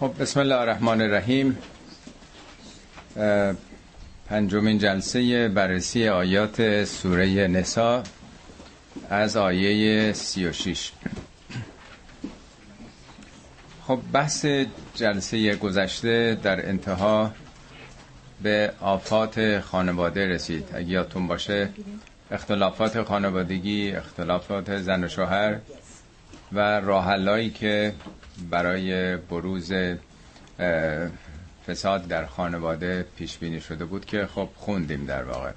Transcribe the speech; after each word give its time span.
خب 0.00 0.12
بسم 0.20 0.40
الله 0.40 0.54
الرحمن 0.54 1.00
الرحیم. 1.00 1.58
پنجمین 4.28 4.78
جلسه 4.78 5.48
بررسی 5.48 6.08
آیات 6.08 6.84
سوره 6.84 7.46
نسا 7.46 8.02
از 9.10 9.36
آیه 9.36 10.12
36 10.12 10.92
خب 13.86 13.98
بحث 14.12 14.46
جلسه 14.94 15.56
گذشته 15.56 16.38
در 16.42 16.68
انتها 16.68 17.32
به 18.42 18.72
آفات 18.80 19.60
خانواده 19.60 20.26
رسید. 20.26 20.68
اگه 20.74 20.88
یادتون 20.88 21.26
باشه 21.26 21.68
اختلافات 22.30 23.02
خانوادگی 23.02 23.90
اختلافات 23.90 24.78
زن 24.78 25.04
و 25.04 25.08
شوهر 25.08 25.58
و 26.52 26.80
راهلایی 26.80 27.50
که 27.50 27.94
برای 28.50 29.16
بروز 29.16 29.72
فساد 31.66 32.08
در 32.08 32.26
خانواده 32.26 33.06
پیش 33.16 33.38
بینی 33.38 33.60
شده 33.60 33.84
بود 33.84 34.04
که 34.04 34.26
خب 34.26 34.48
خوندیم 34.56 35.06
در 35.06 35.24
واقع. 35.24 35.52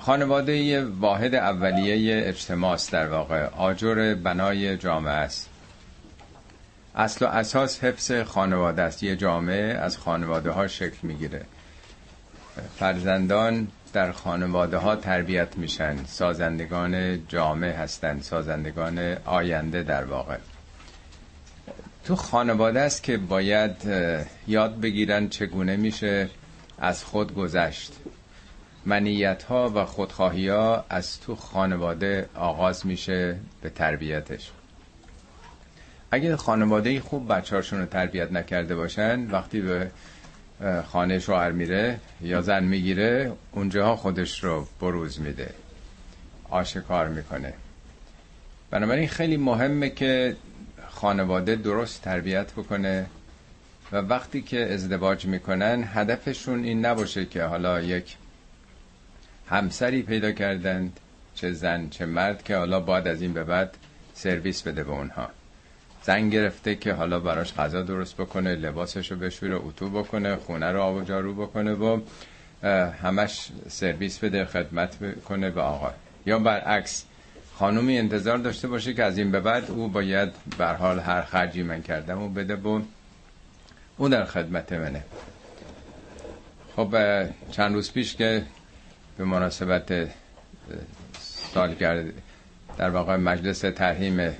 خانواده 0.00 0.84
واحد 0.84 1.34
اولیه 1.34 2.28
اجتماع 2.28 2.72
است 2.72 2.92
در 2.92 3.08
واقع. 3.08 3.46
آجر 3.46 4.14
بنای 4.14 4.76
جامعه 4.76 5.12
است. 5.12 5.48
اصل 6.96 7.24
و 7.24 7.28
اساس 7.28 7.84
حفظ 7.84 8.12
خانواده 8.12 8.82
است. 8.82 9.02
یه 9.02 9.16
جامعه 9.16 9.74
از 9.74 9.98
خانواده 9.98 10.50
ها 10.50 10.66
شکل 10.66 10.96
می‌گیره. 11.02 11.44
فرزندان 12.78 13.68
در 13.94 14.12
خانواده 14.12 14.76
ها 14.76 14.96
تربیت 14.96 15.56
میشن. 15.56 16.04
سازندگان 16.04 17.26
جامعه 17.28 17.72
هستند 17.72 18.22
سازندگان 18.22 19.16
آینده 19.24 19.82
در 19.82 20.04
واقع. 20.04 20.36
تو 22.04 22.16
خانواده 22.16 22.80
است 22.80 23.02
که 23.02 23.16
باید 23.16 23.76
یاد 24.46 24.80
بگیرن 24.80 25.28
چگونه 25.28 25.76
میشه 25.76 26.28
از 26.78 27.04
خود 27.04 27.34
گذشت. 27.34 27.92
منیت 28.86 29.42
ها 29.42 29.72
و 29.74 29.84
خودخواهی 29.84 30.48
ها 30.48 30.84
از 30.90 31.20
تو 31.20 31.36
خانواده 31.36 32.28
آغاز 32.34 32.86
میشه 32.86 33.36
به 33.62 33.70
تربیتش. 33.70 34.50
اگه 36.10 36.36
خانواده 36.36 37.00
خوب 37.00 37.32
بچه 37.32 37.56
رو 37.56 37.86
تربیت 37.86 38.32
نکرده 38.32 38.76
باشن 38.76 39.30
وقتی 39.30 39.60
به 39.60 39.90
خانه 40.86 41.18
شوهر 41.18 41.50
میره 41.50 42.00
یا 42.20 42.40
زن 42.40 42.64
می‌گیره 42.64 43.32
اونجاها 43.52 43.96
خودش 43.96 44.44
رو 44.44 44.68
بروز 44.80 45.20
میده. 45.20 45.54
آشکار 46.50 47.08
می‌کنه. 47.08 47.54
بنابراین 48.70 49.08
خیلی 49.08 49.36
مهمه 49.36 49.90
که 49.90 50.36
خانواده 50.88 51.56
درست 51.56 52.02
تربیت 52.02 52.52
بکنه 52.52 53.06
و 53.92 53.96
وقتی 53.96 54.42
که 54.42 54.72
ازدواج 54.72 55.26
می‌کنن 55.26 55.84
هدفشون 55.92 56.64
این 56.64 56.86
نباشه 56.86 57.26
که 57.26 57.44
حالا 57.44 57.80
یک 57.80 58.16
همسری 59.48 60.02
پیدا 60.02 60.32
کردند 60.32 61.00
چه 61.34 61.52
زن 61.52 61.88
چه 61.88 62.06
مرد 62.06 62.42
که 62.42 62.56
حالا 62.56 62.80
باید 62.80 63.08
از 63.08 63.22
این 63.22 63.32
به 63.32 63.44
بعد 63.44 63.76
سرویس 64.14 64.62
بده 64.62 64.84
به 64.84 64.90
اونها. 64.90 65.30
زن 66.06 66.30
گرفته 66.30 66.74
که 66.74 66.92
حالا 66.92 67.20
براش 67.20 67.54
غذا 67.54 67.82
درست 67.82 68.16
بکنه 68.16 68.54
لباسش 68.54 69.12
رو 69.12 69.18
بشوره 69.18 69.56
اتو 69.56 69.90
بکنه 69.90 70.36
خونه 70.36 70.72
رو 70.72 70.80
آب 70.82 70.96
و 70.96 71.02
جارو 71.02 71.34
بکنه 71.34 71.72
و 71.72 72.00
همش 73.02 73.48
سرویس 73.68 74.18
بده 74.18 74.44
خدمت 74.44 74.96
کنه 75.24 75.50
به 75.50 75.60
آقا. 75.60 75.90
یا 76.26 76.38
برعکس 76.38 77.04
خانومی 77.54 77.98
انتظار 77.98 78.38
داشته 78.38 78.68
باشه 78.68 78.94
که 78.94 79.04
از 79.04 79.18
این 79.18 79.30
به 79.30 79.40
بعد 79.40 79.70
او 79.70 79.88
باید 79.88 80.28
بر 80.58 80.74
حال 80.74 81.00
هر 81.00 81.22
خرجی 81.22 81.62
من 81.62 81.82
کردم 81.82 82.22
و 82.22 82.28
بده 82.28 82.56
و 82.56 82.80
او 83.96 84.08
در 84.08 84.24
خدمت 84.24 84.72
منه. 84.72 85.02
خب 86.76 86.94
چند 87.50 87.74
روز 87.74 87.92
پیش 87.92 88.16
که 88.16 88.42
به 89.18 89.24
مناسبت 89.24 90.08
سالگرد 91.54 92.04
در 92.78 92.90
واقع 92.90 93.16
مجلس 93.16 93.58
ترهیم 93.58 94.34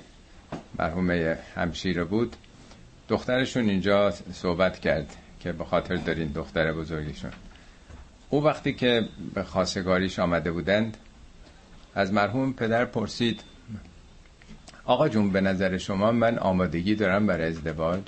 مرحوم 0.78 1.10
همشیره 1.56 2.04
بود. 2.04 2.36
دخترشون 3.08 3.68
اینجا 3.68 4.10
صحبت 4.32 4.80
کرد 4.80 5.16
که 5.40 5.52
به 5.52 5.64
خاطر 5.64 5.96
دارین 5.96 6.28
دختر 6.28 6.72
بزرگیشون 6.72 7.30
او 8.30 8.44
وقتی 8.44 8.72
که 8.72 9.08
به 9.34 9.42
خواستگاریش 9.42 10.18
آمده 10.18 10.52
بودند 10.52 10.96
از 11.94 12.12
مرحوم 12.12 12.52
پدر 12.52 12.84
پرسید 12.84 13.40
آقا 14.84 15.08
جون 15.08 15.30
به 15.30 15.40
نظر 15.40 15.78
شما 15.78 16.12
من 16.12 16.38
آمادگی 16.38 16.94
دارم 16.94 17.26
برای 17.26 17.48
ازدواج؟ 17.48 18.02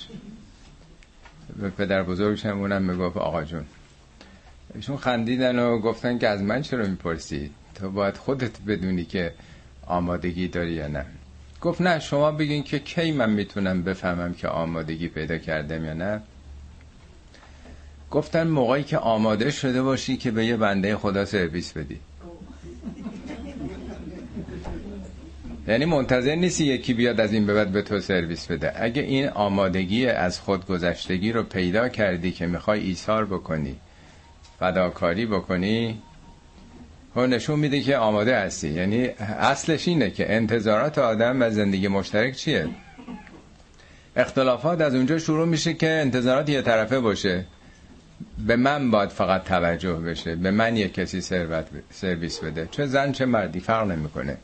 به 1.59 1.69
پدر 1.69 2.03
بزرگش 2.03 2.45
همونم 2.45 2.81
می‌گفت 2.83 3.17
آقا 3.17 3.43
جون. 3.43 3.65
ایشون 4.75 4.97
خندیدن 4.97 5.59
و 5.59 5.79
گفتن 5.79 6.17
که 6.17 6.27
از 6.27 6.41
من 6.41 6.61
چرا 6.61 6.85
می‌پرسی؟ 6.85 7.51
تو 7.75 7.91
باید 7.91 8.17
خودت 8.17 8.61
بدونی 8.67 9.05
که 9.05 9.33
آمادگی 9.85 10.47
داری 10.47 10.73
یا 10.73 10.87
نه. 10.87 11.05
گفت 11.61 11.81
نه 11.81 11.99
شما 11.99 12.31
بگین 12.31 12.63
که 12.63 12.79
کی 12.79 13.11
من 13.11 13.29
می‌تونم 13.29 13.83
بفهمم 13.83 14.33
که 14.33 14.47
آمادگی 14.47 15.07
پیدا 15.07 15.37
کردم 15.37 15.85
یا 15.85 15.93
نه. 15.93 16.21
گفتن 18.11 18.47
موقعی 18.47 18.83
که 18.83 18.97
آماده 18.97 19.51
شده 19.51 19.81
باشی 19.81 20.17
که 20.17 20.31
به 20.31 20.45
یه 20.45 20.57
بنده 20.57 20.97
خدا 20.97 21.25
سرویس 21.25 21.73
بدی. 21.73 21.99
یعنی 25.67 25.85
منتظر 25.85 26.35
نیستی 26.35 26.65
یکی 26.65 26.93
بیاد 26.93 27.19
از 27.19 27.33
این 27.33 27.45
به 27.45 27.53
بعد 27.53 27.71
به 27.71 27.81
تو 27.81 27.99
سرویس 27.99 28.45
بده. 28.45 28.83
اگه 28.83 29.01
این 29.01 29.29
آمادگی 29.29 30.07
از 30.07 30.39
خود 30.39 30.65
گذشتگی 30.65 31.31
رو 31.31 31.43
پیدا 31.43 31.89
کردی 31.89 32.31
که 32.31 32.47
می‌خوای 32.47 32.79
ایثار 32.79 33.25
بکنی 33.25 33.75
فداکاری 34.59 35.25
بکنی 35.25 36.01
و 37.17 37.27
نشون 37.27 37.59
میده 37.59 37.81
که 37.81 37.97
آماده 37.97 38.37
هستی. 38.37 38.69
یعنی 38.69 39.09
اصلش 39.39 39.87
اینه 39.87 40.09
که 40.09 40.33
انتظارات 40.33 40.97
آدم 40.97 41.41
و 41.41 41.49
زندگی 41.49 41.87
مشترک 41.87 42.35
چیه؟ 42.35 42.67
اختلافات 44.15 44.81
از 44.81 44.95
اونجا 44.95 45.19
شروع 45.19 45.47
میشه 45.47 45.73
که 45.73 45.89
انتظارات 45.89 46.49
یه 46.49 46.61
طرفه 46.61 46.99
باشه. 46.99 47.45
به 48.47 48.55
من 48.55 48.91
باید 48.91 49.09
فقط 49.09 49.43
توجه 49.43 49.93
بشه. 49.93 50.35
به 50.35 50.51
من 50.51 50.77
یه 50.77 50.89
کسی 50.89 51.21
سرویس 51.91 52.39
بده. 52.39 52.67
چه 52.71 52.85
زن 52.85 53.11
چه 53.11 53.25
مردی 53.25 53.59
فرق 53.59 53.87
نمی‌کنه. 53.87 54.37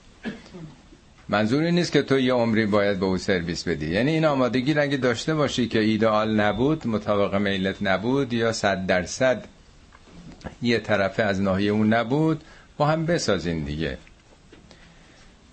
منظوری 1.29 1.71
نیست 1.71 1.91
که 1.91 2.01
تو 2.01 2.19
یه 2.19 2.33
عمری 2.33 2.65
باید 2.65 2.99
به 2.99 3.05
او 3.05 3.17
سرویس 3.17 3.67
بدی. 3.67 3.91
یعنی 3.91 4.11
این 4.11 4.25
آمادگی 4.25 4.73
اگه 4.73 4.97
داشته 4.97 5.35
باشی 5.35 5.67
که 5.67 5.79
ایدئال 5.79 6.39
نبود 6.39 6.87
مطابق 6.87 7.35
میلت 7.35 7.75
نبود 7.81 8.33
یا 8.33 8.51
صد 8.51 8.85
درصد 8.85 9.45
یه 10.61 10.79
طرفه 10.79 11.23
از 11.23 11.41
ناحیه 11.41 11.71
اون 11.71 11.93
نبود 11.93 12.43
با 12.77 12.85
هم 12.85 13.05
بسازین 13.05 13.63
دیگه. 13.63 13.97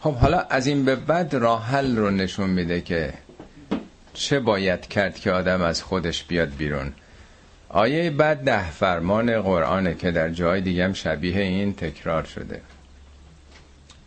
خب 0.01 0.15
حالا 0.15 0.41
از 0.41 0.67
این 0.67 0.85
به 0.85 0.97
بعد 0.97 1.35
راه 1.35 1.67
حل 1.67 1.97
رو 1.97 2.11
نشون 2.11 2.51
میده 2.51 2.81
که 2.81 3.15
چه 4.15 4.41
باید 4.41 4.87
کرد 4.87 5.19
که 5.19 5.33
آدم 5.33 5.63
از 5.63 5.83
خودش 5.83 6.25
بیاد 6.25 6.57
بیرون. 6.57 6.93
آیه 7.69 8.11
بعد 8.11 8.45
ده 8.45 8.71
فرمان 8.71 9.43
قرآنه 9.43 9.95
که 9.95 10.11
در 10.11 10.31
جای 10.31 10.61
دیگه 10.61 10.85
هم 10.85 10.93
شبیه 10.93 11.41
این 11.41 11.75
تکرار 11.75 12.25
شده. 12.25 12.61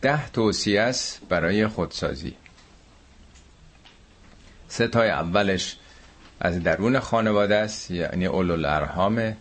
ده 0.01 0.29
توصیه 0.29 0.81
است 0.81 1.21
برای 1.29 1.67
خودسازی. 1.67 2.35
سه 4.67 4.87
تای 4.87 5.09
اولش 5.09 5.77
از 6.39 6.63
درون 6.63 6.99
خانواده 6.99 7.55
است 7.55 7.91
یعنی 7.91 8.25
اولو 8.25 8.69
ارحام 8.69 9.37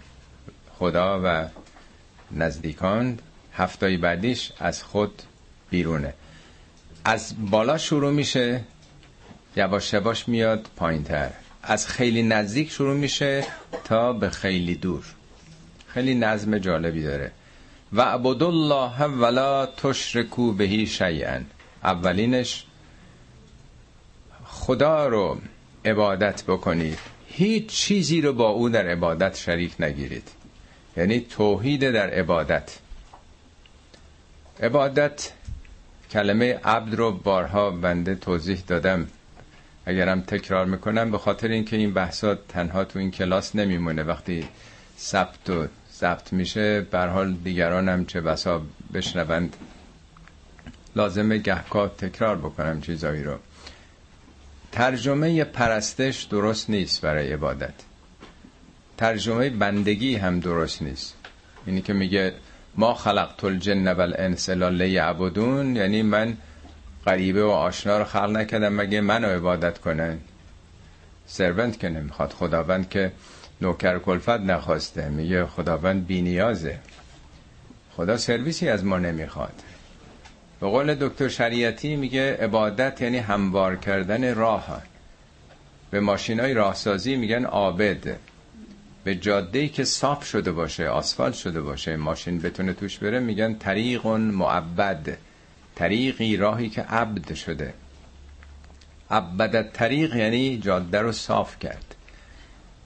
خدا 0.79 1.21
و 1.25 1.49
نزدیکان. 2.31 3.19
هفتای 3.55 3.97
بعدیش 3.97 4.53
از 4.59 4.83
خود 4.83 5.23
بیرونه. 5.71 6.15
از 7.05 7.35
بالا 7.51 7.79
شروع 7.79 8.13
میشه 8.13 8.61
یواش 9.57 9.93
یواش 9.93 10.29
میاد 10.29 10.67
پایین 10.77 11.05
تر 11.05 11.31
از 11.63 11.87
خیلی 11.87 12.23
نزدیک 12.23 12.71
شروع 12.71 12.97
میشه 12.97 13.45
تا 13.85 14.13
به 14.13 14.31
خیلی 14.31 14.75
دور. 14.75 15.05
خیلی 15.87 16.15
نظم 16.15 16.59
جالبی 16.59 17.03
داره. 17.03 17.33
و 17.93 18.01
الله 18.01 19.05
ولا 19.05 19.67
تشرکو 19.67 20.53
بهی 20.53 20.87
شیئا. 20.87 21.41
اولینش 21.85 22.65
خدا 24.45 25.09
رو 25.09 25.39
عبادت 25.85 26.43
بکنید 26.43 26.99
هیچ 27.27 27.67
چیزی 27.67 28.21
رو 28.21 28.33
با 28.33 28.49
او 28.49 28.69
در 28.69 28.87
عبادت 28.87 29.37
شریک 29.37 29.75
نگیرید. 29.81 30.29
یعنی 30.97 31.21
توحید 31.21 31.91
در 31.91 32.11
عبادت. 32.11 32.79
عبادت. 34.61 35.33
کلمه 36.11 36.61
عبد 36.65 36.95
رو 36.95 37.13
بارها 37.13 37.71
بنده 37.71 38.15
توضیح 38.15 38.63
دادم. 38.67 39.07
اگرم 39.87 40.21
تکرار 40.21 40.67
می‌کنم 40.67 41.11
به 41.11 41.19
خاطر 41.19 41.49
اینکه 41.49 41.77
این 41.77 41.93
بحثات 41.93 42.49
تنها 42.49 42.85
تو 42.85 42.99
این 42.99 43.11
کلاس 43.11 43.57
نمیمونه. 43.57 44.03
وقتی 44.03 44.49
ثبت 44.99 45.51
و 45.51 45.67
ضبط 45.95 46.33
میشه 46.33 46.81
بر 46.81 47.09
حال 47.09 47.33
دیگران 47.33 47.89
هم 47.89 48.05
چه 48.05 48.21
بسا 48.21 48.63
بشنوند. 48.95 49.57
لازمه 50.97 51.39
گهکا 51.39 51.89
تکرار 51.89 52.37
بکنم 52.37 52.81
چیزایی 52.81 53.25
رو. 53.25 53.39
ترجمه 54.73 55.45
پرستش 55.45 56.23
درست 56.23 56.71
نیست 56.71 57.01
برای 57.01 57.33
عبادت. 57.33 57.75
ترجمه 58.97 59.51
بندگی 59.51 60.17
هم 60.17 60.41
درست 60.41 60.83
نیست. 60.83 61.17
اینی 61.67 61.83
که 61.83 61.93
میگه 61.93 62.35
ما 62.77 62.95
خلقت 62.95 63.45
الجن 63.45 63.93
والانس 63.93 64.49
الا 64.49 64.69
لیعبدون 64.69 65.77
یعنی 65.77 66.03
من 66.03 66.37
غریبه 67.07 67.45
و 67.45 67.49
آشنا 67.49 67.99
رو 67.99 68.05
خلق 68.05 68.31
نکردم 68.31 68.73
مگه 68.73 69.01
منو 69.01 69.29
عبادت 69.29 69.79
کنن؟ 69.79 70.19
سرونت 71.27 71.79
که 71.79 71.89
نمی‌خواد 71.89 72.33
خداوند 72.33 72.89
که 72.89 73.13
نوکر 73.61 73.99
کلفت 73.99 74.29
نخواسته 74.29 75.09
میگه 75.09 75.47
خداوند 75.47 76.07
بینیازه 76.07 76.79
خدا 77.97 78.17
سرویسی 78.17 78.69
از 78.69 78.85
ما 78.85 78.99
نمی‌خواد. 78.99 79.63
به 80.61 80.67
قول 80.69 80.95
دکتر 80.95 81.29
شریعتی 81.29 81.97
میگه 81.97 82.37
عبادت 82.37 83.01
یعنی 83.01 83.19
هموار 83.19 83.77
کردن 83.77 84.35
راه 84.35 84.83
به 85.91 86.01
ماشین 86.01 86.41
های 86.41 86.55
راهسازی 86.55 87.17
میگن 87.17 87.45
عابد. 87.45 88.17
به 89.05 89.15
جاده 89.15 89.69
که 89.69 89.85
صاف 89.85 90.25
شده 90.25 90.53
باشه 90.53 90.89
آسفالت 90.89 91.35
شده 91.35 91.61
باشه 91.61 91.97
ماشین 91.97 92.39
بتونه 92.39 92.73
توش 92.73 92.99
بره 92.99 93.21
میگن 93.21 93.55
طریق 93.55 94.07
معبد 94.07 95.19
طریقی 95.75 96.37
راهی 96.37 96.69
که 96.69 96.83
عبد 96.83 97.35
شده. 97.35 97.75
عبد 99.11 99.71
طریق 99.73 100.17
یعنی 100.17 100.59
جاده 100.59 101.01
رو 101.01 101.13
صاف 101.13 101.59
کرد. 101.59 101.95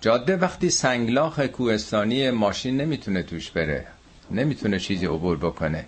جاده 0.01 0.37
وقتی 0.37 0.71
سنگلاخ 0.71 1.41
کوهستانی 1.41 2.31
ماشین 2.31 2.81
نمی‌تونه 2.81 3.23
توش 3.23 3.51
بره 3.51 3.87
نمی‌تونه 4.31 4.79
چیزی 4.79 5.07
عبور 5.07 5.37
بکنه. 5.37 5.85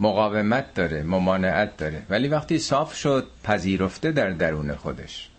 مقاومت 0.00 0.74
داره 0.74 1.02
ممانعت 1.02 1.76
داره. 1.76 2.02
ولی 2.10 2.28
وقتی 2.28 2.58
صاف 2.58 2.94
شد 2.94 3.26
پذیرفته 3.44 4.12
در 4.12 4.30
درون 4.30 4.74
خودش. 4.74 5.30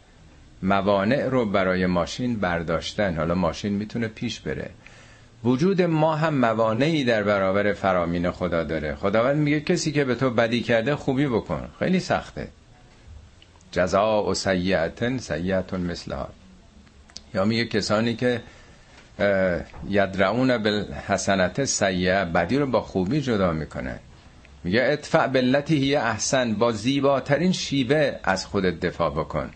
موانع 0.61 1.25
رو 1.25 1.45
برای 1.45 1.85
ماشین 1.85 2.39
برداشتن. 2.39 3.15
حالا 3.15 3.35
ماشین 3.35 3.73
می‌تونه 3.73 4.07
پیش 4.07 4.39
بره. 4.39 4.69
وجود 5.43 5.81
ما 5.81 6.15
هم 6.15 6.35
موانعی 6.37 7.03
در 7.03 7.23
برابر 7.23 7.73
فرامین 7.73 8.31
خدا 8.31 8.63
داره. 8.63 8.95
خداوند 8.95 9.37
میگه 9.37 9.59
کسی 9.59 9.91
که 9.91 10.05
به 10.05 10.15
تو 10.15 10.29
بدی 10.29 10.61
کرده 10.61 10.95
خوبی 10.95 11.27
بکن. 11.27 11.69
خیلی 11.79 11.99
سخته. 11.99 12.47
جزا 13.71 14.23
و 14.23 14.33
سیعتن 14.33 15.17
سیعتون 15.17 15.81
مثلها. 15.81 16.29
یا 17.33 17.45
میگه 17.45 17.65
کسانی 17.65 18.15
که 18.15 18.41
یدرعون 19.89 20.57
بالحسنت 20.57 21.65
سیعه 21.65 22.25
بدی 22.25 22.57
رو 22.57 22.67
با 22.67 22.81
خوبی 22.81 23.21
جدا 23.21 23.51
می‌کنن. 23.51 23.99
میگه 24.63 24.81
ادفع 24.83 25.27
بلتی 25.27 25.77
هی 25.77 25.95
احسن 25.95 26.53
با 26.53 26.71
زیباترین 26.71 27.51
شیوه 27.51 28.19
از 28.23 28.45
خودت 28.45 28.79
دفاع 28.79 29.09
بکن. 29.09 29.49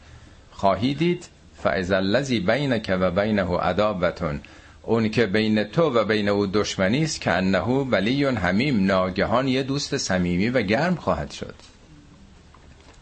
خواهی 0.61 0.93
دید 0.93 1.25
فعز 1.63 1.91
اللذی 1.91 2.39
بینک 2.39 2.97
و 2.99 3.11
بینه 3.11 3.57
عدابتون 3.57 4.41
اون 4.83 5.09
که 5.09 5.25
بین 5.25 5.63
تو 5.63 5.89
و 5.89 6.03
بین 6.05 6.29
او 6.29 6.47
دشمنی 6.47 7.03
است 7.03 7.21
که 7.21 7.31
انه 7.31 7.59
ولی 7.59 8.25
همیم 8.25 8.85
ناگهان 8.85 9.47
یه 9.47 9.63
دوست 9.63 9.97
صمیمی 9.97 10.49
و 10.49 10.61
گرم 10.61 10.95
خواهد 10.95 11.31
شد. 11.31 11.55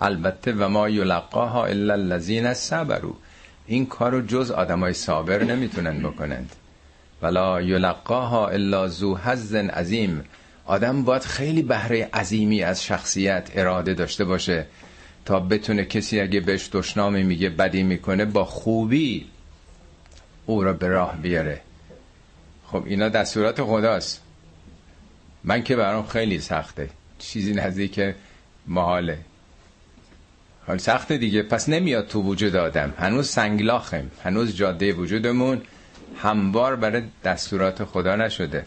البته 0.01 0.53
و 0.53 0.69
ما 0.69 0.89
یلقاها 0.89 1.65
الا 1.65 1.93
الذین 1.93 2.53
صبروا. 2.53 3.13
این 3.67 3.85
کارو 3.85 4.21
جز 4.21 4.51
آدمای 4.51 4.93
صابر 4.93 5.43
نمی‌تونن 5.43 5.99
بکنند. 5.99 6.55
ولا 7.21 7.61
یلقاها 7.61 8.47
الا 8.47 8.87
ذو 8.87 9.17
حظ 9.17 9.55
عظیم. 9.55 10.23
آدم 10.65 11.03
باید 11.03 11.23
خیلی 11.23 11.61
بهره 11.61 12.09
عظیمی 12.13 12.63
از 12.63 12.83
شخصیت 12.83 13.49
اراده 13.53 13.93
داشته 13.93 14.25
باشه. 14.25 14.65
تا 15.29 15.39
بتونه 15.39 15.85
کسی 15.85 16.19
اگه 16.19 16.39
بهش 16.39 16.69
دشنامی 16.71 17.23
میگه 17.23 17.49
بدی 17.49 17.83
می‌کنه 17.83 18.25
با 18.25 18.45
خوبی 18.45 19.25
او 20.45 20.63
را 20.63 20.73
به 20.73 20.87
راه 20.87 21.17
بیاره. 21.17 21.61
خب 22.67 22.83
اینا 22.85 23.09
دستورات 23.09 23.63
خداست. 23.63 24.21
من 25.43 25.63
که 25.63 25.75
برام 25.75 26.07
خیلی 26.07 26.39
سخته. 26.39 26.89
چیزی 27.19 27.53
نزدیک 27.53 28.15
محاله. 28.67 29.17
حال 30.67 30.77
سخته 30.77 31.17
دیگه. 31.17 31.43
پس 31.43 31.69
نمیاد 31.69 32.07
تو 32.07 32.21
وجود 32.21 32.55
آدم. 32.55 32.93
هنوز 32.97 33.29
سنگلاخم 33.29 34.11
هنوز 34.23 34.55
جاده 34.55 34.93
وجودمون 34.93 35.61
هموار 36.17 36.75
برای 36.75 37.03
دستورات 37.23 37.83
خدا 37.83 38.15
نشده. 38.15 38.65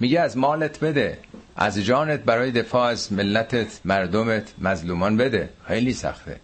میگه 0.00 0.20
از 0.20 0.36
مالت 0.36 0.80
بده. 0.80 1.18
از 1.56 1.78
جانت 1.78 2.20
برای 2.20 2.50
دفاع 2.50 2.88
از 2.90 3.12
ملتت 3.12 3.80
مردمت 3.84 4.54
مظلومان 4.58 5.16
بده. 5.16 5.48
خیلی 5.66 5.92
سخته. 5.92 6.40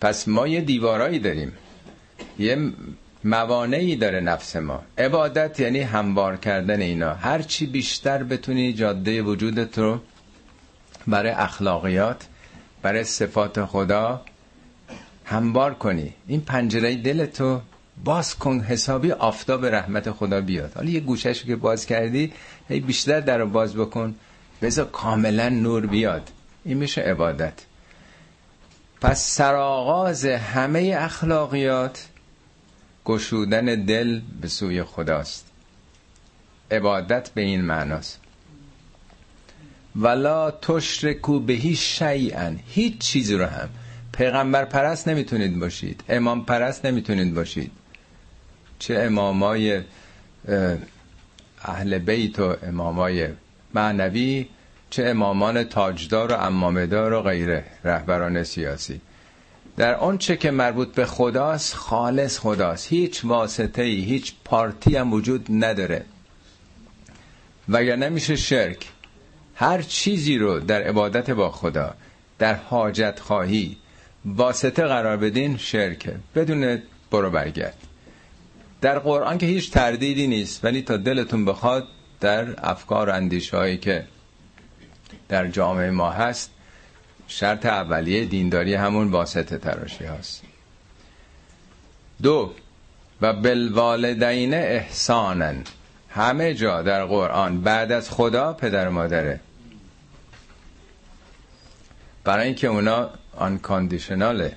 پس 0.00 0.28
ما 0.28 0.46
یه 0.48 0.60
دیوارایی 0.60 1.18
داریم. 1.18 1.52
یه 2.38 2.72
موانعی 3.24 3.96
داره 3.96 4.20
نفس 4.20 4.56
ما. 4.56 4.82
عبادت 4.98 5.60
یعنی 5.60 5.80
هموار 5.80 6.36
کردن 6.36 6.80
اینا. 6.80 7.14
هرچی 7.14 7.66
بیشتر 7.66 8.22
بتونی 8.22 8.72
جاده 8.72 9.22
وجودت 9.22 9.78
رو 9.78 10.00
برای 11.06 11.32
اخلاقیات 11.32 12.26
برای 12.82 13.04
صفات 13.04 13.64
خدا 13.64 14.22
هموار 15.24 15.74
کنی. 15.74 16.12
این 16.26 16.40
پنجره 16.40 16.94
دلتو 16.94 17.60
باز 18.04 18.34
کن 18.34 18.60
حسابی 18.60 19.12
آفتاب 19.12 19.66
رحمت 19.66 20.10
خدا 20.10 20.40
بیاد. 20.40 20.72
حالا 20.74 20.90
یه 20.90 21.00
گوشش 21.00 21.44
که 21.44 21.56
باز 21.56 21.86
کردی 21.86 22.32
هی 22.68 22.80
بیشتر 22.80 23.20
در 23.20 23.38
رو 23.38 23.46
باز 23.46 23.76
بکن. 23.76 24.14
بذار 24.62 24.86
کاملا 24.86 25.48
نور 25.48 25.86
بیاد. 25.86 26.30
این 26.64 26.78
میشه 26.78 27.00
عبادت. 27.00 27.52
پس 29.00 29.26
سرآغاز 29.26 30.24
همه 30.24 30.96
اخلاقیات 30.98 32.08
گشودن 33.04 33.64
دل 33.64 34.20
به 34.40 34.48
سوی 34.48 34.82
خداست. 34.82 35.46
عبادت 36.70 37.30
به 37.30 37.40
این 37.40 37.60
معناست. 37.60 38.20
ولا 39.96 40.50
تشرکو 40.50 41.40
به 41.40 41.52
هیچ 41.52 42.02
شیئا. 42.02 42.52
هیچ 42.66 42.98
چیزی 42.98 43.34
رو 43.34 43.46
هم. 43.46 43.68
پیغمبر 44.12 44.64
پرست 44.64 45.08
نمی‌تونید 45.08 45.58
باشید. 45.58 46.04
امام 46.08 46.44
پرست 46.44 46.86
نمی‌تونید 46.86 47.34
باشید. 47.34 47.72
چه 48.84 48.98
امامای 48.98 49.82
اهل 51.62 51.98
بیت 51.98 52.38
و 52.38 52.56
امامای 52.62 53.28
معنوی 53.74 54.46
چه 54.90 55.04
امامان 55.04 55.64
تاجدار 55.64 56.32
و 56.32 56.34
امامدار 56.34 57.12
و 57.12 57.22
غیره 57.22 57.64
رهبران 57.84 58.44
سیاسی. 58.44 59.00
در 59.76 59.94
آنچه 59.94 60.36
که 60.36 60.50
مربوط 60.50 60.94
به 60.94 61.06
خداست 61.06 61.74
خالص 61.74 62.38
خداست. 62.38 62.92
هیچ 62.92 63.24
واسطه 63.24 63.82
ای 63.82 64.00
هیچ 64.00 64.34
پارتی 64.44 64.96
هم 64.96 65.12
وجود 65.12 65.46
نداره. 65.50 66.04
وگرنه 67.68 68.08
میشه 68.08 68.36
شرک. 68.36 68.88
هر 69.54 69.82
چیزی 69.82 70.38
رو 70.38 70.60
در 70.60 70.82
عبادت 70.82 71.30
با 71.30 71.50
خدا 71.50 71.94
در 72.38 72.54
حاجت 72.54 73.20
خواهی 73.20 73.76
واسطه 74.24 74.82
قرار 74.82 75.16
بدین 75.16 75.56
شرکه. 75.56 76.14
بدون 76.34 76.82
برو 77.10 77.30
برگرد. 77.30 77.83
در 78.84 78.98
قرآن 78.98 79.38
که 79.38 79.46
هیچ 79.46 79.70
تردیدی 79.70 80.26
نیست 80.26 80.64
ولی 80.64 80.82
تا 80.82 80.96
دلتون 80.96 81.44
بخواد 81.44 81.88
در 82.20 82.46
افکار 82.70 83.08
و 83.08 83.12
اندیش 83.12 83.54
هایی 83.54 83.78
که 83.78 84.04
در 85.28 85.48
جامعه 85.48 85.90
ما 85.90 86.10
هست 86.10 86.50
شرط 87.28 87.66
اولیه 87.66 88.24
دینداری 88.24 88.74
همون 88.74 89.10
واسطه 89.10 89.58
تراشی 89.58 90.04
هست 90.04 90.42
دو 92.22 92.54
و 93.20 93.32
بالوالدین 93.32 94.54
احسانن 94.54 95.62
همه 96.08 96.54
جا 96.54 96.82
در 96.82 97.04
قرآن 97.04 97.60
بعد 97.60 97.92
از 97.92 98.10
خدا 98.10 98.52
پدر 98.52 98.88
مادره. 98.88 99.40
برای 102.24 102.46
اینکه 102.46 102.66
اونا 102.66 103.10
آن 103.36 103.58
کاندیشناله 103.58 104.56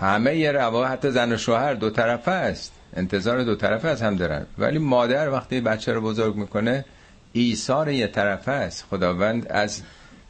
همه 0.00 0.36
یه 0.36 0.52
روا 0.52 0.88
حتی 0.88 1.10
زن 1.10 1.32
و 1.32 1.36
شوهر 1.36 1.74
دو 1.74 1.90
طرفه 1.90 2.30
است. 2.30 2.72
انتظار 2.96 3.42
دو 3.42 3.54
طرفه 3.54 3.88
از 3.88 4.02
هم 4.02 4.16
دارن. 4.16 4.46
ولی 4.58 4.78
مادر 4.78 5.30
وقتی 5.30 5.60
بچه 5.60 5.92
رو 5.92 6.00
بزرگ 6.00 6.36
می‌کنه 6.36 6.84
ایثار 7.32 7.88
یه 7.88 8.06
طرفه 8.06 8.52
است. 8.52 8.84
خداوند 8.90 9.46
از 9.46 9.82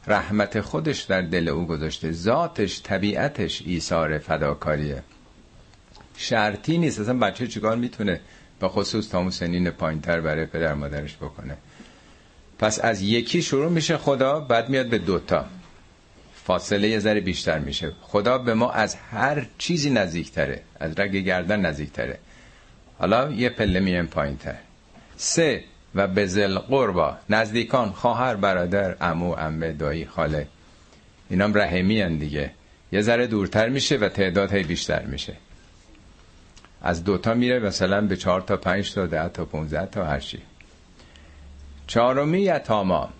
رحمت 0.06 0.60
خودش 0.60 1.02
در 1.02 1.20
دل 1.20 1.48
او 1.48 1.66
گذاشته. 1.66 2.12
ذاتش 2.12 2.82
طبیعتش 2.82 3.62
ایثار 3.66 4.18
فداکاریه. 4.18 5.02
شرطی 6.16 6.78
نیست. 6.78 7.00
اصلا 7.00 7.18
بچه 7.18 7.46
چیکار 7.46 7.76
می‌تونه 7.76 8.20
به 8.60 8.68
خصوص 8.68 9.08
تا 9.08 9.30
سنین 9.30 9.70
پایینتر 9.70 10.20
برای 10.20 10.46
پدر 10.46 10.74
مادرش 10.74 11.16
بکنه؟ 11.16 11.56
پس 12.58 12.80
از 12.84 13.02
یکی 13.02 13.42
شروع 13.42 13.70
میشه 13.70 13.96
خدا 13.96 14.40
بعد 14.40 14.68
میاد 14.68 14.86
به 14.86 14.98
دوتا. 14.98 15.44
فاصله 16.44 16.88
یه 16.88 16.98
ذره 16.98 17.20
بیشتر 17.20 17.58
میشه. 17.58 17.92
خدا 18.02 18.38
به 18.38 18.54
ما 18.54 18.70
از 18.70 18.94
هر 18.94 19.46
چیزی 19.58 19.90
نزدیکتره 19.90 20.62
از 20.80 21.00
رگ 21.00 21.16
گردن 21.16 21.60
نزدیکتره. 21.60 22.18
حالا 22.98 23.30
یه 23.30 23.48
پله 23.48 23.80
میایم 23.80 24.06
پایین 24.06 24.36
تر 24.36 24.56
سه 25.16 25.64
و 25.94 26.08
بزل 26.08 26.58
قربا 26.58 27.16
نزدیکان 27.30 27.92
خواهر 27.92 28.34
برادر 28.36 28.96
امو 29.00 29.34
امه 29.38 29.72
دایی 29.72 30.06
خاله. 30.06 30.46
اینام 31.30 31.54
رحمی 31.54 32.00
هن 32.00 32.16
دیگه. 32.16 32.50
یه 32.92 33.00
ذره 33.00 33.26
دورتر 33.26 33.68
میشه 33.68 33.96
و 33.96 34.08
تعداد 34.08 34.52
هی 34.52 34.62
بیشتر 34.62 35.02
میشه. 35.02 35.36
از 36.82 37.04
دوتا 37.04 37.34
میره 37.34 37.58
مثلا 37.58 38.00
به 38.00 38.16
چهار 38.16 38.40
تا 38.40 38.56
پنج 38.56 38.94
تا 38.94 39.06
ده 39.06 39.28
تا 39.28 39.44
پونزده 39.44 39.86
تا 39.86 40.04
هرچی 40.04 40.38
چهارمی 41.86 42.40
یتاما. 42.40 43.10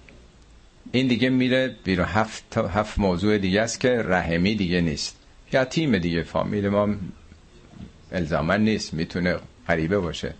این 0.93 1.09
دیگه 1.09 1.29
میره 1.29 1.77
بیرون. 1.85 2.07
هفت, 2.07 2.59
هفت 2.59 2.99
موضوع 2.99 3.39
دیگه 3.39 3.61
است 3.61 3.81
که 3.81 4.03
رحمی 4.03 4.55
دیگه 4.55 4.81
نیست. 4.81 5.17
یتیم 5.53 5.99
دیگه 5.99 6.23
فامیل 6.23 6.69
ما 6.69 6.89
الزاما 8.13 8.57
نیست. 8.57 8.95
می‌تونه 8.95 9.37
غریبه 9.69 9.99
باشه. 9.99 10.35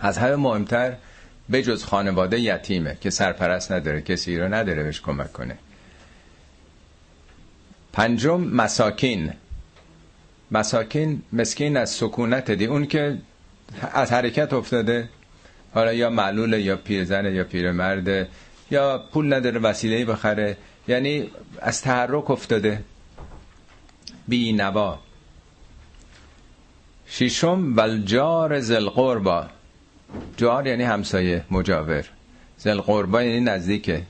از 0.00 0.18
همه 0.18 0.36
مهمتر 0.36 0.96
به 1.48 1.62
جز 1.62 1.84
خانواده 1.84 2.40
یتیمه 2.40 2.96
که 3.00 3.10
سرپرست 3.10 3.72
نداره. 3.72 4.00
کسی 4.00 4.38
رو 4.38 4.54
نداره 4.54 4.82
بهش 4.82 5.00
کمک 5.00 5.32
کنه. 5.32 5.58
پنجم 7.92 8.40
مساکین. 8.40 9.32
مساکین 10.50 11.22
مسکین 11.32 11.76
از 11.76 11.90
سکونت 11.90 12.50
دی. 12.50 12.64
اون 12.64 12.86
که 12.86 13.18
از 13.92 14.12
حرکت 14.12 14.52
افتاده. 14.52 15.08
حالا 15.74 15.92
یا 15.92 16.10
معلول 16.10 16.52
یا 16.52 16.76
پیرزن 16.76 17.34
یا 17.34 17.44
پیرمرده. 17.44 18.28
یا 18.70 19.04
پول 19.12 19.32
نداره 19.32 19.60
وسیله 19.60 20.04
بخره. 20.04 20.56
یعنی 20.88 21.30
از 21.60 21.82
تحرک 21.82 22.30
افتاده. 22.30 22.84
بی 24.28 24.52
نوا 24.52 24.98
شیشم 27.06 27.76
والجار 27.76 28.60
زل 28.60 28.88
قربا 28.88 29.46
جار 30.36 30.66
یعنی 30.66 30.84
همسایه 30.84 31.44
مجاور. 31.50 32.04
زل 32.58 32.80
قربا 32.80 33.22
یعنی 33.22 33.40
نزدیکه. 33.40 34.02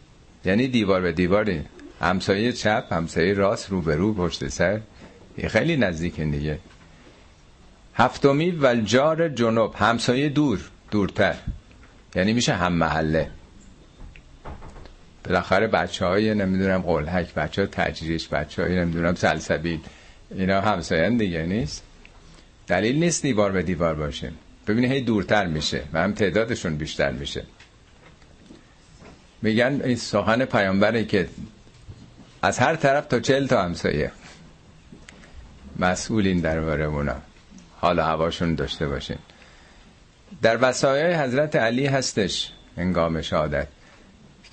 یعنی 0.44 0.68
دیوار 0.68 1.00
به 1.00 1.12
دیواری 1.12 1.62
همسایه 2.00 2.52
چپ 2.52 2.84
همسایه 2.90 3.34
راست 3.34 3.70
رو 3.70 3.80
به 3.80 3.96
رو 3.96 4.14
پشت 4.14 4.48
سر. 4.48 4.80
خیلی 5.48 5.76
نزدیکه 5.76 6.24
دیگه. 6.24 6.58
هفتمی 7.94 8.50
والجار 8.50 9.28
جنوب. 9.28 9.74
همسایه 9.74 10.28
دور 10.28 10.70
دورتر. 10.90 11.34
یعنی 12.14 12.32
میشه 12.32 12.54
هم 12.54 12.72
محله. 12.72 13.30
بالاخره 15.26 15.66
بچه 15.66 16.06
های 16.06 16.34
نمی‌دونم 16.34 16.78
قلحک 16.82 17.34
بچه 17.34 17.62
های 17.62 17.70
تجریش 17.72 18.28
بچه 18.28 18.62
های 18.62 18.76
نمی‌دونم 18.76 19.14
سلسبیل 19.14 19.80
اینا 20.30 20.60
همسایه 20.60 21.10
دیگه 21.10 21.42
نیست؟ 21.42 21.82
دلیل 22.66 22.96
نیست 22.96 23.22
دیوار 23.22 23.52
به 23.52 23.62
دیوار 23.62 23.94
باشه 23.94 24.32
ببینید 24.66 24.92
هی 24.92 25.00
دورتر 25.00 25.46
میشه 25.46 25.82
و 25.92 26.02
هم 26.02 26.12
تعدادشون 26.12 26.76
بیشتر 26.76 27.12
میشه. 27.12 27.42
میگن 29.42 29.80
این 29.84 29.96
سخن 29.96 30.44
پیامبره 30.44 31.04
که 31.04 31.28
از 32.42 32.58
هر 32.58 32.76
طرف 32.76 33.06
تا 33.06 33.20
چل 33.20 33.46
تا 33.46 33.62
همسایه. 33.62 34.12
مسئولین 35.78 36.40
درباره 36.40 36.84
اونا. 36.84 37.16
حال 37.80 37.98
هواشون 37.98 38.54
داشته 38.54 38.86
باشین. 38.88 39.18
در 40.42 40.58
وسایای 40.60 41.14
حضرت 41.14 41.56
علی 41.56 41.86
هستش 41.86 42.52
انگام 42.76 43.22
شهادت. 43.22 43.68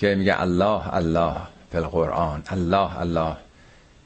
که 0.03 0.15
میگه 0.15 0.41
الله 0.41 0.93
الله 0.95 1.35
فی 1.71 1.77
القرآن 1.77 2.43
الله 2.47 2.99
الله. 2.99 3.37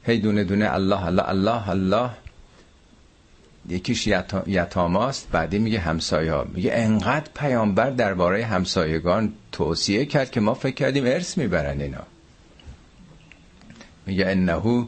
هی 0.06 0.18
دونه 0.18 0.44
دونه 0.44 0.74
الله 0.74 1.04
الله 1.06 1.28
الله 1.28 1.68
الله. 1.68 2.10
یکیش 3.68 4.08
یتاماست 4.46 5.28
بعدی 5.32 5.58
میگه 5.58 5.78
همسایه 5.78 6.32
ها. 6.32 6.46
میگه 6.54 6.70
انقدر 6.74 7.30
پیامبر 7.34 7.90
درباره 7.90 8.44
همسایگان 8.44 9.32
توصیه 9.52 10.06
کرد 10.06 10.30
که 10.30 10.40
ما 10.40 10.54
فکر 10.54 10.74
کردیم 10.74 11.04
ارث 11.06 11.38
می‌برن 11.38 11.80
اینا. 11.80 12.02
میگه 14.06 14.26
انهو 14.26 14.84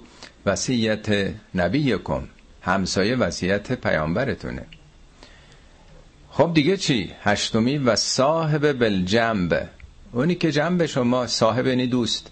وصیت 0.47 1.35
نبیکم 1.55 2.23
همسایه 2.63 3.17
وصیت 3.17 3.73
پیامبرتونه. 3.73 4.67
خب 6.31 6.51
دیگه 6.55 6.77
چی؟ 6.77 7.13
هشتمی 7.23 7.79
و 7.79 7.97
صاحب 7.97 8.73
بالجنب. 8.73 9.71
اونی 10.13 10.35
که 10.35 10.53
جنب 10.53 10.87
شما 10.87 11.27
صاحب 11.27 11.67
یعنی 11.67 11.87
دوست. 11.87 12.31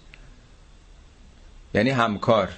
یعنی 1.73 1.89
همکار. 1.89 2.49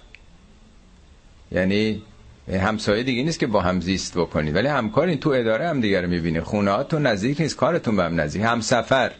یعنی 1.51 2.03
همسایه 2.51 3.03
دیگه 3.03 3.23
نیست 3.23 3.39
که 3.39 3.47
با 3.47 3.61
هم 3.61 3.81
زیست 3.81 4.17
بکنید 4.17 4.55
ولی 4.55 4.67
همکار 4.67 5.07
این 5.07 5.19
تو 5.19 5.29
اداره 5.29 5.69
هم 5.69 5.81
دیگه 5.81 6.01
رو 6.01 6.07
می‌بینید 6.07 6.43
خونه 6.43 6.83
تو 6.83 6.99
نزدیک 6.99 7.41
نیست. 7.41 7.55
کارتون 7.55 7.95
به 7.95 8.03
هم 8.03 8.21
نزدیک. 8.21 8.41
هم 8.41 8.61
سفر 8.61 9.11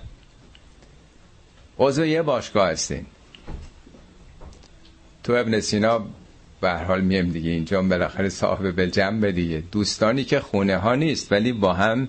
عضو 1.79 2.05
یه 2.05 2.21
باشگاه 2.21 2.69
هستین. 2.69 3.05
تو 5.23 5.33
ابن 5.33 5.59
سینا 5.59 6.05
به 6.61 6.71
حال 6.71 7.01
میم 7.01 7.29
دیگه 7.31 7.49
اینجا. 7.51 7.81
بالاخره 7.81 8.29
صاحب 8.29 8.75
به 8.75 9.31
دیگه. 9.31 9.63
دوستانی 9.71 10.23
که 10.23 10.39
خونه 10.39 10.77
ها 10.77 10.95
نیست 10.95 11.31
ولی 11.31 11.53
با 11.53 11.73
هم 11.73 12.07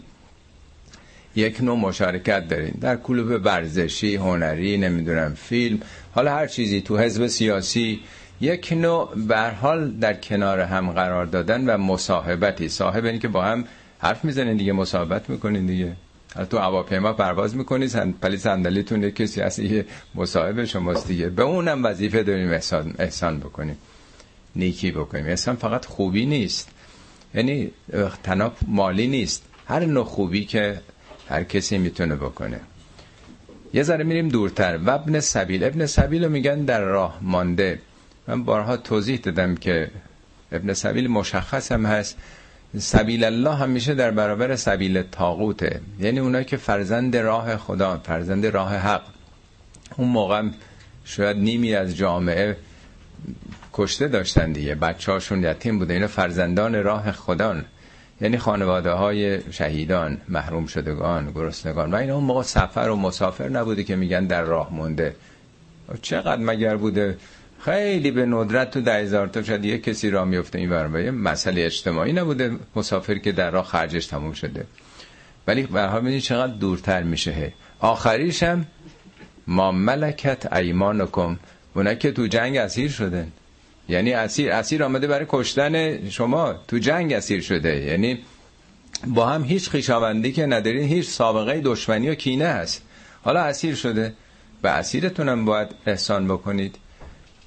یک 1.36 1.60
نوع 1.60 1.76
مشارکت 1.76 2.48
دارین. 2.48 2.74
در 2.80 2.96
کلوب 2.96 3.44
ورزشی 3.44 4.16
هنری 4.16 4.76
نمی‌دونم 4.76 5.34
فیلم 5.34 5.80
حالا 6.12 6.34
هر 6.34 6.46
چیزی 6.46 6.80
تو 6.80 6.98
حزب 6.98 7.26
سیاسی 7.26 8.00
یک 8.40 8.72
نوع 8.72 9.14
به 9.28 9.50
حال 9.50 9.90
در 9.90 10.14
کنار 10.14 10.60
هم 10.60 10.90
قرار 10.92 11.26
دادن 11.26 11.70
و 11.70 11.78
مصاحبتی. 11.78 12.68
صاحب 12.68 13.04
این 13.04 13.18
که 13.18 13.28
با 13.28 13.42
هم 13.42 13.64
حرف 13.98 14.24
می‌زنین 14.24 14.56
دیگه 14.56 14.72
مصاحبت 14.72 15.30
می‌کنین 15.30 15.66
دیگه. 15.66 15.92
تو 16.50 16.58
هواپیما 16.58 17.12
پرواز 17.12 17.56
می‌کنید 17.56 18.14
پلی 18.20 18.36
صندلیتون 18.36 19.10
کسی 19.10 19.40
هست 19.40 19.58
یه 19.58 19.86
مصاحب 20.14 20.64
شماست 20.64 21.08
دیگه. 21.08 21.28
به 21.28 21.42
اونم 21.42 21.84
وظیفه 21.84 22.22
داریم 22.22 22.50
احسان, 22.50 22.94
احسان 22.98 23.40
بکنیم. 23.40 23.78
نیکی 24.56 24.90
بکنیم. 24.90 25.26
احسان 25.26 25.56
فقط 25.56 25.86
خوبی 25.86 26.26
نیست. 26.26 26.68
یعنی 27.34 27.70
تناب 28.22 28.56
مالی 28.66 29.06
نیست. 29.06 29.44
هر 29.66 29.84
نوع 29.84 30.04
خوبی 30.04 30.44
که 30.44 30.80
هر 31.32 31.44
کسی 31.44 31.78
می‌تونه 31.78 32.16
بکنه. 32.16 32.60
یه 33.74 33.82
ذره 33.82 34.04
میریم 34.04 34.28
دورتر. 34.28 34.78
و 34.86 34.90
ابن 34.90 35.20
سبیل. 35.20 35.64
ابن 35.64 35.86
سبیل 35.86 36.24
رو 36.24 36.30
میگن 36.30 36.64
در 36.64 36.80
راه 36.80 37.18
مانده. 37.22 37.78
من 38.28 38.44
بارها 38.44 38.76
توضیح 38.76 39.18
دادم 39.18 39.54
که 39.54 39.90
ابن 40.52 40.72
سبیل 40.72 41.08
مشخص 41.08 41.72
هم 41.72 41.86
هست. 41.86 42.16
سبیل 42.78 43.24
الله 43.24 43.54
هم 43.54 43.70
میشه 43.70 43.94
در 43.94 44.10
برابر 44.10 44.56
سبیل 44.56 45.02
تاغوته 45.02 45.80
یعنی 46.00 46.18
اونایی 46.18 46.44
که 46.44 46.56
فرزند 46.56 47.16
راه 47.16 47.56
خدا 47.56 47.98
فرزند 48.04 48.46
راه 48.46 48.76
حق. 48.76 49.02
اون 49.96 50.08
موقع 50.08 50.48
شاید 51.04 51.36
نیمی 51.36 51.74
از 51.74 51.96
جامعه 51.96 52.56
کشته 53.72 54.08
داشتن 54.08 54.52
دیگه. 54.52 54.74
بچه 54.74 55.12
هاشون 55.12 55.44
یتیم 55.44 55.78
بوده. 55.78 55.94
اینا 55.94 56.06
فرزندان 56.06 56.82
راه 56.82 57.12
خدان. 57.12 57.64
یعنی 58.22 58.38
خانواده 58.38 58.90
های 58.90 59.52
شهیدان 59.52 60.18
محروم 60.28 60.66
شدگان 60.66 61.30
گرسنگان. 61.30 61.94
و 61.94 61.96
اینا 61.96 62.14
اون 62.14 62.24
موقع 62.24 62.42
سفر 62.42 62.88
و 62.88 62.96
مسافر 62.96 63.48
نبوده 63.48 63.84
که 63.84 63.96
میگن 63.96 64.26
در 64.26 64.42
راه 64.42 64.74
مونده. 64.74 65.14
چقدر 66.02 66.42
مگر 66.42 66.76
بوده؟ 66.76 67.18
خیلی 67.60 68.10
به 68.10 68.26
ندرت 68.26 68.70
تو 68.70 68.80
ده 68.80 68.94
هزار 68.94 69.26
تا 69.26 69.42
شاید 69.42 69.64
یه 69.64 69.78
کسی 69.78 70.10
را 70.10 70.24
میفته 70.24 70.58
این 70.58 70.70
برمه 70.70 71.10
مسئله 71.10 71.62
اجتماعی 71.64 72.12
نبوده. 72.12 72.56
مسافر 72.76 73.14
که 73.14 73.32
در 73.32 73.50
راه 73.50 73.64
خرجش 73.64 74.06
تموم 74.06 74.32
شده. 74.32 74.66
ولی 75.46 75.62
برها 75.62 76.00
بینید 76.00 76.22
چقدر 76.22 76.52
دورتر 76.52 77.02
میشه. 77.02 77.52
آخریش 77.80 78.42
هم 78.42 78.66
ما 79.46 79.72
ملکت 79.72 80.52
ایمانکم. 80.52 81.38
اونا 81.74 81.94
که 81.94 82.12
تو 82.12 82.26
جنگ 82.26 82.56
اسیر 82.56 82.90
شدن. 82.90 83.32
یعنی 83.88 84.12
اسیر 84.12 84.52
اسیر 84.52 84.84
آمده 84.84 85.06
برای 85.06 85.26
کشتن 85.28 86.08
شما 86.08 86.54
تو 86.68 86.78
جنگ 86.78 87.12
اسیر 87.12 87.40
شده. 87.40 87.76
یعنی 87.76 88.18
با 89.06 89.26
هم 89.26 89.44
هیچ 89.44 89.70
خیشاوندی 89.70 90.32
که 90.32 90.46
ندارین 90.46 90.88
هیچ 90.88 91.08
سابقه 91.08 91.60
دشمنی 91.60 92.10
و 92.10 92.14
کینه 92.14 92.46
هست. 92.46 92.82
حالا 93.22 93.40
اسیر 93.40 93.74
شده. 93.74 94.12
به 94.62 94.70
اسیرتونم 94.70 95.44
باید 95.44 95.68
احسان 95.86 96.28
بکنید. 96.28 96.76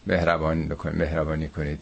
مهربانی 0.08 0.66
بکنید 0.66 0.96
مهربانی 0.98 1.48
کنید. 1.48 1.80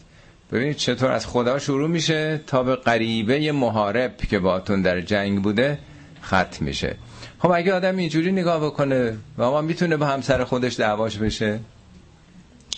ببینید 0.52 0.76
چطور 0.76 1.12
از 1.12 1.26
خدا 1.26 1.58
شروع 1.58 1.88
میشه 1.88 2.40
تا 2.46 2.62
به 2.62 2.76
غریبه 2.76 3.52
محارب 3.52 4.16
که 4.16 4.38
باتون 4.38 4.82
در 4.82 5.00
جنگ 5.00 5.42
بوده 5.42 5.78
ختم 6.22 6.64
میشه. 6.64 6.96
خب 7.38 7.50
اگه 7.50 7.72
آدم 7.74 7.96
اینجوری 7.96 8.32
نگاه 8.32 8.66
بکنه 8.66 9.16
و 9.38 9.50
ما 9.50 9.60
می‌تونه 9.60 9.96
با 9.96 10.06
همسر 10.06 10.44
خودش 10.44 10.76
دعواش 10.76 11.16
بشه؟ 11.16 11.60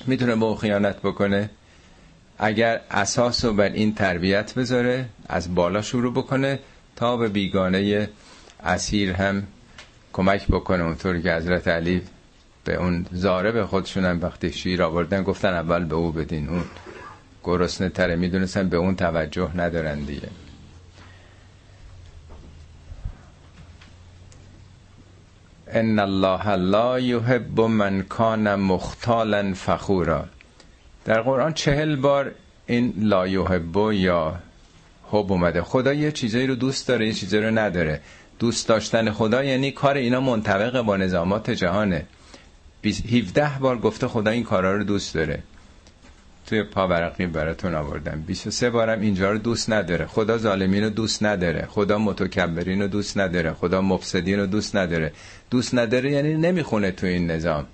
می‌تونه 0.06 0.36
با 0.36 0.54
خیانت 0.54 0.96
بکنه؟ 0.96 1.50
اگر 2.38 2.80
اساس 2.90 3.44
رو 3.44 3.52
بر 3.52 3.68
این 3.68 3.94
تربیت 3.94 4.54
بذاره 4.54 5.06
از 5.28 5.54
بالا 5.54 5.82
شروع 5.82 6.12
بکنه 6.12 6.58
تا 6.96 7.16
به 7.16 7.28
بیگانه 7.28 8.08
اسیر 8.64 9.12
هم 9.12 9.42
کمک 10.12 10.46
بکنه. 10.46 10.82
اونطور 10.82 11.20
که 11.20 11.34
حضرت 11.34 11.68
علی 11.68 12.02
به 12.64 12.74
اون 12.74 13.06
زاره 13.12 13.52
به 13.52 13.66
خودشونم 13.66 14.18
وقتی 14.22 14.52
شیر 14.52 14.82
آوردن 14.82 15.22
گفتن 15.22 15.54
اول 15.54 15.84
به 15.84 15.94
او 15.94 16.12
بدین. 16.12 16.48
اون 16.48 16.64
گرسنه 17.44 17.88
تره 17.88 18.16
می‌دونستن 18.16 18.68
به 18.68 18.76
اون 18.76 18.96
توجه 18.96 19.50
ندارن 19.56 20.00
دیگه. 20.00 20.28
ان 25.68 25.98
الله 25.98 26.56
لا 26.56 27.00
یحب 27.00 27.60
من 27.60 28.02
کان 28.02 28.54
مختالا 28.54 29.52
فخورا. 29.54 30.24
در 31.06 31.20
قرآن 31.20 31.52
چهل 31.52 31.96
بار 31.96 32.32
این 32.66 32.94
لایوهبو 32.98 33.92
یا 33.92 34.34
حب 35.10 35.32
اومده. 35.32 35.62
خدا 35.62 35.92
یه 35.92 36.12
چیزایی 36.12 36.46
رو 36.46 36.54
دوست 36.54 36.88
داره 36.88 37.06
یه 37.06 37.12
چیزایی 37.12 37.42
رو 37.42 37.58
نداره. 37.58 38.00
دوست 38.38 38.68
داشتن 38.68 39.10
خدا 39.10 39.44
یعنی 39.44 39.70
کار 39.70 39.94
اینا 39.96 40.20
منطبق 40.20 40.80
با 40.80 40.96
نظامات 40.96 41.50
جهانه. 41.50 42.06
17 42.84 43.50
بار 43.60 43.78
گفته 43.78 44.08
خدا 44.08 44.30
این 44.30 44.44
کارا 44.44 44.76
رو 44.76 44.84
دوست 44.84 45.14
داره. 45.14 45.42
توی 46.46 46.62
پاورقی 46.62 47.26
براتون 47.26 47.74
آوردم. 47.74 48.24
23 48.26 48.70
بارم 48.70 49.00
اینجا 49.00 49.32
رو 49.32 49.38
دوست 49.38 49.70
نداره. 49.70 50.06
خدا 50.06 50.38
ظالمین 50.38 50.84
رو 50.84 50.90
دوست 50.90 51.22
نداره. 51.22 51.66
خدا 51.66 51.98
متکبرین 51.98 52.82
رو 52.82 52.88
دوست 52.88 53.18
نداره. 53.18 53.52
خدا 53.52 53.80
مفسدین 53.80 54.38
رو 54.38 54.46
دوست 54.46 54.76
نداره. 54.76 55.12
دوست 55.50 55.74
نداره 55.74 56.10
یعنی 56.10 56.34
نمی‌خونه 56.34 56.90
تو 56.90 57.06
این 57.06 57.30
نظام. 57.30 57.66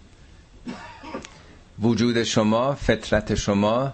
وجود 1.78 2.22
شما 2.22 2.74
فطرت 2.74 3.34
شما 3.34 3.92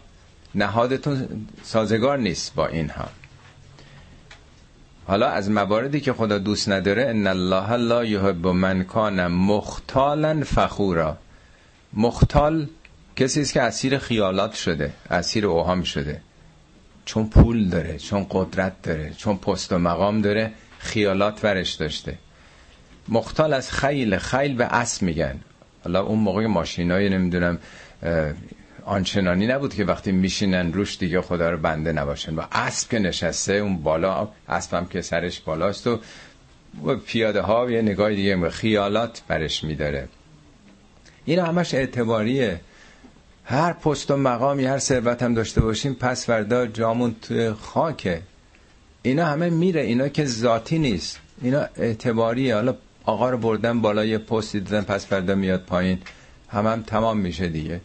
نهادتون 0.55 1.47
سازگار 1.63 2.19
نیست 2.19 2.55
با 2.55 2.67
اینها. 2.67 3.09
حالا 5.07 5.29
از 5.29 5.51
مواردی 5.51 6.01
که 6.01 6.13
خدا 6.13 6.39
دوست 6.39 6.69
نداره 6.69 7.09
ان 7.09 7.27
الله 7.27 7.77
لا 7.77 8.05
یحب 8.05 8.47
من 8.47 8.85
کان 8.85 9.27
مختالا 9.27 10.43
فخورا. 10.45 11.17
مختال 11.93 12.67
کسی 13.17 13.41
است 13.41 13.53
که 13.53 13.63
اسیر 13.63 13.99
خیالات 13.99 14.55
شده 14.55 14.93
اسیر 15.11 15.47
اوهام 15.47 15.83
شده. 15.83 16.21
چون 17.05 17.29
پول 17.29 17.69
داره 17.69 17.99
چون 17.99 18.27
قدرت 18.31 18.83
داره 18.83 19.13
چون 19.17 19.37
پست 19.37 19.73
و 19.73 19.79
مقام 19.79 20.21
داره 20.21 20.53
خیالات 20.79 21.45
ورش 21.45 21.73
داشته. 21.73 22.19
مختال 23.09 23.53
از 23.53 23.73
خیل 23.73 24.19
خیل 24.19 24.55
به 24.57 24.65
اسب 24.65 25.03
میگن. 25.03 25.41
حالا 25.85 26.03
اون 26.03 26.19
موقع 26.19 26.47
ماشینای 26.47 27.09
نمی‌دونم 27.09 27.59
آنچنانی 28.85 29.47
نبود 29.47 29.75
که 29.75 29.85
وقتی 29.85 30.13
میشینن 30.13 30.73
روش 30.73 30.99
دیگه 30.99 31.21
خدا 31.21 31.51
رو 31.51 31.57
بنده 31.57 31.93
نباشن. 31.93 32.35
و 32.35 32.43
اسب 32.53 32.91
که 32.91 32.99
نشسته 32.99 33.53
اون 33.53 33.77
بالا 33.77 34.29
اسبم 34.49 34.87
که 34.87 35.01
سرش 35.01 35.41
بالاست 35.41 35.87
و 35.87 35.99
پیاده 37.07 37.41
ها 37.41 37.71
یه 37.71 37.83
نگاه 37.83 38.15
دیگه 38.15 38.51
خیالات 38.51 39.23
برش 39.29 39.65
میداره. 39.65 40.09
این 41.25 41.39
همش 41.39 41.75
اعتباریه. 41.75 42.61
هر 43.45 43.73
پست 43.73 44.11
و 44.11 44.17
مقامی 44.17 44.65
هر 44.65 44.79
ثروت 44.79 45.23
هم 45.23 45.35
داشته 45.35 45.61
باشیم 45.61 45.95
پس 45.95 46.27
فردا 46.27 46.67
جامون 46.67 47.17
توی 47.23 47.53
خاکه. 47.53 48.23
اینا 49.03 49.25
همه 49.25 49.51
میره 49.51 49.81
اینا 49.81 50.09
که 50.09 50.25
ذاتی 50.25 50.79
نیست. 50.79 51.21
اینا 51.43 51.67
اعتباریه. 51.77 52.55
حالا 52.55 52.75
آقا 53.09 53.31
رو 53.31 53.39
بردن 53.39 53.81
بالا 53.81 54.05
یه 54.05 54.19
پستی 54.19 54.61
دادن 54.61 54.85
پس 54.85 55.07
فردا 55.07 55.35
میاد 55.35 55.61
پایین. 55.61 55.99
هم 56.49 56.67
هم 56.67 56.83
تمام 56.83 57.19
میشه 57.19 57.49
دیگه. 57.49 57.81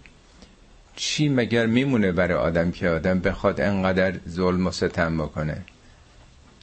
چی 0.96 1.30
مگر 1.30 1.66
میمونه 1.66 2.12
برای 2.12 2.38
آدم 2.38 2.72
که 2.72 2.90
آدم 2.90 3.20
بخواد 3.20 3.62
انقدر 3.62 4.14
ظلم 4.30 4.68
و 4.68 4.72
ستم 4.72 5.18
بکنه؟ 5.18 5.58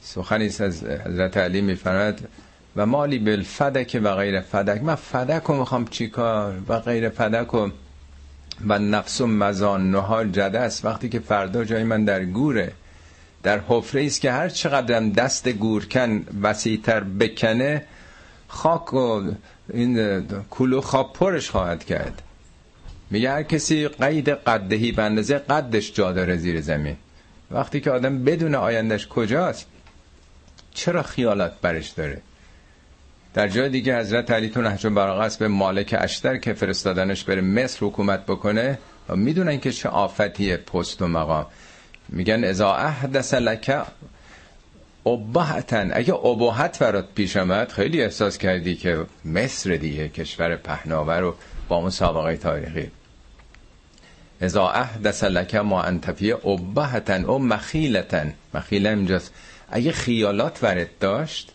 سخنی 0.01 0.45
از 0.45 0.61
حضرت 0.83 1.37
علی 1.37 1.61
میفرماد 1.61 2.27
و 2.75 2.85
مالی 2.85 3.19
بالفدک 3.19 3.99
و 4.03 4.15
غیر 4.15 4.41
فدک. 4.41 4.83
من 4.83 4.95
فدک 4.95 5.43
رو 5.43 5.59
می‌خوام 5.59 5.85
چیکار 5.87 6.53
و 6.67 6.79
غیر 6.79 7.09
فدک 7.09 7.53
و 7.53 7.69
و 8.67 8.79
نفس 8.79 9.21
و 9.21 9.27
مزان 9.27 9.91
نهار 9.91 10.25
جده 10.27 10.59
است. 10.59 10.85
وقتی 10.85 11.09
که 11.09 11.19
فردا 11.19 11.63
جای 11.63 11.83
من 11.83 12.05
در 12.05 12.25
گوره 12.25 12.71
در 13.43 13.61
حفره 13.67 14.05
است 14.05 14.21
که 14.21 14.31
هر 14.31 14.49
چقدرم 14.49 15.11
دست 15.11 15.49
گورکن 15.49 16.25
وسیعتر 16.41 16.99
بکنه 16.99 17.85
خاک 18.51 18.93
و 18.93 19.21
این 19.73 20.21
کلو 20.49 20.81
خواب 20.81 21.13
پرش 21.13 21.49
خواهد 21.49 21.83
کرد. 21.83 22.21
میگه 23.09 23.31
هر 23.31 23.43
کسی 23.43 23.87
قید 23.87 24.29
قدهی 24.29 24.91
به 24.91 25.03
اندازه 25.03 25.37
قدش 25.37 25.93
جا 25.93 26.11
داره 26.11 26.37
زیر 26.37 26.61
زمین. 26.61 26.97
وقتی 27.51 27.81
که 27.81 27.91
آدم 27.91 28.23
بدون 28.23 28.55
آیندش 28.55 29.07
کجاست 29.07 29.67
چرا 30.73 31.03
خیالات 31.03 31.53
برش 31.61 31.89
داره؟ 31.89 32.21
در 33.33 33.47
جای 33.47 33.69
دیگه 33.69 33.99
حضرت 33.99 34.31
علی 34.31 34.49
تو 34.49 34.61
نهج 34.61 34.87
به 35.37 35.47
مالک 35.47 35.95
اشتر 35.99 36.37
که 36.37 36.53
فرستادنش 36.53 37.23
بره 37.23 37.41
مصر 37.41 37.85
حکومت 37.85 38.25
بکنه 38.25 38.79
و 39.09 39.15
می‌دونن 39.15 39.59
که 39.59 39.71
چه 39.71 39.89
آفتیه 39.89 40.57
پست 40.57 41.01
و 41.01 41.07
مقام. 41.07 41.45
میگن 42.09 42.43
ازا 42.43 42.73
احدث 42.73 43.33
لک 43.33 43.69
ابهتن. 45.05 45.91
اگه 45.93 46.13
ابهت 46.13 46.79
برات 46.79 47.05
پیش 47.15 47.37
آمد 47.37 47.71
خیلی 47.71 48.01
احساس 48.01 48.37
کردی 48.37 48.75
که 48.75 49.05
مصر 49.25 49.75
دیگه 49.75 50.09
کشور 50.09 50.55
پهناور 50.55 51.23
و 51.23 51.35
با 51.67 51.75
اون 51.75 51.89
سابقه 51.89 52.37
تاریخی. 52.37 52.91
ازا 54.41 54.69
احدث 54.69 55.23
لک 55.23 55.55
ما 55.55 55.81
انتفیه 55.81 56.47
ابهتن 56.47 57.25
او 57.25 57.39
مخیلتن. 57.39 58.33
مخیله 58.53 58.89
اینجاست. 58.89 59.33
اگه 59.69 59.91
خیالات 59.91 60.63
ورد 60.63 60.89
داشت 60.99 61.51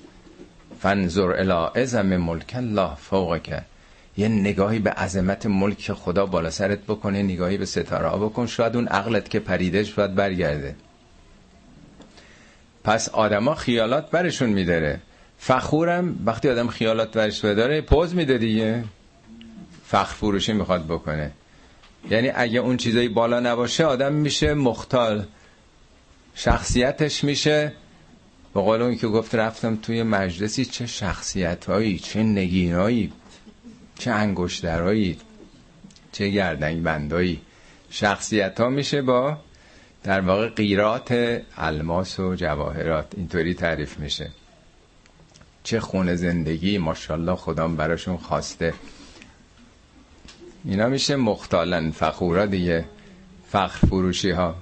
فنظر 0.81 1.33
الى 1.33 1.83
ازم 1.83 2.17
ملک 2.17 2.53
الله 2.57 2.95
فوقک. 2.95 3.63
یه 4.17 4.29
نگاهی 4.29 4.79
به 4.79 4.91
عظمت 4.91 5.47
ملک 5.47 5.93
خدا 5.93 6.27
بالا 6.27 6.51
سرت 6.51 6.79
بکنه 6.79 7.23
نگاهی 7.23 7.57
به 7.57 7.67
ستاره 7.67 8.09
ها 8.09 8.19
بکن. 8.19 8.47
شاید 8.47 8.77
اون 8.77 8.89
عقلت 8.89 9.31
که 9.31 9.41
پریده 9.41 9.85
شاید 9.85 10.15
برگرده. 10.15 10.75
پس 12.87 13.09
آدما 13.09 13.55
خیالات 13.55 14.11
برشون 14.11 14.51
میداره. 14.51 15.01
فخورم 15.39 16.23
وقتی 16.25 16.49
آدم 16.49 16.69
خیالات 16.69 17.13
برش 17.13 17.41
بداره 17.41 17.81
پوز 17.81 18.15
میده 18.15 18.39
دیگه. 18.39 18.85
فخر 19.87 20.15
فروشی 20.15 20.53
می‌خواد 20.53 20.87
بکنه. 20.87 21.31
یعنی 22.11 22.33
اگه 22.35 22.59
اون 22.59 22.77
چیزایی 22.77 23.09
بالا 23.09 23.41
نباشه 23.41 23.85
آدم 23.85 24.13
میشه 24.13 24.55
مختال. 24.55 25.27
شخصیتش 26.35 27.25
میشه. 27.25 27.73
به 28.55 28.61
قول 28.61 28.83
اون 28.83 28.97
که 28.97 29.07
گفت 29.07 29.35
رفتم 29.35 29.77
توی 29.77 30.03
مجلسی 30.03 30.65
چه 30.65 30.87
شخصیت 30.87 31.65
هایی 31.65 31.99
چه 31.99 32.23
نگینایی 32.23 33.13
چه 33.99 34.11
انگشترهایی 34.11 35.19
چه 36.13 36.29
گردنگ 36.29 36.83
بندایی 36.83 37.41
شخصیت 37.91 38.61
ها 38.61 38.69
میشه 38.69 39.03
با 39.03 39.39
در 40.07 40.21
واقع 40.21 40.49
قیرات 40.49 41.41
الماس 41.57 42.21
و 42.21 42.35
جواهرات 42.35 43.07
اینطوری 43.17 43.55
تعریف 43.55 43.99
میشه. 43.99 44.31
چه 45.63 45.81
خونه 45.81 46.15
زندگی 46.17 46.79
ماشاءالله 46.79 47.37
خدام 47.37 47.77
براشون 47.77 48.17
خواسته. 48.17 48.75
اینا 50.65 50.89
میشه 50.89 51.17
مختالن 51.17 51.91
فخورا 51.91 52.47
دیگه 52.47 52.85
فخر 53.49 53.87
فروشی 53.87 54.31
ها 54.31 54.55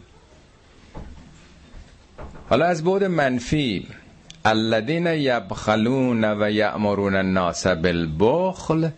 حالا 2.48 2.64
از 2.66 2.85
بود 2.85 3.04
منفی 3.04 3.88
الذین 4.44 5.07
یبخلون 5.07 6.24
و 6.24 6.50
یأمرون 6.50 7.16
الناس 7.16 7.66
بالبخل 7.66 8.88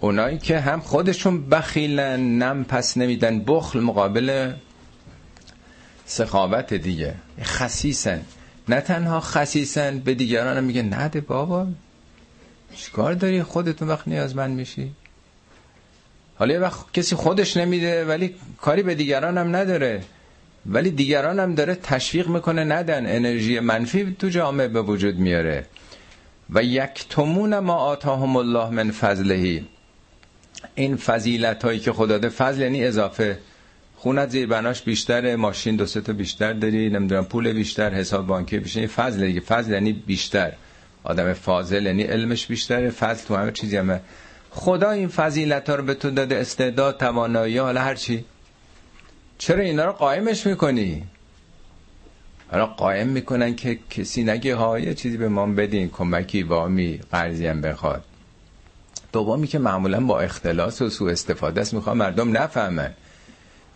اونایی 0.00 0.38
که 0.38 0.60
هم 0.60 0.80
خودشون 0.80 1.48
بخیلن 1.48 2.38
نم 2.38 2.64
پس 2.64 2.96
نمیدن 2.96 3.44
بخل 3.44 3.80
مقابل 3.80 4.52
سخاوت 6.06 6.74
دیگه. 6.74 7.14
خسیسن 7.42 8.22
نه 8.68 8.80
تنها 8.80 9.20
خسیسن 9.20 9.98
به 9.98 10.14
دیگران 10.14 10.64
میگه 10.64 10.82
نده 10.82 11.20
بابا. 11.20 11.66
چیکار 12.76 13.14
داری؟ 13.14 13.42
خودتون 13.42 13.88
وقت 13.88 14.08
نیازمند 14.08 14.56
میشی. 14.56 14.92
حالا 16.36 16.54
یه 16.54 16.60
وقت 16.60 16.92
کسی 16.92 17.16
خودش 17.16 17.56
نمیده 17.56 18.04
ولی 18.04 18.34
کاری 18.60 18.82
به 18.82 18.94
دیگران 18.94 19.38
هم 19.38 19.56
نداره. 19.56 20.02
ولی 20.66 20.90
دیگران 20.90 21.40
هم 21.40 21.54
داره 21.54 21.74
تشویق 21.74 22.28
می‌کنه 22.28 22.64
ندن. 22.64 23.06
انرژی 23.06 23.60
منفی 23.60 24.16
تو 24.18 24.28
جامعه 24.28 24.68
به 24.68 24.82
وجود 24.82 25.18
میاره. 25.18 25.66
و 26.50 26.62
یک 26.62 27.08
تمون 27.10 27.58
ما 27.58 27.74
آتاهم 27.74 28.36
الله 28.36 28.70
من 28.70 28.90
فضلهی 28.90 29.66
این 30.74 30.96
فضیلت 30.96 31.64
هایی 31.64 31.78
که 31.80 31.92
خدا 31.92 32.18
ده 32.18 32.28
فضل 32.28 32.62
یعنی 32.62 32.84
اضافه. 32.84 33.38
خونت 34.04 34.30
زیر 34.30 34.46
بناش 34.46 34.82
بیشتره 34.82 35.36
ماشین 35.36 35.76
دو 35.76 35.86
تا 35.86 36.12
بیشتر 36.12 36.52
داری 36.52 36.90
نمی‌دونم 36.90 37.24
پول 37.24 37.52
بیشتر 37.52 37.94
حساب 37.94 38.26
بانکی 38.26 38.58
بیشتر 38.58 38.80
این 38.80 38.88
فضل 38.88 39.26
دیگه. 39.26 39.40
فضل 39.40 39.72
یعنی 39.72 39.92
بیشتر. 39.92 40.52
آدم 41.04 41.32
فاضل 41.32 41.86
یعنی 41.86 42.02
علمش 42.02 42.46
بیشتره 42.46 42.90
فضل 42.90 43.26
تو 43.26 43.36
همه 43.36 43.52
چیزی 43.52 43.76
همه. 43.76 44.00
خدا 44.50 44.90
این 44.90 45.08
فضیلت 45.08 45.68
ها 45.68 45.74
رو 45.74 45.84
به 45.84 45.94
تو 45.94 46.10
داده 46.10 46.36
استعداد 46.36 46.98
توانایی 46.98 47.58
حالا 47.58 47.80
هر 47.80 47.94
چی. 47.94 48.24
چرا 49.38 49.62
اینا 49.62 49.84
رو 49.84 49.92
قائمش 49.92 50.46
می‌کنی؟ 50.46 51.04
حالا 52.50 52.66
قائم 52.66 53.08
می‌کنن 53.08 53.54
که 53.54 53.78
کسی 53.90 54.22
نگه 54.24 54.54
ها 54.54 54.78
یه 54.78 54.94
چیزی 54.94 55.16
به 55.16 55.28
ما 55.28 55.46
بدین 55.46 55.90
کمکی 55.90 56.42
وامی 56.42 57.00
قرضی 57.12 57.46
هم 57.46 57.60
بخواد. 57.60 58.04
دومی 59.12 59.46
که 59.46 59.58
معمولا 59.58 60.00
با 60.00 60.20
اختلاس 60.20 60.82
و 60.82 60.90
سوء 60.90 61.12
استفاده 61.12 61.60
است 61.60 61.74
می‌خوام 61.74 61.96
مردم 61.96 62.36
نفهمن. 62.36 62.94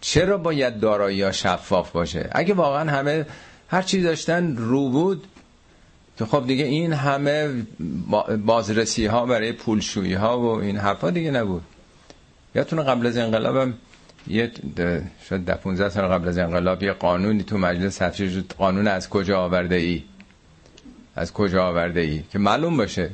چرا 0.01 0.39
باید 0.39 0.81
دارایی 0.81 1.23
ها 1.23 1.33
شفاف 1.33 1.91
باشه؟ 1.93 2.31
اگه 2.33 2.55
واقعا 2.55 2.91
همه 2.91 3.27
هر 3.69 3.83
چی 3.83 4.03
داشتن 4.03 4.57
رو 4.57 4.89
بود 4.89 5.27
خب 6.27 6.47
دیگه 6.47 6.65
این 6.65 6.93
همه 6.93 7.67
بازرسی 8.47 9.07
ها 9.07 9.27
برای 9.27 9.53
پولشویی 9.53 10.15
ها 10.15 10.41
و 10.41 10.61
این 10.61 10.77
حرفا 10.77 11.11
دیگه 11.11 11.31
نبود. 11.31 11.63
یادتونه 12.55 12.83
قبل 12.83 13.07
از 13.07 13.17
انقلابم 13.17 13.75
یه 14.27 14.53
شاید 15.29 15.45
ده 15.45 15.55
15 15.55 15.89
سال 15.89 16.09
قبل 16.09 16.29
از 16.29 16.39
انقلاب 16.39 16.83
یه 16.83 16.93
قانونی 16.93 17.43
تو 17.43 17.59
مجلس 17.59 17.97
تفسیر 17.97 18.31
شد 18.31 18.53
قانون 18.59 18.89
از 18.89 19.09
کجا 19.09 19.41
آورده 19.41 19.75
ای 19.75 20.03
از 21.17 21.33
کجا 21.33 21.67
آورده 21.67 22.01
ای 22.01 22.23
که 22.33 22.39
معلوم 22.39 22.77
باشه. 22.77 23.11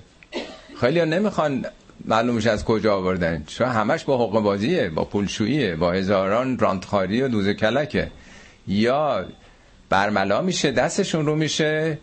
خیلی 0.81 0.99
ها 0.99 1.05
نمی‌خوان 1.05 1.67
معلومش 2.05 2.47
از 2.47 2.65
کجا 2.65 2.97
آوردن. 2.97 3.45
چون 3.47 3.69
همش 3.69 4.05
با 4.05 4.17
حقوق 4.17 4.43
بازیه 4.43 4.89
با 4.89 5.05
پولشوییه 5.05 5.77
با 5.77 5.93
هزاران 5.93 6.59
رانتخاری 6.59 7.23
و 7.23 7.29
دوز 7.29 7.49
کلکه. 7.49 8.11
یا 8.69 9.25
برملا 9.89 10.43
میشه 10.43 10.73
دستشون 10.73 11.27
رو 11.27 11.37
میشه 11.37 11.99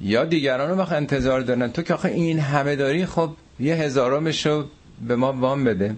یا 0.00 0.24
دیگران 0.24 0.70
رو 0.70 0.76
بخواه 0.76 0.96
انتظار 0.96 1.40
دارن. 1.40 1.72
تو 1.72 1.82
که 1.82 1.94
آخه 1.94 2.08
این 2.08 2.38
همه 2.38 2.76
داری 2.76 3.06
خب 3.06 3.30
یه 3.60 3.74
هزارمش 3.74 4.46
رو 4.46 4.64
به 5.08 5.16
ما 5.16 5.32
وام 5.32 5.64
بده. 5.64 5.96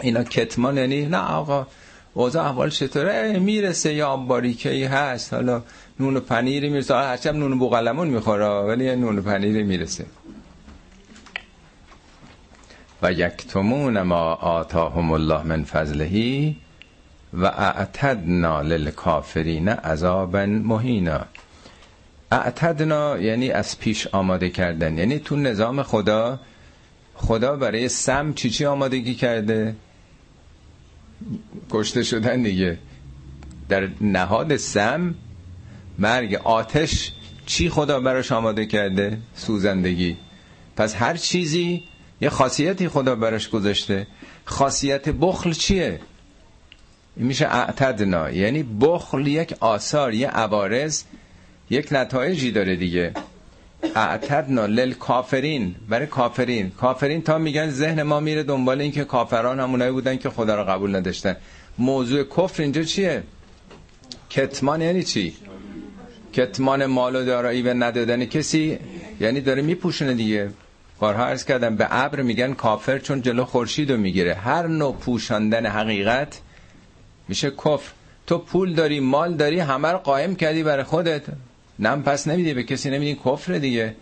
اینا 0.00 0.24
کتمان 0.24 0.76
یعنی 0.76 1.06
نه 1.06 1.18
آقا 1.18 1.66
اوضاع 2.14 2.44
احوال 2.44 2.70
چطوره؟ 2.70 3.38
می‌رسه 3.38 3.94
یا 3.94 4.16
باریکه 4.16 4.70
ای 4.70 4.84
هست. 4.84 5.34
حالا 5.34 5.62
نون 6.00 6.16
و 6.16 6.20
پنیری 6.20 6.68
می‌رسه. 6.68 6.94
هرچند 6.94 7.36
نون 7.36 7.58
بوغلمون 7.58 8.08
می‌خوره 8.08 8.46
ولی 8.46 8.96
نون 8.96 9.18
و 9.18 9.22
پنیری 9.22 9.62
می‌رسه. 9.62 10.06
و 13.06 13.12
یکتمون 13.12 14.02
ما 14.02 14.34
آتاهم 14.34 15.12
الله 15.12 15.42
من 15.42 15.64
فضلهی 15.64 16.56
و 17.32 17.44
اعتدنا 17.44 18.62
للکافرین 18.62 19.68
عذابا 19.68 20.46
مهینا. 20.46 21.20
اعتدنا 22.32 23.18
یعنی 23.18 23.50
از 23.50 23.78
پیش 23.78 24.06
آماده 24.06 24.50
کردن. 24.50 24.98
یعنی 24.98 25.18
تو 25.18 25.36
نظام 25.36 25.82
خدا 25.82 26.40
خدا 27.14 27.56
برای 27.56 27.88
سم 27.88 28.32
چی 28.32 28.50
چی 28.50 28.64
آمادگی 28.64 29.14
کرده؟ 29.14 29.76
کشته 31.70 32.02
شدن 32.02 32.42
دیگه. 32.42 32.78
در 33.68 33.88
نهاد 34.00 34.56
سم 34.56 35.14
مرگ 35.98 36.34
آتش 36.34 37.12
چی 37.46 37.68
خدا 37.70 38.00
براش 38.00 38.32
آماده 38.32 38.66
کرده؟ 38.66 39.18
سوزندگی. 39.34 40.16
پس 40.76 40.94
هر 40.94 41.16
چیزی 41.16 41.84
یه 42.20 42.28
خاصیتی 42.28 42.88
خدا 42.88 43.14
براش 43.14 43.48
گذاشته. 43.48 44.06
خاصیت 44.44 45.08
بخل 45.08 45.52
چیه؟ 45.52 46.00
این 47.16 47.26
میشه 47.26 47.46
اعتدنا. 47.46 48.30
یعنی 48.30 48.62
بخل 48.62 49.26
یک 49.26 49.54
آثار 49.60 50.14
یه 50.14 50.28
عوارض 50.28 51.02
یک 51.70 51.88
نتایجی 51.92 52.50
داره 52.50 52.76
دیگه. 52.76 53.12
اعتدنا 53.96 54.66
لل 54.66 54.92
کافرین 54.92 55.74
برای 55.88 56.06
کافرین. 56.06 56.70
کافرین 56.70 57.22
تا 57.22 57.38
میگن 57.38 57.70
ذهن 57.70 58.02
ما 58.02 58.20
میره 58.20 58.42
دنبال 58.42 58.80
این 58.80 58.92
که 58.92 59.04
کافران 59.04 59.60
همونایی 59.60 59.92
بودن 59.92 60.16
که 60.16 60.30
خدا 60.30 60.54
رو 60.56 60.64
قبول 60.64 60.96
نداشتن. 60.96 61.36
موضوع 61.78 62.24
کفر 62.24 62.62
اینجا 62.62 62.82
چیه؟ 62.82 63.22
کتمان 64.30 64.82
یعنی 64.82 65.02
چی؟ 65.02 65.34
کتمان 66.32 66.86
مال 66.86 67.16
و 67.16 67.24
دارایی 67.24 67.62
و 67.62 67.74
ندادن 67.74 68.24
کسی؟ 68.24 68.78
یعنی 69.20 69.40
داره 69.40 69.62
میپوشونه 69.62 70.14
دیگه. 70.14 70.50
بارها 70.98 71.26
عرض 71.26 71.44
کردم 71.44 71.76
به 71.76 71.86
ابر 71.90 72.22
میگن 72.22 72.54
کافر 72.54 72.98
چون 72.98 73.22
جلو 73.22 73.44
خورشید 73.44 73.92
رو 73.92 73.96
می‌گیره. 73.96 74.34
هر 74.34 74.66
نوع 74.66 74.96
پوشاندن 74.96 75.66
حقیقت 75.66 76.40
میشه 77.28 77.50
کفر. 77.50 77.92
تو 78.26 78.38
پول 78.38 78.74
داری 78.74 79.00
مال 79.00 79.34
داری 79.34 79.60
همه 79.60 79.88
رو 79.92 79.98
قائم 79.98 80.34
کردی 80.34 80.62
برای 80.62 80.84
خودت. 80.84 81.22
نم 81.78 82.02
پس 82.02 82.28
نمیدی 82.28 82.54
به 82.54 82.62
کسی 82.62 82.90
نمیدی 82.90 83.20
کفر 83.24 83.52
دیگه. 83.52 83.94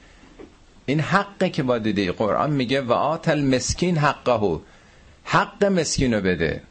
این 0.86 1.00
حقه 1.00 1.50
که 1.50 1.62
با 1.62 1.78
دیدی 1.78 2.10
قرآن 2.10 2.50
میگه 2.50 2.80
و 2.80 2.92
آت 2.92 3.28
المسکین 3.28 3.96
حقه. 3.98 4.60
حق 5.24 5.64
مسکین 5.64 6.14
رو 6.14 6.20
بده. 6.20 6.62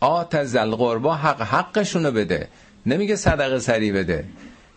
آت 0.00 0.44
زلقربا 0.44 1.14
حق 1.14 1.42
حقشون 1.42 2.10
بده. 2.10 2.48
نمیگه 2.86 3.16
صدقه 3.16 3.58
سری 3.58 3.92
بده. 3.92 4.24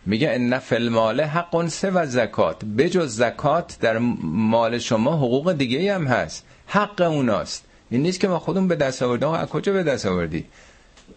میگه 0.06 0.30
ان 0.32 0.58
فی 0.58 0.74
المال 0.74 1.20
حق 1.20 1.66
سه 1.66 1.90
و 1.90 2.06
زکات 2.06 2.64
بجز 2.64 3.16
زکات 3.16 3.76
در 3.80 3.98
مال 4.22 4.78
شما 4.78 5.16
حقوق 5.16 5.52
دیگه 5.52 5.94
هم 5.94 6.06
هست. 6.06 6.44
حق 6.66 7.00
اوناست. 7.00 7.64
این 7.90 8.02
نیست 8.02 8.20
که 8.20 8.28
ما 8.28 8.38
خودمون 8.38 8.68
به 8.68 8.76
دست 8.76 9.02
آوردیم. 9.02 9.28
از 9.28 9.48
کجا 9.48 9.72
به 9.72 9.82
دست 9.82 10.06
آوردی؟ 10.06 10.44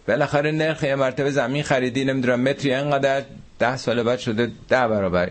بالاخره 0.08 0.52
نرخ 0.52 0.84
یه 0.84 0.96
مرتبه 0.96 1.32
زمین 1.32 1.64
خریدی 1.64 2.06
نمی‌دونم 2.06 2.42
متری 2.42 2.74
انقدر 2.74 3.24
ده 3.60 3.78
سال 3.78 4.04
بعد 4.04 4.20
شده 4.20 4.52
ده 4.70 4.88
برابر. 4.88 5.30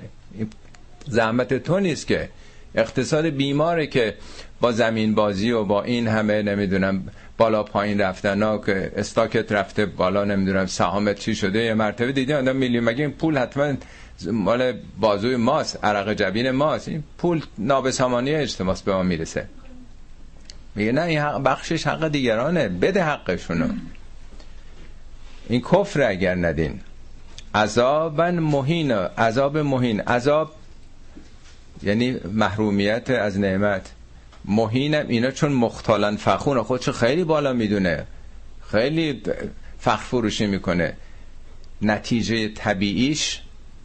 زحمت 1.08 1.54
تو 1.54 1.80
نیست 1.80 2.06
که. 2.06 2.28
اقتصاد 2.74 3.26
بیماره 3.26 3.86
که 3.86 4.14
با 4.60 4.72
زمین 4.72 5.14
بازی 5.14 5.50
و 5.50 5.64
با 5.64 5.82
این 5.82 6.08
همه 6.08 6.42
نمی‌دونم 6.42 7.08
بالا 7.38 7.62
پایین 7.62 8.00
رفتن 8.00 8.42
ها 8.42 8.58
که 8.58 8.92
استاکت 8.96 9.52
رفته 9.52 9.86
بالا 9.86 10.24
نمی‌دونم 10.24 10.66
سهامت 10.66 11.18
چی 11.18 11.34
شده 11.34 11.58
یه 11.58 11.74
مرتبه 11.74 12.12
دیدی 12.12 12.32
آدم 12.32 12.56
میلیون 12.56 12.84
مگه 12.84 13.04
این 13.04 13.12
پول 13.12 13.38
حتما 13.38 13.74
مال 14.32 14.72
بازوی 15.00 15.36
ماست 15.36 15.84
عرق 15.84 16.12
جبین 16.12 16.50
ماست؟ 16.50 16.88
این 16.88 17.04
پول 17.18 17.42
نابسامانی 17.58 18.34
اجتماعی 18.34 18.78
به 18.84 18.92
ما 18.92 19.02
می‌رسه. 19.02 19.48
میگه 20.74 20.92
نه 20.92 21.02
این 21.02 21.18
حق 21.18 21.42
بخشش 21.42 21.86
حق 21.86 22.08
دیگرانه 22.08 22.68
بده 22.68 23.04
حقشونو. 23.04 23.68
این 25.48 25.60
کفر 25.60 26.02
اگر 26.02 26.34
ندین. 26.34 26.80
عذابا 27.54 28.30
مهین 28.30 28.92
عذاب 28.92 29.58
مهین 29.58 30.00
عذاب 30.00 30.52
یعنی 31.82 32.20
محرومیت 32.32 33.10
از 33.10 33.40
نعمت. 33.40 33.92
مهینم 34.46 35.04
اینا 35.08 35.30
چون 35.30 35.52
مختالن 35.52 36.16
فخون 36.16 36.62
خودشو 36.62 36.92
خیلی 36.92 37.24
بالا 37.24 37.52
می‌دونه. 37.52 38.06
خیلی 38.70 39.22
فخر 39.78 39.96
فروشی 40.04 40.46
می‌کنه. 40.46 40.96
نتیجه 41.82 42.48
طبیعیش 42.48 43.40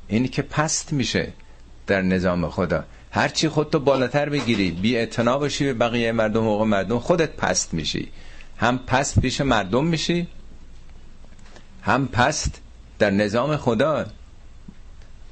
اینی 0.07 0.27
که 0.27 0.41
پست 0.41 0.93
میشه 0.93 1.27
در 1.87 2.01
نظام 2.01 2.49
خدا. 2.49 2.83
هرچی 3.11 3.49
خودتو 3.49 3.79
بالاتر 3.79 4.29
بگیری 4.29 4.71
بی 4.71 5.05
باشی 5.05 5.65
به 5.65 5.73
بقیه 5.73 6.11
مردم 6.11 6.41
حقوق 6.41 6.61
مردم 6.61 6.99
خودت 6.99 7.29
پست 7.29 7.73
میشی. 7.73 8.11
هم 8.57 8.77
پست 8.77 9.19
پیش 9.19 9.41
مردم 9.41 9.85
میشی 9.85 10.27
هم 11.81 12.07
پست 12.07 12.61
در 12.99 13.09
نظام 13.09 13.57
خدا. 13.57 14.05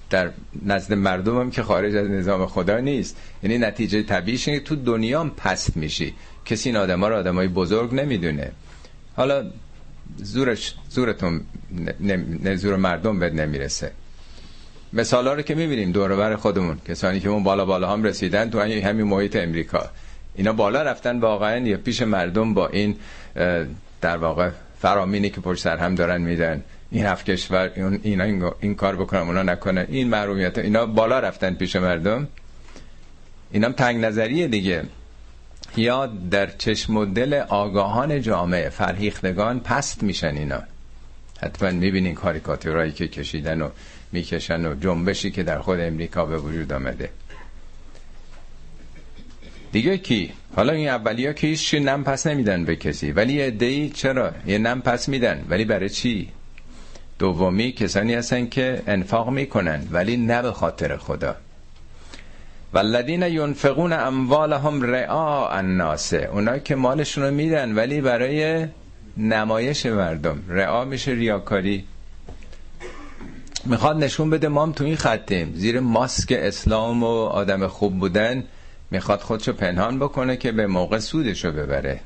در 0.10 0.30
نزد 0.66 0.94
مردم 0.94 1.40
هم 1.40 1.52
که 1.52 1.64
خارج 1.64 1.96
از 1.96 2.10
نظام 2.10 2.46
خدا 2.46 2.80
نیست. 2.80 3.18
یعنی 3.44 3.58
نتیجه 3.58 4.04
طبیعیش 4.04 4.48
اینه 4.48 4.60
تو 4.60 4.76
دنیا 4.76 5.20
هم 5.20 5.30
پست 5.30 5.78
میشی. 5.78 6.14
کسی 6.46 6.70
این 6.70 6.78
آدم 6.78 7.00
ها 7.00 7.08
رو 7.08 7.16
آدم 7.16 7.48
بزرگ 7.48 7.94
نمی‌دونه. 7.94 8.52
حالا 9.16 9.46
زورش 10.18 10.76
زورتون 10.90 11.42
نه 12.44 12.56
زور 12.56 12.76
مردم 12.76 13.20
بد 13.20 13.34
نمی‌رسه. 13.34 13.92
مثال 14.94 15.28
ها 15.28 15.34
رو 15.34 15.42
که 15.42 15.56
می‌بینیم 15.56 15.92
دوربر 15.92 16.36
خودمون. 16.36 16.78
کسانی 16.88 17.20
که 17.20 17.30
اون 17.30 17.44
بالا 17.44 17.66
بالا 17.66 17.94
هم 17.94 18.04
رسیدن 18.04 18.50
تو 18.50 18.60
همین 18.62 19.04
محیط 19.04 19.36
امریکا. 19.36 19.90
اینا 20.36 20.54
بالا 20.54 20.82
رفتن 20.82 21.20
واقعا 21.20 21.58
یا 21.58 21.78
پیش 21.78 22.02
مردم 22.02 22.54
با 22.54 22.68
این 22.68 22.96
در 24.02 24.18
واقع 24.18 24.50
فرامینی 24.80 25.30
که 25.30 25.42
پشت 25.42 25.64
سر 25.64 25.78
هم 25.78 25.96
دارن 25.96 26.22
میدن. 26.22 26.64
این 26.92 27.06
هفت 27.06 27.26
کشور 27.26 27.72
اینا 28.04 28.24
این, 28.24 28.52
این 28.60 28.76
کار 28.76 28.96
بکنن 28.96 29.20
اونا 29.20 29.44
نکنه. 29.44 29.86
این 29.90 30.10
محرومیت 30.10 30.58
اینا 30.58 30.86
بالا 30.86 31.20
رفتن 31.20 31.54
پیش 31.54 31.76
مردم. 31.76 32.28
اینم 33.52 33.72
تنگ 33.72 34.06
نظریه 34.06 34.48
دیگه. 34.48 34.84
یا 35.78 36.06
در 36.06 36.48
چشم 36.58 36.98
و 36.98 37.06
دل 37.06 37.34
آگاهان 37.34 38.22
جامعه 38.22 38.70
فرهیختگان 38.70 39.60
پست 39.60 40.04
میشن 40.04 40.38
اینا. 40.38 40.64
حتما 41.42 41.72
می‌بینین 41.72 42.16
کاریکاتورایی 42.16 42.92
که 42.92 43.08
کشیدن 43.08 43.62
و 43.62 43.70
می‌کشن 44.12 44.66
و 44.66 44.76
جنبشی 44.76 45.32
که 45.32 45.44
در 45.44 45.60
خود 45.60 45.80
امریکا 45.80 46.26
به 46.26 46.38
وجود 46.38 46.74
آمده. 46.74 47.10
دیگه 49.72 49.98
کی؟ 49.98 50.32
حالا 50.56 50.74
این 50.74 50.90
اولیا 50.90 51.34
که 51.34 51.48
هیچ 51.48 51.74
نم 51.74 52.04
پس 52.04 52.28
نمیدن 52.28 52.66
به 52.66 52.76
کسی. 52.76 53.12
ولی 53.12 53.34
یه 53.34 53.90
چرا؟ 53.90 54.32
یه 54.48 54.58
نم 54.58 54.82
پس 54.82 55.10
میدن. 55.10 55.46
ولی 55.50 55.66
برای 55.66 55.90
چی؟ 55.90 56.30
دومی 57.20 57.72
کسانی 57.72 58.14
هستن 58.14 58.48
که 58.48 58.82
انفاق 58.88 59.30
می‌کنن 59.30 59.88
ولی 59.92 60.18
نه 60.18 60.42
به 60.42 60.52
خاطر 60.52 60.98
خدا. 60.98 61.36
والذین 62.74 63.24
ینفقون 63.24 63.94
اموالهم 63.94 64.82
رعاء 64.82 65.58
الناس. 65.58 66.14
اونا 66.14 66.58
که 66.58 66.76
مالشون 66.76 67.24
رو 67.24 67.32
میدن 67.32 67.76
ولی 67.76 68.02
برای 68.02 68.68
نمایش 69.18 69.86
مردم. 69.86 70.44
رعا 70.48 70.86
میشه 70.86 71.12
ریاکاری. 71.12 71.84
می‌خواد 73.66 74.04
نشون 74.04 74.30
بده 74.30 74.48
ما 74.48 74.64
هم 74.64 74.72
تو 74.72 74.84
این 74.84 74.96
خطیم. 74.96 75.54
زیر 75.56 75.80
ماسک 75.80 76.32
اسلام 76.32 77.04
و 77.04 77.26
آدم 77.26 77.68
خوب 77.68 78.00
بودن 78.00 78.44
می‌خواد 78.92 79.20
خودشو 79.20 79.54
پنهان 79.54 80.00
بکنه 80.00 80.38
که 80.38 80.52
به 80.52 80.68
موقع 80.68 81.00
سودشو 81.00 81.52
ببره. 81.52 82.00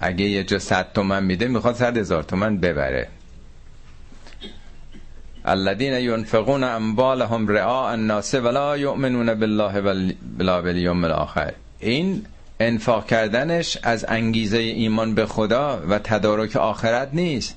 اگه 0.00 0.24
یه 0.24 0.44
جا 0.44 0.58
صد 0.58 0.92
تومن 0.94 1.24
میده 1.24 1.48
می‌خواد 1.48 1.74
صد 1.74 1.96
هزار 1.96 2.22
تومن 2.22 2.58
ببره. 2.58 3.08
الذين 5.46 5.92
ينفقون 5.92 6.64
اموالهم 6.64 7.48
رعاء 7.48 7.92
الناس 7.92 8.34
ولا 8.34 8.76
يؤمنون 8.76 9.34
بالله 9.34 9.80
ولا 10.38 10.62
بالیوم 10.62 11.04
الاخر 11.04 11.52
این 11.80 12.26
انفاق 12.60 13.06
کردنش 13.06 13.78
از 13.82 14.04
انگیزه 14.08 14.58
ایمان 14.58 15.14
به 15.14 15.26
خدا 15.26 15.82
و 15.88 15.98
تدارک 15.98 16.56
آخرت 16.56 17.08
نیست. 17.12 17.56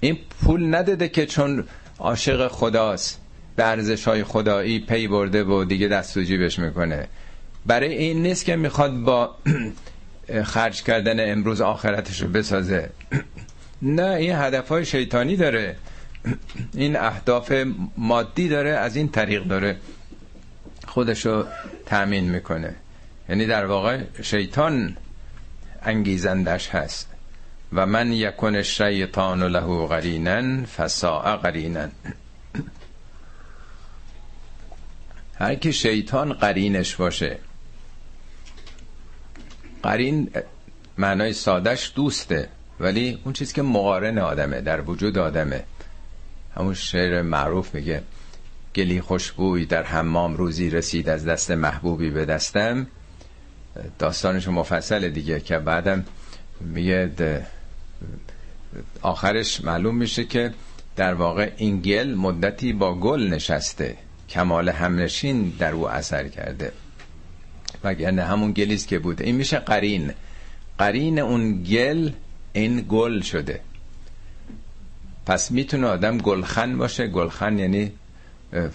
این 0.00 0.18
پول 0.42 0.74
نداده 0.74 1.08
که 1.08 1.26
چون 1.26 1.64
عاشق 1.98 2.48
خداست 2.48 3.20
به 3.56 3.64
ارزش 3.64 4.08
های 4.08 4.24
خدایی 4.24 4.78
پی 4.78 5.08
برده 5.08 5.44
و 5.44 5.64
دیگه 5.64 5.88
دست 5.88 6.16
و 6.16 6.22
جیبش 6.22 6.58
می‌کنه. 6.58 7.08
برای 7.66 7.94
این 7.94 8.22
نیست 8.22 8.44
که 8.44 8.56
می‌خواد 8.56 8.92
با 8.92 9.34
خرج 10.44 10.82
کردن 10.82 11.32
امروز 11.32 11.60
آخرتش 11.60 12.22
رو 12.22 12.28
بسازه. 12.28 12.90
نه 13.82 14.10
این 14.10 14.34
هدف 14.34 14.68
های 14.68 14.84
شیطانی 14.84 15.36
داره. 15.36 15.76
این 16.74 16.96
اهداف 16.96 17.52
مادی 17.96 18.48
داره 18.48 18.70
از 18.70 18.96
این 18.96 19.08
طریق 19.08 19.44
داره 19.44 19.76
خودشو 20.86 21.44
تأمین 21.86 22.30
می‌کنه. 22.30 22.74
یعنی 23.28 23.46
در 23.46 23.66
واقع 23.66 24.00
شیطان 24.22 24.96
انگیزندش 25.82 26.68
هست. 26.68 27.10
و 27.72 27.86
من 27.86 28.12
یکن 28.12 28.54
الشیطان 28.54 29.42
له 29.42 29.86
قرینا 29.86 30.66
فساء 30.66 31.36
قرینا 31.36 31.88
هر 35.38 35.54
کی 35.54 35.72
شیطان 35.72 36.32
قرینش 36.32 36.96
باشه 36.96 37.38
قرین 39.82 40.30
معنای 40.98 41.32
سادش 41.32 41.92
دوسته 41.94 42.48
ولی 42.80 43.20
اون 43.24 43.32
چیزی 43.32 43.54
که 43.54 43.62
مقارن 43.62 44.18
آدمه 44.18 44.60
در 44.60 44.80
وجود 44.80 45.18
آدمه. 45.18 45.64
همون 46.56 46.74
شعر 46.74 47.22
معروف 47.22 47.74
میگه 47.74 48.02
گلی 48.74 49.00
خوشبوی 49.00 49.66
در 49.66 49.82
حمام 49.82 50.36
روزی 50.36 50.70
رسید 50.70 51.08
از 51.08 51.24
دست 51.24 51.50
محبوبی 51.50 52.10
به 52.10 52.24
دستم. 52.24 52.86
داستانش 53.98 54.48
مفصل 54.48 55.08
دیگه 55.08 55.40
که 55.40 55.58
بعدم 55.58 56.04
میگه 56.60 57.10
آخرش 59.02 59.64
معلوم 59.64 59.96
میشه 59.96 60.24
که 60.24 60.54
در 60.96 61.14
واقع 61.14 61.50
این 61.56 61.80
گل 61.80 62.14
مدتی 62.14 62.72
با 62.72 62.94
گل 62.94 63.28
نشسته 63.28 63.96
کمال 64.28 64.68
همنشین 64.68 65.52
در 65.58 65.72
او 65.72 65.88
اثر 65.88 66.28
کرده. 66.28 66.72
وگرنه 67.84 68.24
همون 68.24 68.52
گلیست 68.52 68.88
که 68.88 68.98
بوده. 68.98 69.24
این 69.24 69.36
میشه 69.36 69.58
قرین. 69.58 70.12
قرین 70.78 71.18
اون 71.18 71.62
گل 71.62 72.10
این 72.52 72.86
گل 72.88 73.20
شده. 73.20 73.60
پس 75.30 75.50
می‌تونه 75.50 75.86
آدم 75.86 76.18
گلخن 76.18 76.78
باشه. 76.78 77.06
گلخن 77.06 77.58
یعنی 77.58 77.92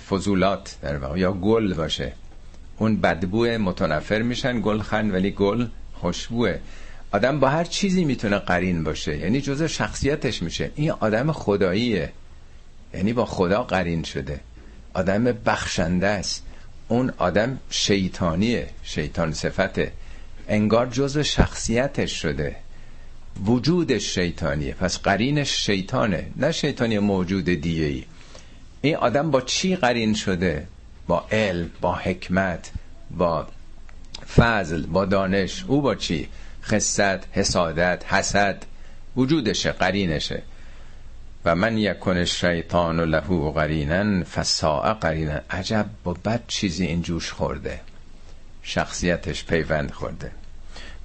فضولات 0.10 0.76
در 0.82 0.98
واقع 0.98 1.20
یا 1.20 1.32
گل 1.32 1.74
باشه. 1.74 2.13
اون 2.78 2.98
بدبو 2.98 3.46
متنفر 3.46 4.22
میشن 4.22 4.62
گلخن 4.62 5.12
ولی 5.12 5.32
گل 5.32 5.68
خوشبوه 5.94 6.58
آدم 7.12 7.39
با 7.39 7.50
هر 7.50 7.63
چیزی 7.63 8.06
می‌تونه 8.06 8.38
قرین 8.38 8.84
باشه. 8.84 9.18
یعنی 9.18 9.41
جزء 9.41 9.68
شخصیتش 9.68 10.44
میشه. 10.44 10.72
این 10.76 10.91
آدم 10.91 11.32
خداییه. 11.32 12.12
یعنی 12.94 13.13
با 13.13 13.26
خدا 13.26 13.63
قرین 13.63 14.04
شده. 14.04 14.39
آدم 14.94 15.24
بخشنده 15.24 16.08
است. 16.08 16.44
اون 16.88 17.13
آدم 17.18 17.60
شیطانیه. 17.70 18.70
شیطان 18.84 19.34
صفته. 19.34 19.91
انگار 20.48 20.86
جزء 20.86 21.22
شخصیتش 21.22 22.22
شده. 22.22 22.56
وجودش 23.45 24.15
شیطانیه. 24.15 24.74
پس 24.74 25.00
قرینش 25.00 25.65
شیطانه 25.65 26.28
نه 26.36 26.52
شیطانی 26.52 27.00
موجود 27.00 27.45
دیگه 27.45 27.86
ای 27.86 28.04
این 28.82 28.95
آدم 28.95 29.32
با 29.32 29.41
چی 29.41 29.76
قرین 29.76 30.13
شده؟ 30.13 30.67
با 31.08 31.26
علم 31.32 31.69
با 31.82 31.95
حکمت 31.95 32.71
با 33.12 33.48
فضل 34.36 34.86
با 34.86 35.06
دانش. 35.06 35.65
او 35.67 35.82
با 35.82 35.95
چی؟ 35.95 36.30
خصت 36.63 37.38
حسادت 37.38 38.04
حسد. 38.08 38.63
وجودشه 39.15 39.71
قرینشه. 39.71 40.43
و 41.45 41.56
من 41.56 41.78
یکن 41.78 42.26
شیطان 42.26 43.00
له 43.00 43.52
قرینا 43.52 44.24
فساء 44.24 44.93
قرینا 44.93 45.39
عجب 45.50 45.86
با 46.04 46.13
بد 46.13 46.43
چیزی 46.48 46.86
این 46.86 47.02
جوش 47.02 47.32
خورده. 47.32 47.80
شخصیتش 48.63 49.45
پیوند 49.45 49.91
خورده. 49.91 50.32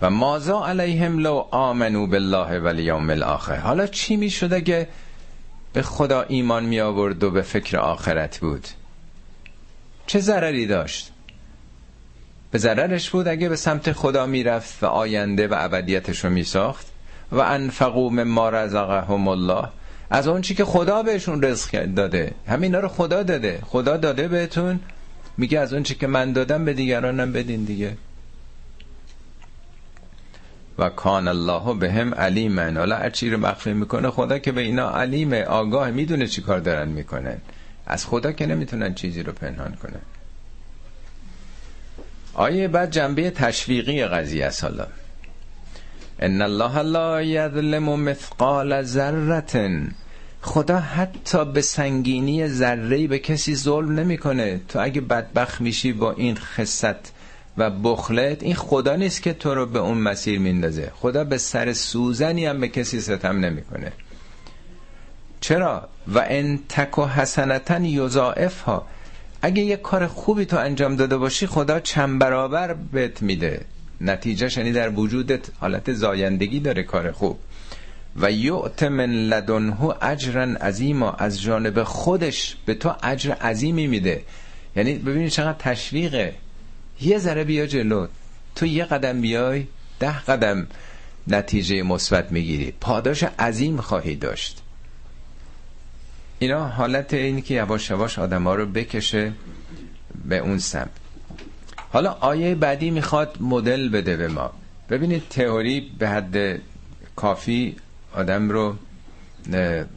و 0.03 0.11
مازا 0.11 0.67
علیهم 0.67 1.19
لو 1.19 1.45
آمنو 1.51 2.07
بالله 2.07 2.59
و 2.59 2.67
الیوم 2.67 3.11
الاخر؟ 3.11 3.57
حالا 3.57 3.87
چی 3.87 4.17
می 4.17 4.31
شده 4.31 4.61
که 4.61 4.89
به 5.73 5.83
خدا 5.83 6.23
ایمان 6.23 6.65
می 6.65 6.81
آورد 6.81 7.25
و 7.25 7.31
به 7.31 7.43
فکر 7.43 7.79
آخرت 7.79 8.39
بود؟ 8.39 8.67
چه 10.07 10.21
ضرری 10.21 10.67
داشت؟ 10.67 11.13
به 12.51 12.59
ضررش 12.59 13.11
بود 13.11 13.29
اگه 13.29 13.49
به 13.49 13.57
سمت 13.57 13.93
خدا 13.93 14.27
می‌رفت 14.27 14.83
و 14.83 14.87
آینده 14.87 15.49
و 15.49 15.55
ابدیتش 15.59 16.25
رو 16.25 16.31
می 16.31 16.45
ساخت 16.45 16.87
و 17.33 17.39
انفقو 17.39 18.11
مما 18.11 18.49
رزقهم 18.49 19.29
الله. 19.29 19.69
از 20.11 20.29
اون 20.29 20.41
چی 20.41 20.55
که 20.55 20.65
خدا 20.65 21.03
بهشون 21.03 21.43
رزق 21.43 21.85
داده. 21.85 22.33
همینا 22.47 22.81
رو 22.81 22.89
خدا 22.89 23.23
داده. 23.23 23.61
خدا 23.67 23.97
داده 23.97 24.29
بهتون. 24.29 24.81
میگه 25.39 25.61
از 25.61 25.73
اون 25.73 25.83
چی 25.83 25.95
که 25.95 26.07
من 26.07 26.33
دادم 26.33 26.65
به 26.65 26.73
دیگرانم 26.73 27.33
بدین 27.33 27.65
دیگه. 27.65 27.97
و 30.79 30.89
کان 30.89 31.29
الله 31.29 31.75
به 31.75 31.93
هم 31.93 32.15
علیمن. 32.15 32.77
حالا 32.77 32.97
هرچی 32.97 33.31
رو 33.31 33.39
مخفی 33.39 33.73
می‌کنه 33.73 34.11
خدا 34.11 34.39
که 34.39 34.53
به 34.53 34.61
اینا 34.61 34.91
علیمه 34.91 35.45
آگاه 35.45 35.91
می‌دونه 35.91 36.27
چی 36.27 36.43
کار 36.43 36.59
دارن 36.59 36.89
می‌کنن. 36.89 37.39
از 37.87 38.07
خدا 38.07 38.33
که 38.33 38.47
نمی‌تونن 38.47 38.95
چیزی 38.95 39.23
رو 39.23 39.33
پنهان 39.33 39.77
کنن. 39.83 40.01
آیه 42.35 42.69
بعد 42.69 42.91
جنبه 42.91 43.31
تشویقی 43.31 44.05
قضیه 44.05 44.47
است 44.47 44.65
حالا. 44.65 44.87
ان 46.19 46.43
الله 46.43 46.83
لا 46.83 47.23
یظلم 47.23 48.01
مثقال 48.01 48.83
ذره 48.83 49.89
خدا 50.43 50.79
حتی 50.79 51.45
به 51.45 51.61
سنگینی 51.61 52.49
ذره 52.49 53.07
به 53.07 53.19
کسی 53.19 53.57
ظلم 53.57 54.01
نمی‌کنه. 54.01 54.61
تو 54.69 54.83
اگه 54.83 55.01
بدبخت 55.01 55.61
میشی 55.61 55.93
با 55.93 56.13
این 56.13 56.37
خصت 56.37 57.13
و 57.61 57.71
بخلت 57.71 58.43
این 58.43 58.55
خدا 58.55 58.97
نیست 58.97 59.23
که 59.23 59.33
تو 59.33 59.55
رو 59.55 59.67
به 59.67 59.79
اون 59.79 59.99
مسیر 59.99 60.39
میندازه. 60.39 60.93
خدا 60.95 61.25
به 61.25 61.39
سر 61.39 61.73
سوزنی 61.73 62.47
هم 62.47 62.61
به 62.61 62.69
کسی 62.69 63.01
ستم 63.01 63.39
نمی‌کنه. 63.45 63.93
چرا؟ 65.41 65.89
و 66.15 66.25
ان 66.29 66.59
تک 66.69 66.99
و 66.99 67.07
حسنتا 67.07 67.79
یضاعف 67.79 68.61
ها 68.61 68.87
اگه 69.43 69.63
یه 69.63 69.77
کار 69.77 70.07
خوبی 70.07 70.45
تو 70.45 70.57
انجام 70.57 70.97
داده 70.97 71.17
باشی 71.17 71.47
خدا 71.47 71.81
چند 71.81 72.19
برابر 72.19 72.75
بهت 72.75 73.23
میده. 73.23 73.61
نتیجه 74.01 74.49
شنی 74.49 74.73
در 74.73 74.89
وجودت 74.89 75.51
حالت 75.61 75.93
زایندگی 75.93 76.61
داره 76.61 76.83
کار 76.83 77.13
خوب. 77.13 77.39
و 78.17 78.31
یعت 78.31 78.83
من 78.83 79.11
لدنه 79.11 80.05
اجرا 80.05 80.43
عظیما. 80.43 81.13
از 81.13 81.43
جانب 81.43 81.83
خودش 81.83 82.57
به 82.67 82.75
تو 82.75 82.95
اجر 83.03 83.31
عظیمی 83.31 83.87
میده. 83.87 84.23
یعنی 84.77 84.95
ببینید 84.95 85.29
چقدر 85.29 85.59
تشویقه. 85.59 86.35
یه 87.01 87.19
ذره 87.19 87.45
بیا 87.45 87.67
جلو. 87.67 88.07
تو 88.55 88.67
یه 88.67 88.85
قدم 88.85 89.21
بیای 89.21 89.67
ده 90.01 90.19
قدم 90.21 90.67
نتیجه 91.29 91.83
مثبت 91.83 92.33
می‌گیری. 92.33 92.73
پاداش 92.81 93.23
عظیم 93.23 93.81
خواهی 93.81 94.17
داشت. 94.17 94.63
اینا 96.39 96.69
حالت 96.69 97.15
اینی 97.15 97.43
که 97.43 97.55
یواش 97.55 97.91
یواش 97.91 98.19
آدم 98.19 98.45
ها 98.45 98.55
رو 98.55 98.67
بکشه 98.67 99.33
به 100.25 100.39
اون 100.39 100.59
سمت. 100.59 100.91
حالا 101.93 102.11
آیه 102.21 102.55
بعدی 102.55 102.91
می‌خواد 102.91 103.37
مدل 103.41 103.89
بده 103.89 104.17
به 104.17 104.29
ما. 104.29 104.53
ببینید 104.91 105.23
تئوری 105.31 105.91
به 105.99 106.09
حد 106.09 106.61
کافی 107.17 107.77
آدم 108.15 108.51
رو 108.51 108.77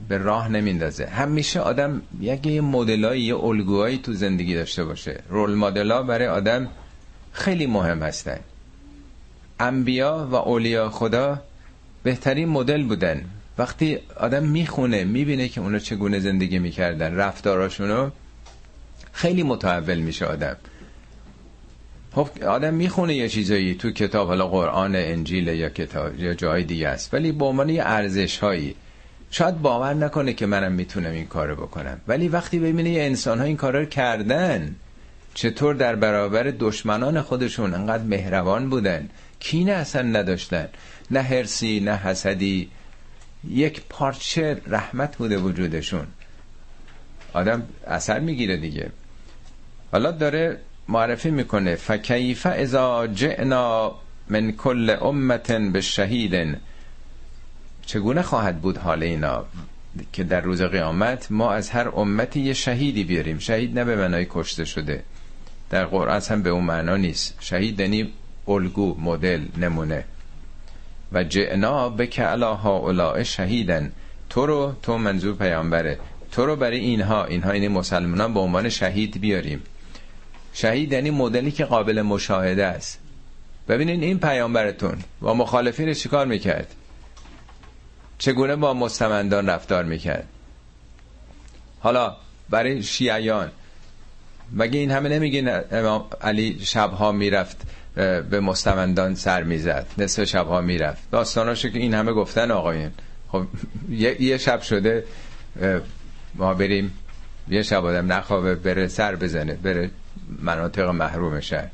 به 0.09 0.17
راه 0.17 0.49
نمیندازه. 0.49 1.05
همیشه 1.05 1.59
آدم 1.59 2.01
یه 2.21 2.61
مدلایی 2.61 3.23
یه 3.23 3.35
الگوهایی 3.35 3.97
تو 3.97 4.13
زندگی 4.13 4.55
داشته 4.55 4.83
باشه. 4.83 5.23
رول 5.29 5.55
مدلا 5.55 6.03
برای 6.03 6.27
آدم 6.27 6.67
خیلی 7.33 7.65
مهم 7.65 8.03
هستن. 8.03 8.39
انبیا 9.59 10.27
و 10.31 10.35
اولیا 10.35 10.89
خدا 10.89 11.41
بهترین 12.03 12.49
مدل 12.49 12.83
بودن. 12.83 13.25
وقتی 13.57 13.99
آدم 14.17 14.43
می‌خونه 14.43 15.03
می‌بینه 15.03 15.47
که 15.47 15.61
اونا 15.61 15.79
چگونه 15.79 16.19
زندگی 16.19 16.59
می‌کردن 16.59 17.15
رفتاراشونو 17.15 18.09
خیلی 19.11 19.43
متحول 19.43 19.99
میشه 19.99 20.25
آدم. 20.25 20.55
خب 22.11 22.29
آدم 22.43 22.73
می‌خونه 22.73 23.15
یه 23.15 23.29
چیزایی 23.29 23.75
تو 23.75 23.91
کتاب 23.91 24.27
حالا 24.27 24.47
قرآن 24.47 24.95
انجیل 24.95 25.47
یا 25.47 25.69
کتاب 25.69 26.19
یا 26.19 26.33
جای 26.33 26.63
دیگه 26.63 26.87
است. 26.87 27.13
ولی 27.13 27.31
به 27.31 27.45
عنوان 27.45 27.69
یه 27.69 27.83
ارزش 27.85 28.37
هایی 28.37 28.75
شاید 29.31 29.61
باور 29.61 29.93
نکنه 29.93 30.33
که 30.33 30.45
منم 30.45 30.71
می‌تونم 30.71 31.11
این 31.11 31.25
کارو 31.25 31.55
بکنم. 31.55 32.01
ولی 32.07 32.27
وقتی 32.27 32.59
ببینه 32.59 32.89
یه 32.89 33.03
انسان 33.03 33.39
ها 33.39 33.45
این 33.45 33.57
کارا 33.57 33.79
رو 33.79 33.85
کردن 33.85 34.75
چطور 35.33 35.75
در 35.75 35.95
برابر 35.95 36.43
دشمنان 36.43 37.21
خودشون 37.21 37.73
انقدر 37.73 38.03
مهربان 38.03 38.69
بودن؟ 38.69 39.09
کینه 39.39 39.71
اصلا 39.71 40.01
نداشتن؟ 40.01 40.69
نه 41.11 41.21
هرسی 41.21 41.79
نه 41.79 41.95
حسدی. 41.95 42.69
یک 43.49 43.81
پارچه 43.89 44.61
رحمت 44.67 45.17
بوده 45.17 45.37
وجودشون. 45.37 46.07
آدم 47.33 47.63
اثر 47.87 48.19
می‌گیره 48.19 48.57
دیگه. 48.57 48.91
حالا 49.91 50.11
داره 50.11 50.59
معرفی 50.87 51.31
می‌کنه. 51.31 51.75
فکیف 51.75 52.45
اذا 52.45 53.07
جئنا 53.07 53.95
من 54.27 54.51
کل 54.51 54.97
امت 55.01 55.51
به 55.51 55.81
شهید 55.81 56.57
چگونه 57.85 58.21
خواهد 58.21 58.61
بود 58.61 58.77
حال 58.77 59.03
اینا؟ 59.03 59.45
که 60.13 60.23
در 60.23 60.41
روز 60.41 60.61
قیامت 60.61 61.31
ما 61.31 61.51
از 61.51 61.69
هر 61.69 61.89
امتی 61.89 62.39
یه 62.39 62.53
شهیدی 62.53 63.03
بیاریم. 63.03 63.39
شهید 63.39 63.79
نه 63.79 63.85
به 63.85 63.95
معنای 63.95 64.27
کشته 64.29 64.65
شده. 64.65 65.03
در 65.73 65.85
قرآن 65.85 66.21
هم 66.29 66.43
به 66.43 66.49
اون 66.49 66.63
معنا 66.63 66.97
نیست. 66.97 67.37
شهید 67.39 67.79
یعنی 67.79 68.13
الگو 68.47 68.95
مدل 69.01 69.41
نمونه. 69.57 70.03
و 71.11 71.23
جعنا 71.23 71.89
به 71.89 72.07
که 72.07 72.23
علا 72.23 73.23
شهیدن. 73.23 73.91
تو 74.29 74.45
رو 74.45 74.75
تو 74.81 74.97
منظور 74.97 75.35
پیامبره. 75.35 75.99
تو 76.31 76.45
رو 76.45 76.55
برای 76.55 76.79
اینها 76.79 77.25
اینها 77.25 77.51
این 77.51 77.67
مسلمانان 77.67 78.33
به 78.33 78.39
عنوان 78.39 78.69
شهید 78.69 79.21
بیاریم. 79.21 79.61
شهید 80.53 80.91
یعنی 80.91 81.11
مدلی 81.11 81.51
که 81.51 81.65
قابل 81.65 82.01
مشاهده 82.01 82.65
است. 82.65 82.99
ببینین 83.67 84.03
این 84.03 84.19
پیامبرتون 84.19 84.97
با 85.21 85.33
مخالفین 85.33 85.93
چیکار 85.93 86.25
می‌کرد؟ 86.25 86.75
چگونه 88.17 88.55
با 88.55 88.73
مستمندان 88.73 89.49
رفتار 89.49 89.83
می‌کرد؟ 89.83 90.27
حالا 91.79 92.15
برای 92.49 92.83
شیعیان 92.83 93.51
مگه 94.51 94.79
این 94.79 94.91
همه 94.91 95.09
نمیگین 95.09 95.49
امام 95.71 96.05
علی 96.21 96.59
شبها 96.61 97.11
می‌رفت 97.11 97.61
به 98.29 98.39
مستمندان 98.39 99.15
سر 99.15 99.43
می‌زد 99.43 99.85
نصف 99.97 100.23
شبها 100.23 100.61
می‌رفت. 100.61 101.11
داستاناشو 101.11 101.69
که 101.69 101.79
این 101.79 101.93
همه 101.93 102.13
گفتن 102.13 102.51
آقایون. 102.51 102.91
خب 103.27 103.45
یه 103.89 104.37
شب 104.37 104.61
شده 104.61 105.03
ما 106.35 106.53
بریم 106.53 106.93
یه 107.49 107.63
شب 107.63 107.85
آدم 107.85 108.13
نخوابه 108.13 108.55
بره 108.55 108.87
سر 108.87 109.15
بزنه 109.15 109.53
بره 109.53 109.89
مناطق 110.41 110.89
محروم 110.89 111.39
شهر. 111.39 111.67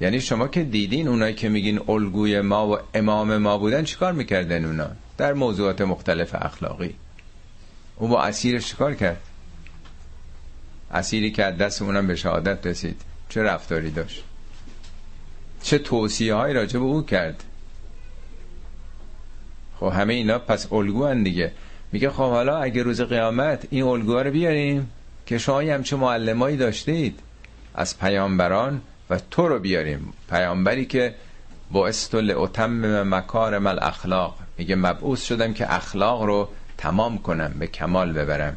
یعنی 0.00 0.20
شما 0.20 0.48
که 0.48 0.62
دیدین 0.62 1.08
اونایی 1.08 1.34
که 1.34 1.48
میگین 1.48 1.80
الگوی 1.88 2.40
ما 2.40 2.68
و 2.68 2.78
امام 2.94 3.36
ما 3.36 3.58
بودن 3.58 3.84
چیکار 3.84 4.12
می‌کردن 4.12 4.64
اونا؟ 4.64 4.88
در 5.18 5.32
موضوعات 5.32 5.80
مختلف 5.80 6.34
اخلاقی. 6.34 6.94
او 7.96 8.08
با 8.08 8.22
اسیرش 8.22 8.68
چیکار 8.68 8.94
کرد؟ 8.94 9.16
اسیری 10.90 11.30
که 11.30 11.44
از 11.44 11.58
دست 11.58 11.82
اونم 11.82 12.06
به 12.06 12.16
شهادت 12.16 12.66
رسید. 12.66 13.00
چه 13.28 13.42
رفتاری 13.42 13.90
داشت؟ 13.90 14.24
چه 15.62 15.78
توصیه 15.78 16.34
های 16.34 16.52
راجع 16.52 16.78
به 16.78 16.84
او 16.84 17.02
کرد؟ 17.02 17.44
خب 19.80 19.86
همه 19.86 20.14
اینا 20.14 20.38
پس 20.38 20.72
الگو 20.72 21.14
دیگه. 21.14 21.52
میگه 21.92 22.10
خب 22.10 22.30
حالا 22.30 22.58
اگه 22.58 22.82
روز 22.82 23.00
قیامت 23.00 23.66
این 23.70 23.82
الگوها 23.82 24.22
رو 24.22 24.30
بیاریم 24.30 24.90
که 25.26 25.38
شما 25.38 25.60
همچه 25.60 25.96
معلمایی 25.96 26.56
داشتید 26.56 27.20
از 27.74 27.98
پیامبران 27.98 28.80
و 29.10 29.20
تو 29.30 29.48
رو 29.48 29.58
بیاریم. 29.58 30.12
پیامبری 30.30 30.86
که 30.86 31.14
با 31.70 31.88
استل 31.88 32.32
اتم 32.36 33.02
مکارم 33.14 33.66
الاخلاق 33.66 34.34
میگه 34.58 34.76
مبعوث 34.76 35.24
شدم 35.24 35.52
که 35.52 35.74
اخلاق 35.74 36.22
رو 36.22 36.48
تمام 36.78 37.18
کنم 37.18 37.54
به 37.58 37.66
کمال 37.66 38.12
ببرم. 38.12 38.56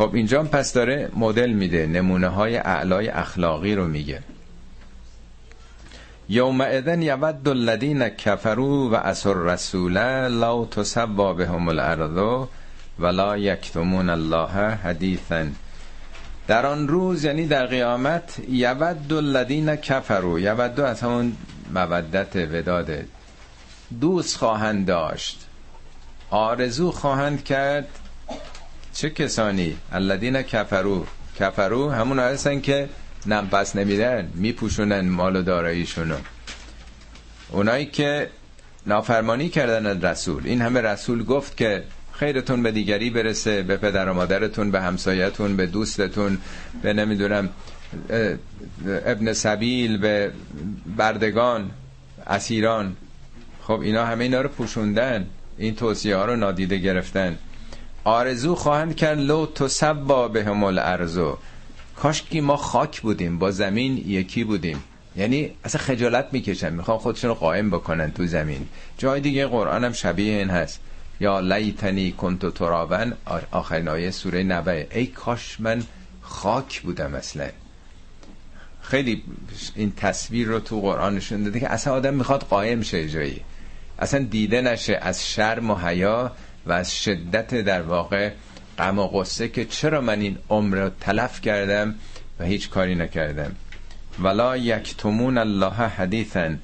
خب 0.00 0.14
اینجا 0.14 0.42
پس 0.42 0.72
داره 0.72 1.08
مدل 1.16 1.50
میده 1.50 1.86
نمونه 1.86 2.28
های 2.28 2.56
اعلای 2.56 3.08
اخلاقی 3.08 3.74
رو 3.74 3.88
میگه. 3.88 4.22
یوم 6.28 6.60
اذن 6.60 7.02
یود 7.02 7.48
الذین 7.48 8.08
کفروا 8.08 8.90
و 8.90 8.94
اسر 8.94 9.34
رسول 9.34 9.92
لا 10.28 10.64
تسوا 10.64 11.34
بهم 11.34 11.68
الارض 11.68 12.46
ولا 12.98 13.36
یکتمون 13.36 14.10
الله 14.10 14.74
حدیثا. 14.74 15.46
در 16.46 16.66
آن 16.66 16.88
روز 16.88 17.24
یعنی 17.24 17.46
در 17.46 17.66
قیامت 17.66 18.36
یود 18.48 19.12
الذین 19.12 19.76
کفروا 19.76 20.40
یود 20.40 20.80
از 20.80 21.00
همون 21.00 21.36
مودت 21.74 22.36
وداده 22.36 23.06
دوست 24.00 24.36
خواهند 24.36 24.86
داشت 24.86 25.46
آرزو 26.30 26.90
خواهند 26.90 27.44
کرد 27.44 27.99
چه 28.94 29.10
کسانی؟ 29.10 29.76
الذین 29.92 30.42
کفرو 30.42 31.06
کفرو 31.38 31.90
همون 31.90 32.18
هستن 32.18 32.60
که 32.60 32.88
نم 33.26 33.48
پس 33.48 33.76
نمیدن 33.76 34.28
میپوشونن 34.34 35.08
مال 35.08 35.36
و 35.36 35.42
داراییشونو. 35.42 36.16
اونایی 37.50 37.86
که 37.86 38.30
نافرمانی 38.86 39.48
کردن 39.48 40.02
رسول. 40.02 40.42
این 40.46 40.62
همه 40.62 40.80
رسول 40.80 41.24
گفت 41.24 41.56
که 41.56 41.84
خیرتون 42.12 42.62
به 42.62 42.70
دیگری 42.70 43.10
برسه 43.10 43.62
به 43.62 43.76
پدر 43.76 44.08
و 44.08 44.14
مادرتون 44.14 44.70
به 44.70 44.80
همسایتون 44.80 45.56
به 45.56 45.66
دوستتون 45.66 46.38
به 46.82 46.92
نمی‌دونم 46.92 47.48
ابن 49.06 49.32
سبیل 49.32 49.98
به 49.98 50.32
بردگان 50.96 51.70
اسیران. 52.26 52.96
خب 53.62 53.80
اینا 53.80 54.04
همه 54.06 54.24
اینا 54.24 54.40
رو 54.40 54.48
پوشوندن. 54.48 55.26
این 55.58 55.76
توصیه 55.76 56.16
ها 56.16 56.24
رو 56.24 56.36
نادیده 56.36 56.78
گرفتن. 56.78 57.38
آرزو 58.04 58.54
خواهند 58.54 58.96
کرد 58.96 59.18
لو 59.18 59.46
تو 59.46 59.68
سبا 59.68 60.28
به 60.28 60.44
همال 60.44 60.78
ارزو 60.78 61.38
کاش 61.96 62.22
که 62.22 62.40
ما 62.40 62.56
خاک 62.56 63.00
بودیم 63.00 63.38
با 63.38 63.50
زمین 63.50 63.96
یکی 64.06 64.44
بودیم. 64.44 64.84
یعنی 65.16 65.50
اصلا 65.64 65.80
خجالت 65.80 66.28
می‌کشن. 66.32 66.72
می‌خوان 66.72 66.98
خودشون 66.98 67.28
رو 67.28 67.34
قائم 67.34 67.70
بکنن 67.70 68.12
تو 68.12 68.26
زمین. 68.26 68.68
جای 68.98 69.20
دیگه 69.20 69.46
قرآن 69.46 69.84
هم 69.84 69.92
شبیه 69.92 70.38
این 70.38 70.50
هست. 70.50 70.80
یا 71.20 71.40
لیتنی 71.40 72.12
کنتو 72.12 72.50
ترابن. 72.50 73.12
آخرین 73.50 73.88
آیه 73.88 74.10
سوره 74.10 74.42
نبه 74.42 74.86
ای 74.94 75.06
کاش 75.06 75.60
من 75.60 75.82
خاک 76.22 76.80
بودم 76.80 77.14
اصلا. 77.14 77.48
خیلی 78.80 79.22
این 79.74 79.92
تصویر 79.96 80.48
رو 80.48 80.60
تو 80.60 80.80
قرآن 80.80 81.14
نشون 81.14 81.44
داده 81.44 81.60
که 81.60 81.72
اصلا 81.72 81.94
آدم 81.94 82.14
می‌خواد 82.14 82.42
قائم 82.42 82.82
شه 82.82 83.08
جایی. 83.08 83.40
اصلا 83.98 84.20
دیده 84.24 84.60
نشه 84.60 84.98
از 85.02 85.28
شرم 85.28 85.70
و 85.70 85.74
حیا. 85.74 86.32
و 86.66 86.72
از 86.72 87.02
شدت 87.02 87.54
در 87.54 87.82
واقع 87.82 88.30
غم 88.78 88.98
و 88.98 89.06
غصه 89.06 89.48
که 89.48 89.64
چرا 89.64 90.00
من 90.00 90.20
این 90.20 90.38
عمر 90.50 90.76
رو 90.76 90.90
تلف 91.00 91.40
کردم 91.40 91.94
و 92.40 92.44
هیچ 92.44 92.70
کاری 92.70 92.94
نکردم. 92.94 93.56
ولا 94.22 94.56
یکتمون 94.56 95.38
الله 95.38 95.72
حدیثا. 95.72 96.54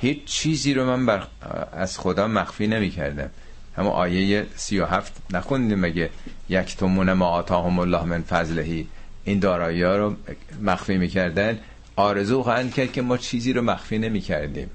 هیچ 0.00 0.24
چیزی 0.24 0.74
رو 0.74 0.86
من 0.86 1.06
بر 1.06 1.26
از 1.72 1.98
خدا 1.98 2.28
مخفی 2.28 2.66
نمی 2.66 2.90
کردم 2.90 3.30
همون 3.76 3.92
آیه 3.92 4.46
سی 4.56 4.78
و 4.78 4.86
هفت 4.86 5.12
نخوندیم 5.30 5.80
مگه 5.80 6.10
یکتمون 6.48 7.12
ما 7.12 7.26
آتاهم 7.26 7.78
الله 7.78 8.04
من 8.04 8.22
فضلهی 8.22 8.86
این 9.24 9.38
دارایی 9.38 9.82
ها 9.82 9.96
رو 9.96 10.16
مخفی 10.62 10.96
می‌کردن. 10.96 11.58
آرزو 11.96 12.42
خواهند 12.42 12.74
کرد 12.74 12.92
که 12.92 13.02
ما 13.02 13.16
چیزی 13.16 13.52
رو 13.52 13.62
مخفی 13.62 13.98
نمی 13.98 14.20
کردیم 14.20 14.70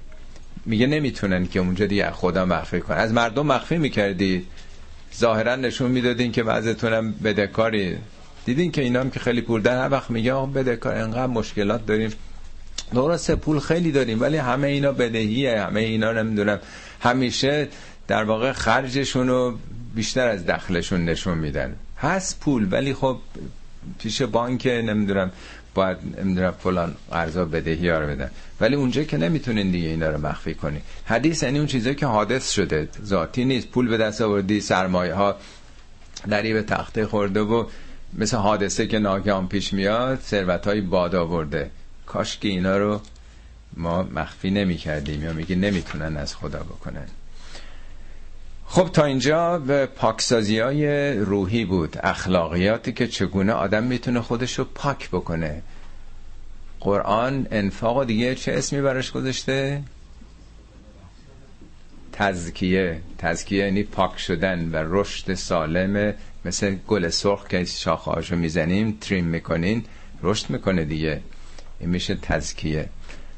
میگه 0.66 0.86
نمی‌تونن 0.86 1.46
که 1.46 1.60
اونجا 1.60 1.86
دیگه 1.86 2.10
خدا 2.10 2.44
مخفی 2.44 2.80
کنن. 2.80 2.96
از 2.96 3.12
مردم 3.12 3.46
مخفی 3.46 3.78
می‌کردید 3.78 4.46
ظاهرا 5.18 5.56
نشون 5.56 5.90
می‌دادین 5.90 6.32
که 6.32 6.42
بعضتونم 6.42 7.12
بدهکاری. 7.12 7.96
دیدین 8.44 8.72
که 8.72 8.82
اینا 8.82 9.00
هم 9.00 9.10
که 9.10 9.20
خیلی 9.20 9.40
پول 9.40 9.62
در 9.62 9.82
هر 9.82 9.90
وقت 9.90 10.10
میگه 10.10 10.32
آقا 10.32 10.46
بدهکار 10.46 10.94
انقدر 10.94 11.26
مشکلات 11.26 11.86
داریم. 11.86 12.10
درسته 12.94 13.36
پول 13.36 13.58
خیلی 13.60 13.92
داریم 13.92 14.20
ولی 14.20 14.36
همه 14.36 14.66
اینا 14.66 14.92
بدهیه 14.92 15.60
همه 15.60 15.80
اینا 15.80 16.12
نمی‌دونم. 16.12 16.60
همیشه 17.00 17.68
در 18.08 18.24
واقع 18.24 18.52
خرجشون 18.52 19.28
رو 19.28 19.58
بیشتر 19.94 20.28
از 20.28 20.46
دخلشون 20.46 21.04
نشون 21.04 21.38
میدن. 21.38 21.76
هست 21.98 22.40
پول 22.40 22.68
ولی 22.70 22.94
خب 22.94 23.18
پیش 23.98 24.22
بانک 24.22 24.66
نمی‌دونم. 24.66 25.30
باید 25.74 25.96
نمی‌دونم 26.20 26.50
فلان 26.50 26.94
قرضا 27.10 27.44
بدهی 27.44 27.90
رو 27.90 28.06
بدن 28.06 28.30
ولی 28.60 28.76
اونجا 28.76 29.02
که 29.02 29.16
نمی‌تونین 29.16 29.70
دیگه 29.70 29.88
اینا 29.88 30.08
رو 30.08 30.26
مخفی 30.26 30.54
کنی. 30.54 30.80
حدیث 31.04 31.42
یعنی 31.42 31.58
اون 31.58 31.66
چیزایی 31.66 31.94
که 31.94 32.06
حادث 32.06 32.50
شده 32.50 32.88
ذاتی 33.04 33.44
نیست. 33.44 33.68
پول 33.68 33.88
به 33.88 33.96
دست 33.96 34.20
آوردی 34.20 34.60
سرمایه 34.60 35.14
ها 35.14 35.36
دری 36.28 36.52
به 36.52 36.62
تخته 36.62 37.06
خورده 37.06 37.40
و 37.40 37.66
مثل 38.18 38.36
حادثه 38.36 38.86
که 38.86 38.98
ناگهان 38.98 39.48
پیش 39.48 39.72
میاد 39.72 40.20
ثروت 40.20 40.66
های 40.66 40.80
باد 40.80 41.14
آورده. 41.14 41.70
کاش 42.06 42.38
که 42.38 42.48
اینا 42.48 42.78
رو 42.78 43.00
ما 43.76 44.02
مخفی 44.02 44.50
نمی 44.50 44.76
کردیم 44.76 45.22
یا 45.22 45.32
میگه 45.32 45.56
نمی‌تونن 45.56 46.16
از 46.16 46.36
خدا 46.36 46.58
بکنن. 46.58 47.06
خب 48.74 48.88
تا 48.92 49.04
اینجا 49.04 49.58
به 49.58 49.86
پاکسازی 49.86 50.58
های 50.58 51.12
روحی 51.12 51.64
بود. 51.64 51.96
اخلاقیاتی 52.02 52.92
که 52.92 53.06
چگونه 53.06 53.52
آدم 53.52 53.82
می‌تونه 53.82 54.20
خودش 54.20 54.58
رو 54.58 54.64
پاک 54.64 55.08
بکنه. 55.08 55.62
قرآن 56.80 57.46
انفاق 57.50 58.04
دیگه 58.04 58.34
چه 58.34 58.52
اسمی 58.52 58.80
براش 58.80 59.12
گذاشته؟ 59.12 59.82
تزکیه. 62.12 63.00
تزکیه 63.18 63.64
یعنی 63.64 63.82
پاک 63.82 64.18
شدن 64.18 64.70
و 64.72 64.76
رشد 64.86 65.34
سالم 65.34 66.14
مثل 66.44 66.76
گل 66.88 67.08
سرخ 67.08 67.48
که 67.48 67.64
شاخه 67.64 68.34
می‌زنیم 68.36 68.98
تریم 69.00 69.24
می‌کنین 69.24 69.84
رشد 70.22 70.50
می‌کنه 70.50 70.84
دیگه. 70.84 71.20
این 71.80 71.90
میشه 71.90 72.14
تزکیه. 72.14 72.88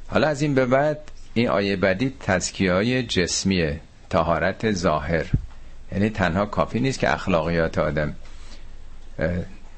حالا 0.09 0.29
از 0.29 0.43
این 0.43 0.55
به 0.55 0.67
بعد 0.67 0.99
این 1.35 1.49
آیه 1.49 1.77
بعدی 1.77 2.13
تزکیه 2.21 2.73
های 2.73 3.03
جسمیه. 3.03 3.81
تهارت 4.11 4.73
ظاهر. 4.73 5.27
یعنی 5.93 6.11
تنها 6.11 6.47
کافی 6.47 6.81
نیست 6.81 6.99
که 6.99 7.13
اخلاقیات 7.13 7.79
آدم 7.79 8.15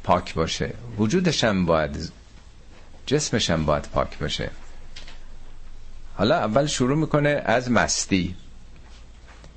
پاک 0.05 0.35
باشه. 0.35 0.75
وجودش 0.99 1.45
هم 1.45 1.67
باید 1.67 2.13
جسمش 3.07 3.51
هم 3.51 3.67
باید 3.67 3.89
پاک 3.95 4.19
باشه. 4.19 4.51
حالا 6.17 6.37
اول 6.37 6.67
شروع 6.67 6.97
می‌کنه 6.97 7.43
از 7.45 7.71
مستی. 7.71 8.35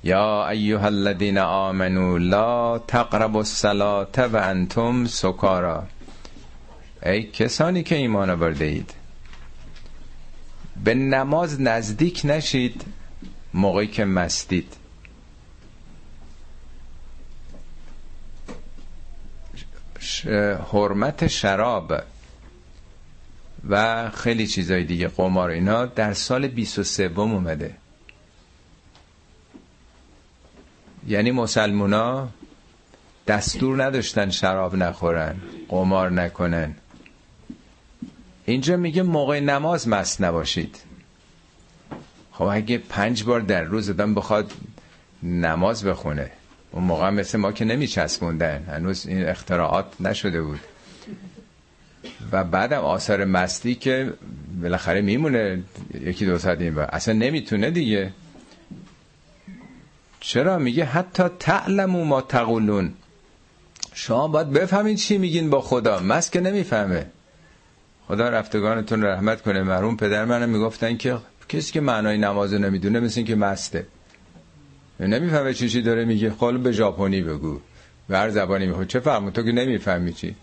یا 0.04 0.48
ایها 0.48 0.86
الذین 0.86 1.38
آمنو 1.38 2.18
لا 2.18 2.78
تقربوا 2.78 3.40
الصلاة 3.40 4.26
و 4.32 4.36
انتم 4.36 5.06
سکارا. 5.06 5.86
ای 7.06 7.22
کسانی 7.22 7.82
که 7.82 7.94
ایمان 7.94 8.30
آورده 8.30 8.64
اید 8.64 8.94
به 10.84 10.94
نماز 10.94 11.60
نزدیک 11.60 12.20
نشید. 12.24 12.84
موقعی 13.54 13.86
که 13.86 14.04
مستید. 14.04 14.76
حرمت 20.72 21.26
شراب 21.26 21.92
و 23.68 24.10
خیلی 24.10 24.46
چیزای 24.46 24.84
دیگه 24.84 25.08
قمار 25.08 25.50
اینا 25.50 25.86
در 25.86 26.12
سال 26.12 26.48
23 26.48 27.10
اومده. 27.16 27.74
یعنی 31.08 31.30
مسلمونا 31.30 32.28
دستور 33.26 33.84
نداشتن 33.84 34.30
شراب 34.30 34.76
نخورن 34.76 35.36
قمار 35.68 36.10
نکنن. 36.10 36.74
اینجا 38.44 38.76
میگه 38.76 39.02
موقع 39.02 39.40
نماز 39.40 39.88
مست 39.88 40.20
نباشید. 40.20 40.78
خب 42.42 42.48
اگه 42.48 42.78
پنج 42.78 43.24
بار 43.24 43.40
در 43.40 43.62
روز 43.62 43.90
آدم 43.90 44.14
بخواد 44.14 44.52
نماز 45.22 45.84
بخونه 45.84 46.30
اون 46.72 46.84
موقع 46.84 47.10
مثل 47.10 47.38
ما 47.38 47.52
که 47.52 47.64
نمیچسبوندن. 47.64 48.62
هنوز 48.62 49.06
این 49.06 49.24
اختراعات 49.28 49.86
نشده 50.00 50.42
بود. 50.42 50.60
و 52.32 52.44
بعدم 52.44 52.78
آثار 52.78 53.24
مستی 53.24 53.74
که 53.74 54.12
بالاخره 54.62 55.00
میمونه 55.00 55.62
یکی 56.00 56.26
دو 56.26 56.38
ساعت 56.38 56.60
این 56.60 56.74
با. 56.74 56.82
اصلا 56.82 57.14
نمی‌تونه 57.14 57.70
دیگه. 57.70 58.12
چرا؟ 60.20 60.58
میگه 60.58 60.84
حتی 60.84 61.24
تعلمو 61.38 62.04
ما 62.04 62.20
تقولون. 62.20 62.92
شما 63.94 64.28
باید 64.28 64.50
بفهمین 64.50 64.96
چی 64.96 65.18
میگین 65.18 65.50
با 65.50 65.60
خدا. 65.60 66.00
مست 66.00 66.32
که 66.32 66.40
نمی‌فهمه. 66.40 67.06
خدا 68.08 68.28
رفتگانتون 68.28 69.04
رحمت 69.04 69.42
کنه. 69.42 69.62
مرحوم 69.62 69.96
پدر 69.96 70.24
منم 70.24 70.48
می‌گفتن 70.48 70.96
که 70.96 71.18
کسی 71.48 71.72
که 71.72 71.80
معنای 71.80 72.18
نماز 72.18 72.54
نمی‌دونه 72.54 73.00
مثل 73.00 73.18
این 73.18 73.26
که 73.26 73.36
مسته. 73.36 73.86
نمی‌فهمه 75.00 75.54
چی 75.54 75.68
چی 75.68 75.82
داره 75.82 76.04
میگه. 76.04 76.30
خال 76.30 76.58
به 76.58 76.72
ژاپنی 76.72 77.22
بگو. 77.22 77.60
به 78.08 78.18
هر 78.18 78.30
زبانی 78.30 78.66
میگه 78.66 78.84
چه 78.84 79.00
فرق 79.00 79.30
تو 79.30 79.42
که 79.42 79.52
نمی‌فهمی 79.52 80.12
چی. 80.12 80.34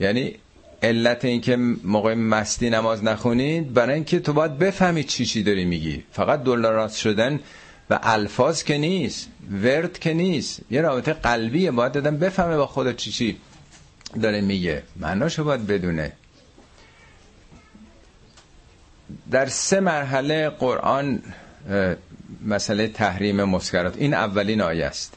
یعنی 0.00 0.34
علت 0.82 1.24
این 1.24 1.40
که 1.40 1.56
موقع 1.84 2.14
مستی 2.14 2.70
نماز 2.70 3.04
نخونید 3.04 3.74
برای 3.74 3.94
اینکه 3.94 4.20
تو 4.20 4.32
باید 4.32 4.58
بفهمی 4.58 5.04
چی 5.04 5.26
چی 5.26 5.42
داری 5.42 5.64
میگی. 5.64 6.04
فقط 6.12 6.42
دلار 6.42 6.88
شدن 6.88 7.40
و 7.90 7.98
الفاظ 8.02 8.62
که 8.62 8.78
نیست 8.78 9.28
ورد 9.62 9.98
که 9.98 10.14
نیست 10.14 10.60
یه 10.70 10.80
رابطه 10.80 11.12
قلبیه. 11.12 11.70
باید 11.70 11.92
دادن 11.92 12.16
بفهمه 12.16 12.56
با 12.56 12.66
خدا 12.66 12.92
چی 12.92 13.10
چی 13.10 13.36
داره 14.22 14.40
میگه. 14.40 14.82
معناشو 14.96 15.44
باید 15.44 15.66
بدونه. 15.66 16.12
در 19.30 19.46
سه 19.46 19.80
مرحله 19.80 20.48
قرآن 20.48 21.22
مسئله 22.46 22.88
تحریم 22.88 23.44
مسکرات 23.44 23.96
این 23.96 24.14
اولین 24.14 24.60
آیه 24.60 24.86
است. 24.86 25.14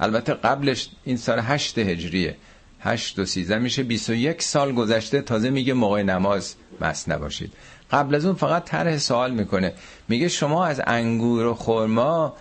البته 0.00 0.34
قبلش 0.34 0.88
این 1.04 1.16
سال 1.16 1.38
هشت 1.42 1.78
هجریه. 1.78 2.36
هشت 2.80 3.18
و 3.18 3.24
سیزه 3.24 3.58
میشه 3.58 3.82
21 3.82 4.42
سال 4.42 4.72
گذشته 4.72 5.22
تازه 5.22 5.50
میگه 5.50 5.72
موقع 5.72 6.02
نماز 6.02 6.54
مست 6.80 7.08
نباشید. 7.08 7.52
قبل 7.90 8.14
از 8.14 8.24
اون 8.24 8.34
فقط 8.34 8.64
طرح 8.64 8.98
سوال 8.98 9.30
می‌کنه. 9.30 9.72
میگه 10.08 10.28
شما 10.28 10.66
از 10.66 10.80
انگور 10.86 11.46
و 11.46 11.54
خرما 11.54 12.36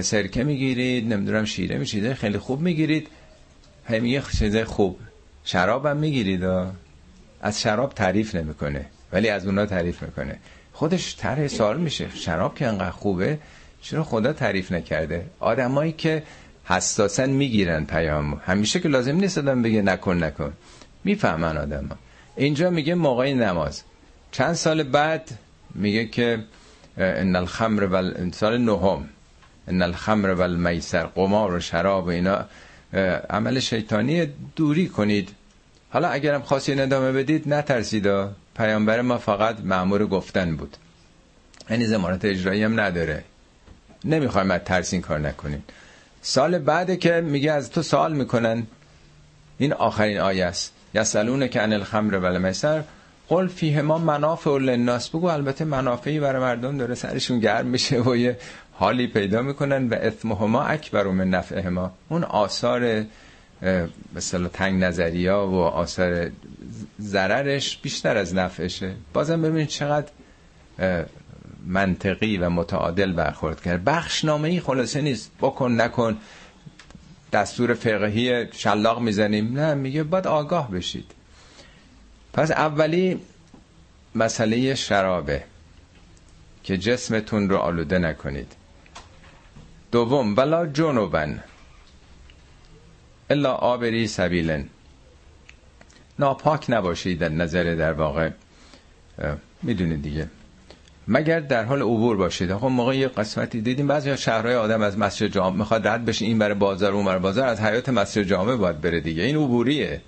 سرکه 0.00 0.44
می‌گیرید 0.44 1.12
نمی‌دونم 1.12 1.44
شیره 1.44 1.78
میشید 1.78 2.12
خیلی 2.12 2.38
خوب 2.38 2.60
می‌گیرید. 2.60 3.08
هی 3.88 4.00
میگه 4.00 4.64
خوب. 4.64 4.98
شراب 5.44 5.86
هم 5.86 5.96
می‌گیرید. 5.96 6.44
از 7.40 7.60
شراب 7.60 7.92
تعریف 7.94 8.34
نمی‌کنه. 8.34 8.86
ولی 9.14 9.28
از 9.28 9.46
اونا 9.46 9.66
تعریف 9.66 10.02
می‌کنه. 10.02 10.38
خودش 10.72 11.16
طرح 11.16 11.48
سوال 11.48 11.80
میشه. 11.80 12.06
شراب 12.14 12.54
که 12.54 12.66
انقدر 12.66 12.90
خوبه 12.90 13.38
چرا 13.82 14.04
خدا 14.04 14.32
تعریف 14.32 14.72
نکرده؟ 14.72 15.26
آدمایی 15.40 15.92
که 15.92 16.22
حساسن 16.64 17.30
می‌گیرن 17.30 17.84
پیامو. 17.84 18.36
همیشه 18.36 18.80
که 18.80 18.88
لازم 18.88 19.16
نیست 19.16 19.38
آدم 19.38 19.62
بگه 19.62 19.82
نکن 19.82 20.24
نکن. 20.24 20.52
می‌فهمن 21.04 21.56
آدم 21.56 21.86
ها. 21.86 21.96
اینجا 22.36 22.70
میگه 22.70 22.94
موقع 22.94 23.32
نماز. 23.32 23.82
چند 24.32 24.52
سال 24.54 24.82
بعد 24.82 25.30
میگه 25.74 26.06
که 26.06 26.44
ان 26.98 27.36
الخمر 27.36 27.88
و 27.92 28.30
سال 28.32 28.58
نهم. 28.58 29.08
ان 29.68 29.82
الخمر 29.82 30.34
و 30.38 31.06
قمار 31.14 31.54
و 31.54 31.60
شراب 31.60 32.06
و 32.06 32.08
اینا. 32.08 32.44
عمل 33.30 33.60
شیطانی 33.60 34.26
دوری 34.56 34.88
کنید. 34.88 35.28
حالا 35.90 36.08
اگرم 36.08 36.42
خواستین 36.42 36.80
ادامه 36.80 37.12
بدید 37.12 37.54
نترسید. 37.54 38.06
پیامبر 38.56 39.00
ما 39.00 39.18
فقط 39.18 39.60
معمور 39.60 40.06
گفتن 40.06 40.56
بود. 40.56 40.76
یعنی 41.70 41.86
زمانت 41.86 42.24
اجرایی 42.24 42.62
هم 42.62 42.80
نداره. 42.80 43.24
نمی‌خوایم 44.04 44.50
از 44.50 44.60
ترس 44.64 44.92
این 44.92 45.02
کار 45.02 45.18
نکنین 45.18 45.62
سال 46.22 46.58
بعد 46.58 46.98
که 46.98 47.20
میگه 47.20 47.52
از 47.52 47.70
تو 47.70 47.82
سوال 47.82 48.12
می‌کنن 48.12 48.66
این 49.58 49.72
آخرین 49.72 50.18
آیه 50.18 50.44
است. 50.44 50.72
یسالون 50.94 51.48
که 51.48 51.62
ان 51.62 51.72
الخمر 51.72 52.14
و 52.14 52.24
المیسر 52.24 52.82
قل 53.28 53.46
فیه 53.46 53.82
ما 53.82 53.98
منافع 53.98 54.58
للناس. 54.58 55.08
بگو 55.08 55.26
البته 55.26 55.64
منافعی 55.64 56.20
برای 56.20 56.42
مردم 56.42 56.78
داره 56.78 56.94
سرشون 56.94 57.40
گرم 57.40 57.66
میشه 57.66 58.00
و 58.00 58.16
یه 58.16 58.38
حالی 58.72 59.06
پیدا 59.06 59.42
می‌کنن 59.42 59.88
و 59.88 59.94
اثمهما 59.94 60.62
اکبر 60.62 61.06
من 61.06 61.30
نفعهما. 61.30 61.92
اون 62.08 62.24
آثار 62.24 63.04
مثلا 64.14 64.48
تنگ 64.48 64.84
نظریا 64.84 65.46
و 65.46 65.54
آثار 65.54 66.30
ضررش 67.00 67.76
بیشتر 67.76 68.16
از 68.16 68.34
نفعشه. 68.34 68.94
بازم 69.12 69.42
ببینید 69.42 69.68
چقدر 69.68 70.08
منطقی 71.66 72.36
و 72.36 72.50
متعادل 72.50 73.12
برخورد 73.12 73.62
کرد. 73.62 73.84
بخشنامه 73.84 74.48
ای 74.48 74.60
خلاصه 74.60 75.00
نیست. 75.00 75.30
بکن 75.40 75.80
نکن. 75.80 76.16
دستور 77.32 77.74
فقهی 77.74 78.46
شلاق 78.52 79.00
می‌زنیم. 79.00 79.60
نه 79.60 79.74
میگه 79.74 80.02
باید 80.02 80.26
آگاه 80.26 80.70
بشید. 80.70 81.12
پس 82.32 82.50
اولی 82.50 83.20
مسئله 84.14 84.74
شرابه 84.74 85.42
که 86.64 86.78
جسمتون 86.78 87.48
رو 87.48 87.56
آلوده 87.56 87.98
نکنید. 87.98 88.52
دوم 89.92 90.36
ولا 90.36 90.66
جنوبن 90.66 91.42
الا 93.30 93.52
آبری 93.52 94.06
سبیلن. 94.06 94.64
ناپاک 96.18 96.66
نباشید 96.68 97.18
در 97.18 97.28
نظر 97.28 97.74
در 97.74 97.92
واقع. 97.92 98.30
می‌دونید 99.62 100.02
دیگه. 100.02 100.28
مگر 101.08 101.40
در 101.40 101.64
حال 101.64 101.82
عبور 101.82 102.16
باشید؟ 102.16 102.50
آقا 102.50 102.68
موقع 102.68 102.96
یه 102.96 103.08
قسمتی 103.08 103.60
دیدیم 103.60 103.86
بعضی 103.86 104.16
شهرهای 104.16 104.54
آدم 104.54 104.82
از 104.82 104.98
مسجد 104.98 105.26
جامع 105.26 105.56
می‌خواد 105.56 105.88
رد 105.88 106.04
بشه 106.04 106.24
این 106.24 106.38
برای 106.38 106.54
بازار 106.54 106.92
اون 106.92 107.04
برای 107.04 107.20
بازار 107.20 107.48
از 107.48 107.60
حیات 107.60 107.88
مسجد 107.88 108.22
جامع 108.22 108.56
باید 108.56 108.80
بره 108.80 109.00
دیگه. 109.00 109.22
این 109.22 109.36
عبوریه. 109.36 110.00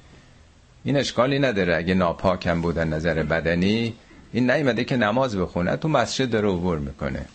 این 0.85 0.97
اشکالی 0.97 1.39
نداره 1.39 1.77
اگه 1.77 1.95
ناپاکم 1.95 2.61
بودن 2.61 2.89
نظر 2.89 3.23
بدنی. 3.23 3.95
این 4.33 4.51
نیومده 4.51 4.85
که 4.85 4.97
نماز 4.97 5.37
بخونه 5.37 5.77
تو 5.77 5.89
مسجد 5.89 6.31
داره 6.31 6.49
عبور 6.49 6.79
می‌کنه. 6.79 7.27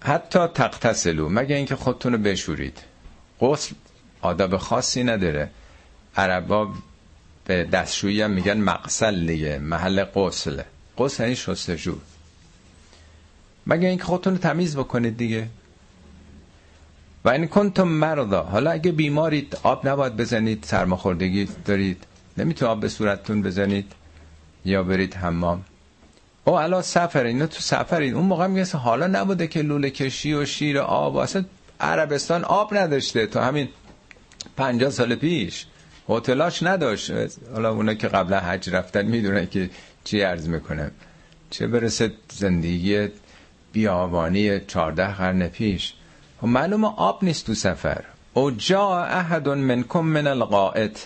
حتی 0.00 0.46
تقتسلو 0.46 1.28
مگه 1.28 1.56
اینکه 1.56 1.76
خودتون 1.76 2.12
رو 2.12 2.18
بشورید. 2.18 2.78
غسل 3.44 3.74
آداب 4.20 4.56
خاصی 4.56 5.04
نداره. 5.04 5.50
عربا 6.16 6.68
به 7.44 7.64
دستشویی 7.64 8.22
هم 8.22 8.30
میگن 8.30 8.60
مقصل 8.60 9.26
دیگه 9.26 9.58
محل 9.58 10.04
غسل 10.04 10.62
غسل 10.98 11.22
یعنی 11.22 11.36
شستشو 11.36 11.98
مگه 13.66 13.88
اینکه 13.88 14.04
خودتون 14.04 14.38
تمیز 14.38 14.76
بکنید 14.76 15.16
دیگه؟ 15.16 15.48
و 17.24 17.28
این 17.28 17.46
کنتم 17.46 17.88
مردا. 17.88 18.42
حالا 18.42 18.70
اگه 18.70 18.92
بیمارید 18.92 19.58
آب 19.62 19.88
نباید 19.88 20.16
بزنید 20.16 20.64
سرماخوردگی 20.64 21.48
دارید. 21.64 22.04
نمیتون 22.38 22.68
آب 22.68 22.80
به 22.80 22.88
صورتتون 22.88 23.42
بزنید 23.42 23.92
یا 24.64 24.82
برید 24.82 25.14
حمام. 25.14 25.64
او 26.44 26.54
الا 26.58 26.82
سفر 26.82 27.24
اینا 27.24 27.46
تو 27.46 27.60
سفرید 27.60 28.14
اون 28.14 28.26
موقع 28.26 28.46
میگه 28.46 28.76
حالا 28.76 29.06
نبوده 29.06 29.46
که 29.46 29.62
لوله 29.62 29.90
کشی 29.90 30.34
و 30.34 30.44
شیر 30.44 30.78
آب 30.78 31.16
اصلا 31.16 31.44
عربستان 31.80 32.44
آب 32.44 32.74
نداشته. 32.76 33.26
تو 33.26 33.40
همین 33.40 33.68
پنجاه 34.56 34.90
سال 34.90 35.14
پیش 35.14 35.66
هتلاش 36.08 36.62
نداشت. 36.62 37.12
حالا 37.52 37.70
اونا 37.70 37.94
که 37.94 38.08
قبلا 38.08 38.40
حج 38.40 38.70
رفتن 38.70 39.06
می‌دونن 39.06 39.46
که 39.46 39.70
چی 40.04 40.20
عرض 40.20 40.48
می‌کنه 40.48 40.90
چه 41.50 41.66
برسه 41.66 42.12
زندگی 42.32 43.08
بیابانی 43.72 44.60
چارده 44.60 45.14
قرن 45.14 45.48
پیش. 45.48 45.92
و 45.92 46.40
خب 46.40 46.46
معلوم 46.46 46.84
آب 46.84 47.24
نیست 47.24 47.46
تو 47.46 47.54
سفر. 47.54 48.04
او 48.34 48.50
جا 48.50 49.04
احد 49.04 49.48
منکم 49.48 50.00
من 50.00 50.26
القائط 50.26 50.98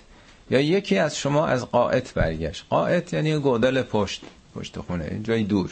یا 0.51 0.61
یکی 0.61 0.99
از 0.99 1.17
شما 1.17 1.47
از 1.47 1.67
قائط 1.67 2.13
برگشت. 2.13 2.65
قائط 2.71 3.13
یعنی 3.13 3.39
گودال 3.39 3.83
پشت 3.83 4.23
پشت 4.55 4.79
خونه 4.79 5.21
جایی 5.23 5.45
دور. 5.45 5.71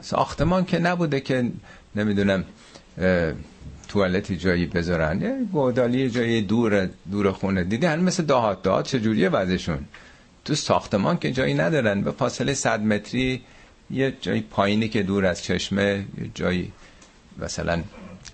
ساختمان 0.00 0.64
که 0.64 0.78
نبوده 0.78 1.20
که 1.20 1.50
نمی‌دونم 1.96 2.44
توالتی 3.90 4.36
جایی 4.36 4.66
بذارن. 4.66 5.20
یه 5.20 5.32
گودالی 5.52 6.10
جایی 6.10 6.42
دور 6.42 6.88
دور 7.12 7.32
خونه. 7.32 7.64
دیدی 7.64 7.86
هن 7.86 8.00
مثل 8.00 8.22
دهات. 8.22 8.62
دهات 8.62 8.86
چجوریه 8.86 9.28
وضعشون؟ 9.28 9.84
تو 10.44 10.54
ساختمان 10.54 11.18
که 11.18 11.32
جایی 11.32 11.54
ندارن. 11.54 12.02
به 12.02 12.10
فاصله 12.10 12.54
صد 12.54 12.80
متری 12.80 13.42
یه 13.90 14.14
جایی 14.20 14.40
پایینی 14.40 14.88
که 14.88 15.02
دور 15.02 15.26
از 15.26 15.42
چشمه 15.44 16.04
یه 16.18 16.30
جایی 16.34 16.72
مثلا 17.38 17.82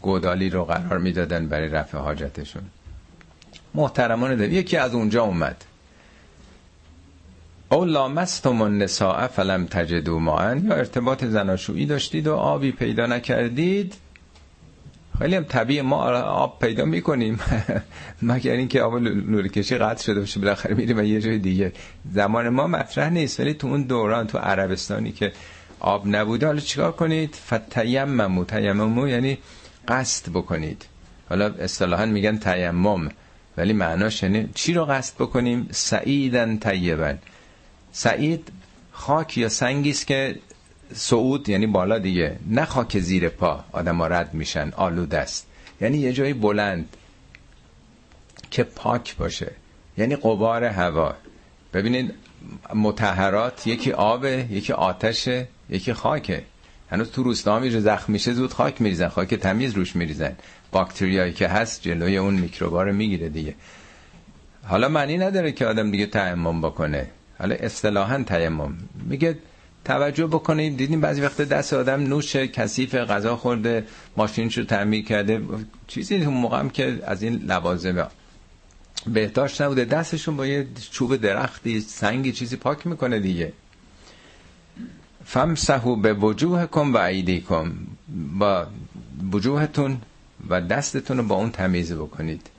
گودالی 0.02 0.50
رو 0.50 0.64
قرار 0.64 0.98
می‌دادن 0.98 1.48
برای 1.48 1.68
رفع 1.68 1.98
حاجتشون. 1.98 2.62
محترمانه 3.74 4.36
داریم. 4.36 4.54
یکی 4.54 4.76
از 4.76 4.94
اونجا 4.94 5.22
اومد. 5.22 5.64
او 7.68 7.84
لامستم 7.84 8.62
النساء 8.62 9.26
فلم 9.26 9.66
تجدو 9.66 10.18
ماء 10.18 10.54
یا 10.54 10.74
ارتباط 10.74 11.24
زناشویی 11.24 11.86
داشتید 11.86 12.26
و 12.26 12.34
آبی 12.34 12.72
پیدا 12.72 13.06
نکردید. 13.06 13.94
خیلی 15.18 15.36
هم 15.36 15.44
طبیعی 15.44 15.82
ما 15.82 15.96
آب 16.20 16.58
پیدا 16.58 16.84
می‌کنیم. 16.84 17.40
مگر 18.22 18.52
اینکه 18.52 18.82
آب 18.82 18.98
نور 18.98 19.48
کشی 19.48 19.78
قطع 19.78 20.02
شده 20.02 20.20
باشه 20.20 20.40
بالاخره 20.40 20.74
میریم 20.74 21.00
یه 21.00 21.20
جای 21.20 21.38
دیگه. 21.38 21.72
زمان 22.12 22.48
ما 22.48 22.66
مطرح 22.66 23.10
نیست 23.10 23.40
ولی 23.40 23.54
تو 23.54 23.66
اون 23.66 23.82
دوران 23.82 24.26
تو 24.26 24.38
عربستانی 24.38 25.12
که 25.12 25.32
آب 25.80 26.02
نبوده 26.06 26.46
حالا 26.46 26.60
چیکار 26.60 26.92
کنید؟ 26.92 27.34
فتیممو. 27.34 28.44
تیممو 28.44 29.08
یعنی 29.08 29.38
قصد 29.88 30.30
بکنید. 30.30 30.86
حالا 31.28 31.46
اصطلاحا 31.46 32.06
میگن 32.06 32.38
تیمم 32.38 33.08
ولی 33.56 33.72
معناش 33.72 34.22
یعنی 34.22 34.48
چی 34.54 34.72
رو 34.74 34.84
قصد 34.84 35.14
بکنیم؟ 35.14 35.68
سعیدن 35.70 36.58
طیبن 36.58 37.18
سعید 37.92 38.52
خاک 38.92 39.38
یا 39.38 39.48
سنگی 39.48 39.90
است 39.90 40.06
که 40.06 40.36
صعود 40.94 41.48
یعنی 41.48 41.66
بالا 41.66 41.98
دیگه. 41.98 42.36
نه 42.46 42.64
خاک 42.64 42.98
زیر 42.98 43.28
پا 43.28 43.64
آدم 43.72 44.02
رد 44.02 44.34
میشن 44.34 44.72
آلود 44.76 45.14
است. 45.14 45.46
یعنی 45.80 45.98
یه 45.98 46.12
جایی 46.12 46.32
بلند 46.32 46.96
که 48.50 48.62
پاک 48.62 49.16
باشه. 49.16 49.52
یعنی 49.98 50.16
قبار 50.16 50.64
هوا. 50.64 51.14
ببینید 51.72 52.14
متحرات 52.74 53.66
یکی 53.66 53.92
آبه 53.92 54.46
یکی 54.50 54.72
آتشه 54.72 55.48
یکی 55.70 55.92
خاکه. 55.92 56.42
هنوز 56.90 57.10
تو 57.10 57.22
روستا 57.22 57.58
میره 57.58 57.80
زخم 57.80 58.12
میشه 58.12 58.32
زود 58.32 58.52
خاک 58.52 58.82
میریزن. 58.82 59.08
خاک 59.08 59.34
تمیز 59.34 59.74
روش 59.74 59.96
میریزن. 59.96 60.36
باکتریایی 60.72 61.32
که 61.32 61.48
هست 61.48 61.82
جلوی 61.82 62.16
اون 62.16 62.34
میکروبا 62.34 62.82
رو 62.82 62.92
می‌گیره 62.92 63.28
دیگه. 63.28 63.54
حالا 64.64 64.88
معنی 64.88 65.18
نداره 65.18 65.52
که 65.52 65.66
آدم 65.66 65.90
دیگه 65.90 66.06
تیمم 66.06 66.60
بکنه. 66.60 67.10
حالا 67.38 67.54
اصطلاحا 67.54 68.22
تیمم. 68.22 68.78
میگه 69.08 69.38
توجه 69.86 70.26
بکنید. 70.26 70.76
دیدیم 70.76 71.00
بعضی 71.00 71.20
وقت 71.20 71.40
دست 71.42 71.72
آدم 71.72 72.00
نوش 72.00 72.36
کثیف 72.36 72.94
غذا 72.94 73.36
خورده 73.36 73.86
ماشینشو 74.16 74.64
تعمیر 74.64 75.04
کرده. 75.04 75.42
چیزی 75.86 76.16
اون 76.16 76.34
موقع 76.34 76.58
هم 76.58 76.70
که 76.70 77.02
از 77.06 77.22
این 77.22 77.34
لوازم 77.34 78.08
بهداشت 79.06 79.62
نبوده. 79.62 79.84
دستشون 79.84 80.36
با 80.36 80.46
یه 80.46 80.66
چوب 80.90 81.16
درختی 81.16 81.80
سنگی 81.80 82.32
چیزی 82.32 82.56
پاک 82.56 82.86
می‌کنه 82.86 83.20
دیگه. 83.20 83.52
فمسحو 85.24 85.96
به 85.96 86.14
وجوه 86.14 86.66
کن 86.66 86.92
و 86.92 86.98
عیدی 86.98 87.40
کن 87.40 87.72
با 88.38 88.66
وجوهتون 89.32 90.00
و 90.48 90.60
دستتون 90.60 91.16
رو 91.16 91.22
با 91.22 91.34
اون 91.34 91.50
تمیز 91.50 91.92
بکنید. 91.92 92.50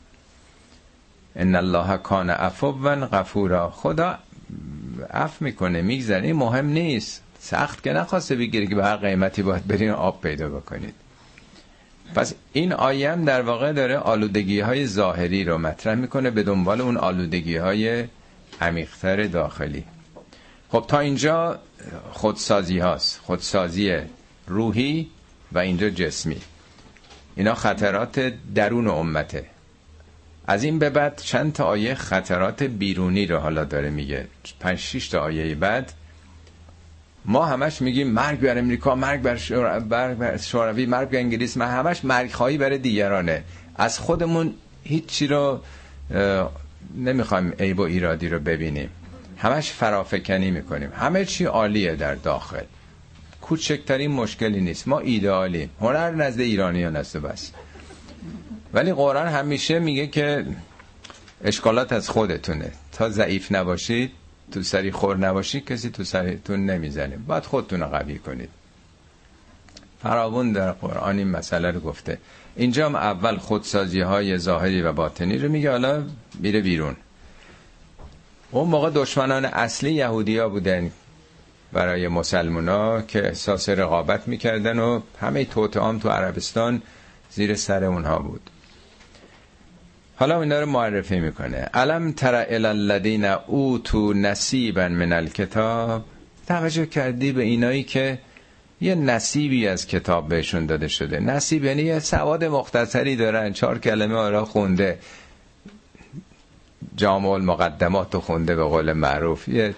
ان 1.36 1.56
الله 1.56 1.98
کان 1.98 2.30
عفوا 2.30 2.72
غفورا. 2.96 3.70
خدا 3.70 4.18
عف 5.12 5.42
می‌کنه 5.42 5.82
میگذره 5.82 6.34
مهم 6.34 6.66
نیست. 6.68 7.24
سخت 7.40 7.84
که 7.84 7.94
نخواسته 7.94 8.36
بگیره 8.36 8.68
که 8.68 8.76
به 8.76 8.84
هر 8.84 8.96
قیمتی 8.96 9.44
باید 9.44 9.68
برین 9.68 9.90
آب 9.90 10.22
پیدا 10.22 10.50
بکنید. 10.50 10.94
پس 12.16 12.34
این 12.54 12.74
آیم 12.74 13.26
در 13.26 13.42
واقع 13.42 13.72
داره 13.74 13.98
آلودگی 13.98 14.60
های 14.60 14.88
ظاهری 14.88 15.44
رو 15.44 15.58
مطرح 15.58 15.96
می‌کنه 15.96 16.30
به 16.30 16.44
دنبال 16.44 16.82
اون 16.82 16.98
آلودگی 16.98 17.58
های 17.58 18.06
عمیقتر 18.62 19.24
داخلی. 19.24 19.84
خب 20.70 20.86
تا 20.88 21.00
اینجا 21.00 21.60
خودسازی 22.12 22.80
هاست 22.80 23.20
خودسازی 23.24 23.98
روحی 24.48 25.10
و 25.52 25.60
اینجا 25.60 25.90
جسمی. 25.90 26.42
اینا 27.36 27.56
خطرات 27.56 28.34
درون 28.56 28.88
امته. 28.88 29.46
از 30.48 30.64
این 30.64 30.80
به 30.80 30.90
بعد 30.90 31.22
چند 31.22 31.54
تا 31.54 31.66
آیه 31.66 31.96
خطرات 31.96 32.64
بیرونی 32.64 33.26
رو 33.26 33.38
حالا 33.38 33.64
داره 33.64 33.90
میگه. 33.90 34.28
پنج 34.60 34.78
شیش 34.78 35.08
تا 35.08 35.20
آیه 35.20 35.56
بعد 35.56 35.94
ما 37.26 37.46
همش 37.46 37.82
میگیم 37.82 38.08
مرگ 38.08 38.40
بر 38.40 38.58
امریکا 38.58 38.96
مرگ 38.96 39.22
بر, 39.22 39.36
شور... 39.38 39.80
بر 39.80 40.38
شوروی 40.38 40.86
مرگ 40.86 41.10
بر 41.10 41.18
انگلیس 41.18 41.58
ما 41.58 41.66
همش 41.66 42.06
مرگ 42.06 42.32
خواهی 42.32 42.58
برای 42.58 42.78
دیگرانه. 42.78 43.44
از 43.76 44.00
خودمون 44.00 44.54
هیچی 44.84 45.28
رو 45.28 45.62
نمی‌خوایم 46.98 47.54
عیب 47.60 47.80
و 47.80 47.82
ایرادی 47.82 48.30
رو 48.30 48.40
ببینیم. 48.40 48.90
همش 49.38 49.72
فرافکنی 49.72 50.52
می‌کنیم. 50.52 50.92
همه 50.96 51.26
چی 51.26 51.46
عالیه 51.46 51.96
در 51.96 52.16
داخل. 52.16 52.64
کوچکترین 53.42 54.12
مشکلی 54.12 54.62
نیست. 54.62 54.88
ما 54.88 55.00
ایدئالیم 55.00 55.70
هنر 55.82 56.12
نزد 56.12 56.40
ایرانیان 56.40 56.96
است 56.96 57.18
بس. 57.18 57.52
ولی 58.74 58.94
قرآن 58.94 59.28
همیشه 59.28 59.80
میگه 59.80 60.08
که 60.08 60.46
اشکالات 61.44 61.94
از 61.94 62.10
خودتونه. 62.10 62.72
تا 62.92 63.10
ضعیف 63.10 63.52
نباشید 63.52 64.12
تو 64.52 64.64
سری 64.64 64.92
خور 64.92 65.18
نباشید 65.18 65.66
کسی 65.66 65.90
تو 65.90 66.04
سریتون 66.04 66.66
نمی‌زنه. 66.66 67.18
باید 67.18 67.44
خودتون 67.44 67.80
رو 67.80 67.88
قوی 67.88 68.20
کنید. 68.20 68.50
فراون 70.04 70.52
در 70.52 70.72
قرآن 70.72 71.18
این 71.18 71.28
مسئله 71.28 71.72
رو 71.72 71.80
گفته. 71.80 72.18
اینجا 72.56 72.86
هم 72.86 72.96
اول 72.96 73.38
خودسازی 73.38 74.02
های 74.02 74.38
ظاهری 74.38 74.82
و 74.82 74.94
باطنی 74.94 75.38
رو 75.38 75.50
میگه 75.50 75.72
حالا 75.72 76.04
میره 76.40 76.62
بیرون. 76.62 76.96
اون 78.52 78.70
موقع 78.70 78.90
دشمنان 78.90 79.46
اصلی 79.46 79.94
یهودی 79.94 80.38
ها 80.38 80.50
بودن 80.50 80.92
برای 81.74 82.08
مسلمونا 82.08 83.02
که 83.02 83.28
احساس 83.28 83.70
رقابت 83.70 84.28
می‌کردن 84.28 84.80
و 84.80 85.02
همه 85.20 85.46
توتعام 85.46 86.00
تو 86.00 86.10
عربستان 86.10 86.82
زیر 87.32 87.56
سر 87.56 87.84
اونها 87.84 88.20
بود. 88.20 88.50
حالا 90.20 90.42
اینا 90.42 90.60
رو 90.60 90.66
معرفی 90.66 91.20
می‌کنه. 91.20 91.58
علم 91.58 92.12
تر 92.12 92.46
الذین 92.50 93.26
اوتو 93.26 94.14
نصیبا 94.14 94.88
من 94.88 95.14
الکتاب؟ 95.14 96.06
توجه 96.48 96.86
کردی 96.86 97.32
به 97.32 97.44
اینایی 97.44 97.84
که 97.84 98.20
یه 98.82 98.96
نصیبی 98.96 99.68
از 99.68 99.88
کتاب 99.88 100.28
بهشون 100.28 100.66
داده 100.66 100.88
شده. 100.88 101.20
نصیب 101.20 101.64
یعنی 101.64 101.82
یه 101.82 102.00
سواد 102.00 102.44
مختصری 102.44 103.16
دارن. 103.16 103.54
چهار 103.54 103.80
کلمه 103.80 104.16
آرا 104.16 104.46
خونده. 104.46 105.00
جامع 106.96 107.30
المقدمات 107.30 108.14
رو 108.14 108.20
خونده 108.20 108.56
به 108.56 108.64
قول 108.64 108.94
معروف. 108.94 109.48
یه 109.48 109.76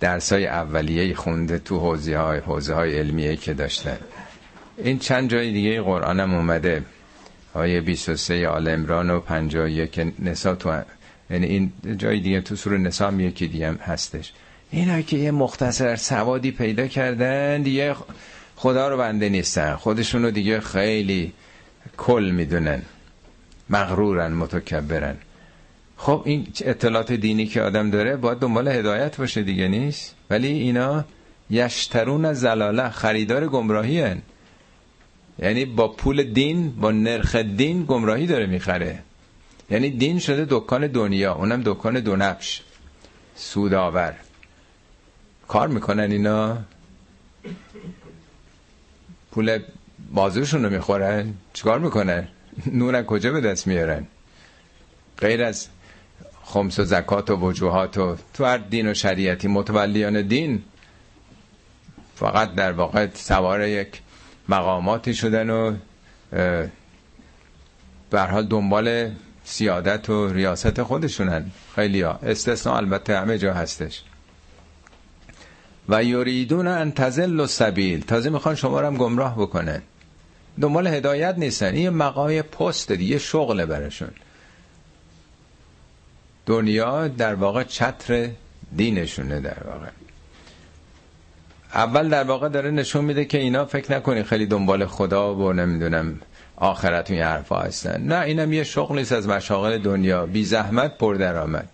درس 0.00 0.32
های 0.32 0.46
اولیه 0.46 1.14
خونده 1.14 1.58
تو 1.58 1.78
حوزه 1.78 2.18
های, 2.18 2.38
حوزه 2.38 2.74
های 2.74 2.98
علمیه 2.98 3.36
که 3.36 3.54
داشتن. 3.54 3.98
این 4.78 4.98
چند 4.98 5.30
جای 5.30 5.52
دیگه 5.52 5.82
قرآنم 5.82 6.34
اومده. 6.34 6.82
آیه 7.54 7.80
23 7.80 8.48
آل 8.48 8.68
امران 8.68 9.10
و 9.10 9.20
51 9.20 10.12
نسا 10.18 10.54
تو 10.54 10.82
یعنی 11.30 11.46
این 11.46 11.72
جای 11.98 12.20
دیگه 12.20 12.40
تو 12.40 12.56
سور 12.56 12.78
نسا 12.78 13.06
هم 13.06 13.20
یکی 13.20 13.48
دیگه 13.48 13.72
هستش. 13.72 14.32
اینا 14.70 15.02
که 15.02 15.16
یه 15.16 15.30
مختصر 15.30 15.96
سوادی 15.96 16.50
پیدا 16.50 16.86
کردن 16.86 17.62
دیگه 17.62 17.94
خدا 18.56 18.88
رو 18.88 18.96
بنده 18.96 19.28
نیستن. 19.28 19.74
خودشونو 19.74 20.30
دیگه 20.30 20.60
خیلی 20.60 21.32
کل 21.96 22.30
می‌دونن. 22.34 22.82
مغرورن 23.70 24.32
متکبرن. 24.32 25.16
خب 25.96 26.22
این 26.24 26.46
اطلاعات 26.64 27.12
دینی 27.12 27.46
که 27.46 27.62
آدم 27.62 27.90
داره 27.90 28.16
باید 28.16 28.38
دنبال 28.38 28.68
هدایت 28.68 29.16
باشه 29.16 29.42
دیگه 29.42 29.68
نیست؟ 29.68 30.14
ولی 30.30 30.48
اینا 30.48 31.04
یشترون 31.50 32.32
زلاله 32.32 32.90
خریدار 32.90 33.46
گمراهی 33.46 34.00
هن. 34.00 34.22
یعنی 35.38 35.64
با 35.64 35.88
پول 35.88 36.22
دین 36.22 36.70
با 36.70 36.90
نرخ 36.90 37.36
دین 37.36 37.84
گمراهی 37.84 38.26
داره 38.26 38.46
می‌خره. 38.46 38.98
یعنی 39.70 39.90
دین 39.90 40.18
شده 40.18 40.46
دکان 40.50 40.86
دنیا 40.86 41.34
اونم 41.34 41.62
دکان 41.64 42.00
دو 42.00 42.16
نبش 42.16 42.62
سوداور 43.36 44.14
کار 45.48 45.68
می‌کنن 45.68 46.10
اینا. 46.12 46.58
پول 49.32 49.58
بازوشون 50.12 50.64
رو 50.64 50.70
می‌خورن. 50.70 51.34
چیکار 51.52 51.78
می‌کنن؟ 51.78 52.28
نور 52.66 53.02
کجا 53.02 53.32
به 53.32 53.40
دست 53.40 53.66
میارن؟ 53.66 54.06
غیر 55.18 55.42
از 55.42 55.68
خمس 56.44 56.78
و 56.78 56.84
زکات 56.84 57.30
و 57.30 57.36
وجوهات 57.36 57.98
و 57.98 58.16
تو 58.34 58.44
هر 58.44 58.58
دین 58.58 58.88
و 58.88 58.94
شریعتی 58.94 59.48
متولیان 59.48 60.22
دین 60.22 60.62
فقط 62.16 62.54
در 62.54 62.72
واقع 62.72 63.08
سوار 63.14 63.62
یک 63.62 64.00
مقاماتی 64.48 65.14
شدن 65.14 65.50
و 65.50 65.76
به 68.10 68.20
حال 68.20 68.46
دنبال 68.46 69.10
سیادت 69.44 70.10
و 70.10 70.28
ریاست 70.28 70.82
خودشونن. 70.82 71.50
خیلی 71.74 72.02
ها 72.02 72.18
استثناء 72.22 72.76
البته 72.76 73.18
همه 73.18 73.38
جا 73.38 73.54
هستش. 73.54 74.02
و 75.88 76.04
یریدون 76.04 76.66
ان 76.66 76.92
تزل 76.92 77.40
و 77.40 77.46
سبیل 77.46 78.04
تازه 78.04 78.30
می‌خوان 78.30 78.54
شما 78.54 78.80
رو 78.80 78.86
هم 78.86 78.96
گمراه 78.96 79.36
بکنن. 79.38 79.82
دنبال 80.60 80.86
هدایت 80.86 81.34
نیستن. 81.38 81.74
این 81.74 81.88
مقای 81.88 82.42
پست 82.42 82.92
دیگه 82.92 83.18
شغله 83.18 83.66
برشون 83.66 84.10
دنیا 86.46 87.08
در 87.08 87.34
واقع 87.34 87.62
چتر 87.62 88.30
دینشونه 88.76 89.40
در 89.40 89.62
واقع. 89.64 89.88
اول 91.74 92.08
در 92.08 92.24
واقع 92.24 92.48
داره 92.48 92.70
نشون 92.70 93.04
میده 93.04 93.24
که 93.24 93.38
اینا 93.38 93.64
فکر 93.64 93.92
نکنی 93.92 94.22
خیلی 94.22 94.46
دنبال 94.46 94.86
خدا 94.86 95.34
و 95.34 95.52
نمی‌دونم 95.52 96.20
آخرت 96.56 97.10
این 97.10 97.22
حرفا 97.22 97.60
هستن. 97.60 98.02
نه 98.02 98.20
اینم 98.20 98.52
یه 98.52 98.64
شغل 98.64 98.98
نیست 98.98 99.12
از 99.12 99.28
مشاغل 99.28 99.78
دنیا. 99.78 100.26
بی 100.26 100.44
زحمت 100.44 100.98
پر 100.98 101.14
درآمد. 101.14 101.68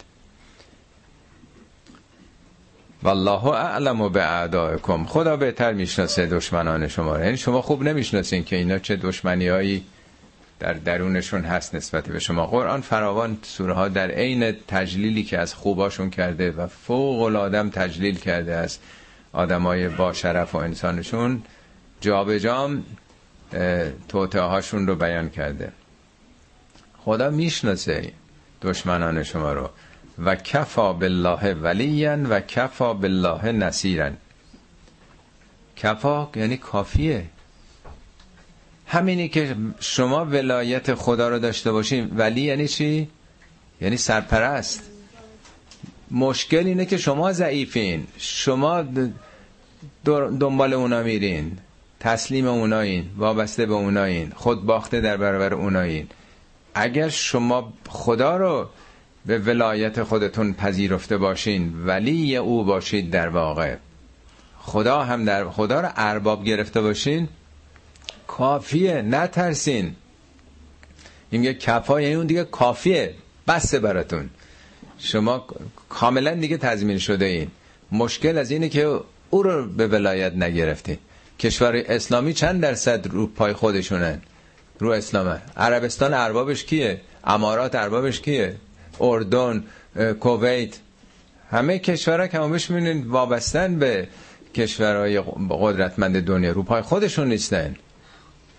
والله 3.03 3.47
اعلم 3.47 4.09
به 4.09 4.23
اعدائکم 4.23 5.05
خدا 5.05 5.37
بهتر 5.37 5.73
می‌شناسه 5.73 6.27
دشمنان 6.27 6.89
شما 6.89 7.17
رو. 7.17 7.25
یعنی 7.25 7.37
شما 7.37 7.63
خوب 7.63 7.83
نمی‌شناسین 7.83 8.45
که 8.45 8.57
اینا 8.57 8.79
چه 8.79 8.97
دشمنیایی 8.97 9.85
در 10.61 10.73
درونشون 10.73 11.45
هست 11.45 11.75
نسبت 11.75 12.09
به 12.09 12.19
شما. 12.19 12.47
قرآن 12.47 12.81
فراوان 12.81 13.39
سوره 13.43 13.73
ها 13.73 13.89
در 13.89 14.11
عین 14.11 14.53
تجلیلی 14.69 15.23
که 15.23 15.39
از 15.39 15.55
خوباشون 15.55 16.11
کرده 16.11 16.51
و 16.51 16.67
فوق 16.67 17.23
العاده 17.23 17.71
تجلیل 17.71 18.19
کرده 18.19 18.55
از 18.55 18.79
آدمای 19.33 19.89
با 19.89 20.13
شرف 20.13 20.55
و 20.55 20.59
انسانشون 20.59 21.43
جابجام 22.01 22.85
توته 24.09 24.41
هاشون 24.41 24.87
رو 24.87 24.95
بیان 24.95 25.31
کرده. 25.31 25.73
خدا 26.99 27.31
می‌شناسه 27.31 28.13
دشمنان 28.63 29.23
شما 29.23 29.53
رو. 29.53 29.71
و 30.25 30.35
کفا 30.37 30.93
بالله 30.93 31.55
ولیا 31.55 32.19
و 32.31 32.41
کفا 32.41 32.95
بالله 32.95 33.53
نصیرا 33.53 34.11
کفا 35.77 36.29
یعنی 36.37 36.57
کافیه. 36.57 37.25
همینی 38.87 39.29
که 39.29 39.57
شما 39.81 40.25
ولایت 40.25 40.95
خدا 40.95 41.29
رو 41.29 41.39
داشته 41.39 41.73
باشین 41.73 42.11
ولی 42.17 42.41
یعنی 42.41 42.69
چی؟ 42.69 43.09
یعنی 43.81 43.97
سرپرست. 43.97 44.83
مشکل 46.11 46.67
اینه 46.67 46.85
که 46.85 46.97
شما 46.97 47.33
ضعیفین. 47.33 48.07
شما 48.19 48.85
دنبال 50.05 50.73
اونا 50.73 51.03
میرین. 51.03 51.59
تسلیم 52.01 52.47
اونایین. 52.47 53.11
وابسته 53.17 53.67
به 53.67 53.75
اونایین. 53.75 54.33
خود 54.37 54.67
باخته 54.67 55.01
در 55.01 55.17
برابر 55.17 55.55
اونایین. 55.55 56.07
اگر 56.75 57.09
شما 57.09 57.73
خدا 57.89 58.37
رو 58.37 58.69
به 59.27 59.39
ولایت 59.39 60.03
خودتون 60.03 60.53
پذیرفته 60.53 61.17
باشین 61.17 61.87
ولی 61.87 62.37
او 62.37 62.65
باشید 62.65 63.11
در 63.11 63.29
واقع. 63.29 63.77
خدا 64.59 65.03
هم 65.03 65.25
در 65.25 65.49
خدا 65.49 65.81
رو 65.81 65.89
ارباب 65.97 66.45
گرفته 66.45 66.81
باشین 66.81 67.29
کافیه. 68.27 69.03
نترسین. 69.03 69.95
این 71.31 71.45
یه 71.45 71.55
کفا 71.55 72.01
یعنی 72.01 72.15
اون 72.15 72.27
دیگه 72.27 72.45
کافیه. 72.45 73.15
بسته 73.49 73.79
براتون. 73.79 74.31
شما 75.01 75.47
کاملا 75.89 76.35
دیگه 76.35 76.57
تضمین 76.57 76.99
شده 76.99 77.25
این. 77.25 77.51
مشکل 77.93 78.39
از 78.39 78.51
اینه 78.51 78.69
که 78.69 79.01
او 79.31 79.43
رو 79.43 79.67
به 79.67 79.87
ولایت 79.87 80.33
نگرفتین 80.33 80.99
کشور 81.39 81.77
اسلامی 81.77 82.35
چند 82.35 82.61
درصد 82.63 83.07
رو 83.07 83.27
پای 83.27 83.53
خودشونن؟ 83.53 84.21
رو 84.79 84.91
اسلامه 84.91 85.41
عربستان 85.57 86.15
اربابش 86.15 86.65
کیه؟ 86.65 87.01
امارات 87.25 87.75
اربابش 87.75 88.21
کیه؟ 88.21 88.57
اردن 89.01 89.65
کویت. 90.21 90.77
همه 91.51 91.79
کشورها 91.79 92.27
که 92.27 92.39
همش 92.39 92.71
می‌بینین 92.71 93.07
وابستن 93.07 93.79
به 93.79 94.09
کشورهای 94.55 95.23
قدرتمند 95.51 96.23
دنیا. 96.25 96.53
رو 96.53 96.63
پای 96.63 96.83
خودشون 96.83 97.29
نیستن. 97.29 97.75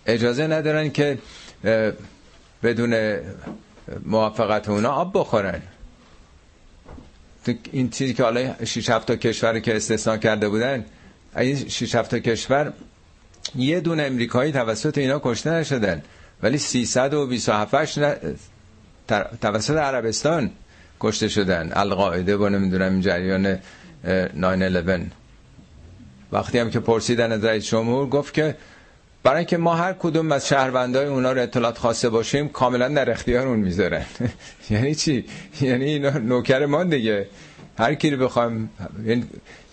اجازه 0.06 0.48
ندارن 0.48 0.90
که 0.90 1.18
بدون 2.64 3.18
موافقت 4.06 4.70
اونا 4.70 4.90
آب 4.90 5.12
بخورن. 5.20 5.62
این 7.72 7.90
چیزی 7.90 8.14
که 8.14 8.24
حالا 8.24 8.54
6 8.66 8.90
7 8.90 9.08
تا 9.08 9.16
کشوری 9.16 9.62
که 9.62 9.76
استثنا 9.76 10.18
کرده 10.18 10.50
بودن 10.50 10.86
این 11.38 11.68
6 11.70 11.96
7 11.96 12.12
تا 12.12 12.20
کشور 12.20 12.74
یه 13.56 13.80
دون 13.80 14.00
امریکایی 14.00 14.52
توسط 14.52 14.98
اینا 14.98 15.22
کشته 15.24 15.50
نشدن 15.52 16.02
ولی 16.44 16.58
327 16.58 18.00
ن... 18.00 18.14
توسط 19.42 19.78
عربستان 19.78 20.52
کشته 21.00 21.28
شدن. 21.28 21.72
القاعده 21.74 22.38
با 22.38 22.50
نمی‌دونم 22.50 22.92
این 22.92 23.02
جریان 23.02 23.56
9-11 23.56 23.60
وقتی 26.32 26.60
هم 26.60 26.70
که 26.70 26.80
پرسیدن 26.80 27.32
از 27.32 27.44
رئیس 27.46 27.66
جمهور 27.66 28.10
گفت 28.10 28.34
که 28.34 28.56
برای 29.24 29.38
اینکه 29.38 29.58
ما 29.58 29.76
هر 29.76 29.94
کدوم 29.94 30.32
از 30.32 30.48
شهروندای 30.48 31.06
اونا 31.06 31.32
رو 31.32 31.42
اطلاعات 31.42 31.78
خاصه 31.78 32.10
باشیم 32.10 32.50
کاملا 32.50 32.88
در 32.88 33.12
اختیار 33.12 33.48
اون 33.48 33.60
می‌ذارن 33.60 34.06
یعنی 34.70 34.96
چی؟ 34.96 35.26
یعنی 35.62 35.86
اینا 35.86 36.10
نوکر 36.10 36.66
ما 36.66 36.84
دیگه. 36.84 37.28
هر 37.78 37.96
کی 37.96 38.10
رو 38.10 38.26
بخوایم 38.26 38.70
یعنی-, 39.06 39.26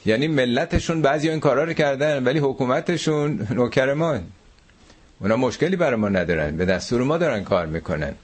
یعنی 0.07 0.29
ملتشون 0.29 1.03
بعضی 1.03 1.31
این 1.31 1.41
کارا 1.41 1.65
رو 1.65 1.73
کردن 1.73 2.25
ولی 2.25 2.39
حکومتشون 2.39 3.47
نوکر 3.51 3.95
ما. 3.95 4.19
اونا 5.21 5.37
مشکلی 5.37 5.77
برای 5.77 5.97
ما 5.97 6.09
ندارن. 6.09 6.57
به 6.57 6.65
دستور 6.65 7.03
ما 7.03 7.19
دارن 7.19 7.45
کار 7.45 7.67
می‌کنن. 7.67 8.15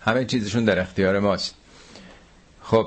همه 0.00 0.24
چیزشون 0.24 0.64
در 0.64 0.78
اختیار 0.78 1.18
ماست. 1.18 1.54
خب 2.62 2.86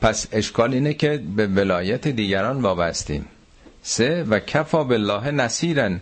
پس 0.00 0.26
اشکال 0.32 0.74
اینه 0.74 0.94
که 0.94 1.22
به 1.36 1.46
ولایت 1.46 2.08
دیگران 2.08 2.62
وابستیم. 2.62 3.26
سه 3.82 4.22
و 4.24 4.38
کفا 4.38 4.84
بالله 4.84 5.30
نصیرن 5.30 6.00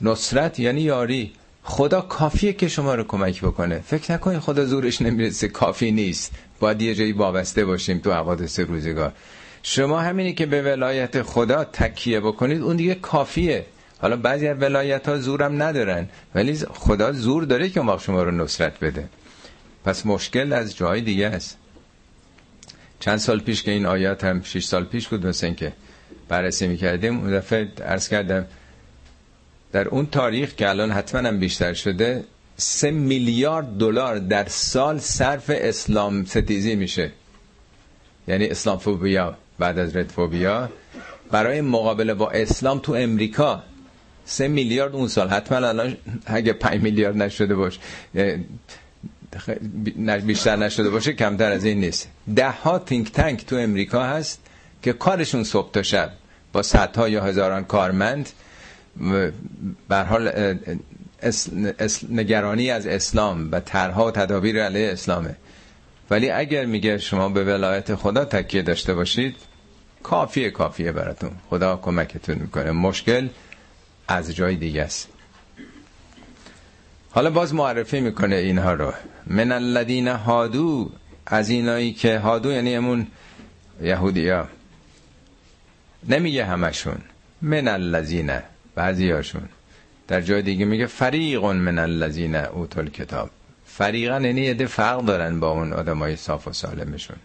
نصرت 0.00 0.58
یعنی 0.58 0.80
یاری. 0.80 1.32
خدا 1.62 2.00
کافیه 2.00 2.52
که 2.52 2.68
شما 2.68 2.94
رو 2.94 3.04
کمک 3.04 3.40
بکنه. 3.40 3.78
فکر 3.86 4.12
نکنید 4.12 4.38
خدا 4.38 4.64
زورش 4.64 5.02
نمی‌رسه. 5.02 5.48
کافی 5.48 5.90
نیست. 5.92 6.32
باید 6.60 6.82
یه 6.82 6.94
جایی 6.94 7.12
وابسته 7.12 7.64
باشیم 7.64 7.98
تو 7.98 8.12
حوادث 8.12 8.60
روزگار. 8.60 9.12
شما 9.62 10.00
همینی 10.00 10.34
که 10.34 10.46
به 10.46 10.62
ولایت 10.62 11.22
خدا 11.22 11.64
تکیه 11.64 12.20
بکنید 12.20 12.62
اون 12.62 12.76
دیگه 12.76 12.94
کافیه. 12.94 13.66
حالا 13.98 14.16
بعضی 14.16 14.48
از 14.48 14.56
ولایت 14.60 15.08
ها 15.08 15.18
زورم 15.18 15.62
ندارن 15.62 16.08
ولی 16.34 16.56
خدا 16.56 17.12
زور 17.12 17.44
داره 17.44 17.68
که 17.68 17.80
اون 17.80 17.98
شما 17.98 18.22
رو 18.22 18.30
نصرت 18.30 18.80
بده. 18.80 19.08
پس 19.84 20.06
مشکل 20.06 20.52
از 20.52 20.76
جای 20.76 21.00
دیگه 21.00 21.26
است. 21.26 21.56
چند 23.00 23.18
سال 23.18 23.40
پیش 23.40 23.62
که 23.62 23.70
این 23.70 23.86
آیات 23.86 24.24
هم 24.24 24.42
6 24.42 24.64
سال 24.64 24.84
پیش 24.84 25.08
بود 25.08 25.26
مثل 25.26 25.54
که 25.54 25.72
بررسی 26.28 26.66
می‌کردیم 26.66 27.18
اون 27.18 27.30
دفعه 27.38 27.68
عرض 27.86 28.08
کردم 28.08 28.46
در 29.72 29.88
اون 29.88 30.06
تاریخ 30.06 30.54
که 30.54 30.68
الان 30.68 30.90
حتما 30.90 31.28
هم 31.28 31.40
بیشتر 31.40 31.72
شده 31.72 32.24
سه 32.56 32.90
میلیارد 32.90 33.66
دلار 33.78 34.18
در 34.18 34.48
سال 34.48 34.98
صرف 34.98 35.50
اسلام 35.54 36.24
ستیزی 36.24 36.74
میشه. 36.76 37.10
یعنی 38.28 38.46
اسلام 38.46 38.78
فوبیا 38.78 39.36
بعد 39.58 39.78
از 39.78 39.96
رد 39.96 40.10
فوبیا. 40.10 40.68
برای 41.30 41.60
مقابله 41.60 42.14
با 42.14 42.30
اسلام 42.30 42.78
تو 42.78 42.92
امریکا 42.92 43.62
سه 44.24 44.48
میلیارد 44.48 44.94
اون 44.94 45.08
سال. 45.08 45.28
حتما 45.28 45.68
الان 45.68 45.96
اگه 46.26 46.52
پنج 46.52 46.82
میلیارد 46.82 47.16
نشده 47.16 47.54
باش 47.54 47.78
بیشتر 50.26 50.56
نشده 50.56 50.90
باشه 50.90 51.12
کمتر 51.12 51.52
از 51.52 51.64
این 51.64 51.80
نیست. 51.80 52.08
ده 52.36 52.50
ها 52.50 52.78
تینک 52.78 53.12
تنک 53.12 53.46
تو 53.46 53.56
امریکا 53.56 54.02
هست 54.04 54.40
که 54.82 54.92
کارشون 54.92 55.44
صبح 55.44 55.70
تا 55.72 55.82
شب 55.82 56.12
با 56.52 56.62
صدها 56.62 57.08
یا 57.08 57.24
هزاران 57.24 57.64
کارمند 57.64 58.28
بر 59.88 60.04
حال 60.04 60.54
نگرانی 62.10 62.70
از 62.70 62.86
اسلام 62.86 63.48
و 63.52 63.60
طرها 63.60 64.06
و 64.06 64.10
تدابیر 64.10 64.64
علیه 64.64 64.92
اسلامه. 64.92 65.36
ولی 66.10 66.30
اگر 66.30 66.66
میگه 66.66 66.98
شما 66.98 67.28
به 67.28 67.44
ولایت 67.44 67.94
خدا 67.94 68.24
تکیه 68.24 68.62
داشته 68.62 68.94
باشید 68.94 69.36
کافیه 70.02 70.50
کافیه 70.50 70.92
براتون. 70.92 71.30
خدا 71.50 71.76
کمکتون 71.76 72.38
می‌کنه. 72.38 72.70
مشکل 72.70 73.28
از 74.08 74.34
جای 74.34 74.56
دیگه 74.56 74.82
است. 74.82 75.08
حالا 77.10 77.30
باز 77.30 77.54
معرفی 77.54 78.00
می‌کنه 78.00 78.36
اینها 78.36 78.72
رو. 78.74 78.92
من 79.26 79.52
الذین 79.52 80.08
هادو 80.08 80.90
از 81.26 81.50
اینایی 81.50 81.92
که 81.92 82.18
هادو 82.18 82.52
یعنی 82.52 82.76
امون 82.76 83.06
یهودی 83.82 84.28
ها 84.28 84.48
نمیگه 86.08 86.44
همشون. 86.44 86.98
من 87.42 87.68
الذین. 87.68 88.40
بعضی 88.78 89.10
هاشون 89.10 89.48
در 90.08 90.20
جای 90.20 90.42
دیگه 90.42 90.64
میگه 90.64 90.86
فریق 90.86 91.44
من 91.44 91.78
الذین 91.78 92.34
اوتل 92.36 92.88
کتاب 92.88 93.30
فریقا 93.66 94.20
یعنی 94.20 94.40
یه 94.40 94.66
فرق 94.66 95.04
دارن 95.04 95.40
با 95.40 95.50
اون 95.50 95.72
آدمای 95.72 96.16
صاف 96.16 96.48
و 96.48 96.52
سالمشون. 96.52 97.16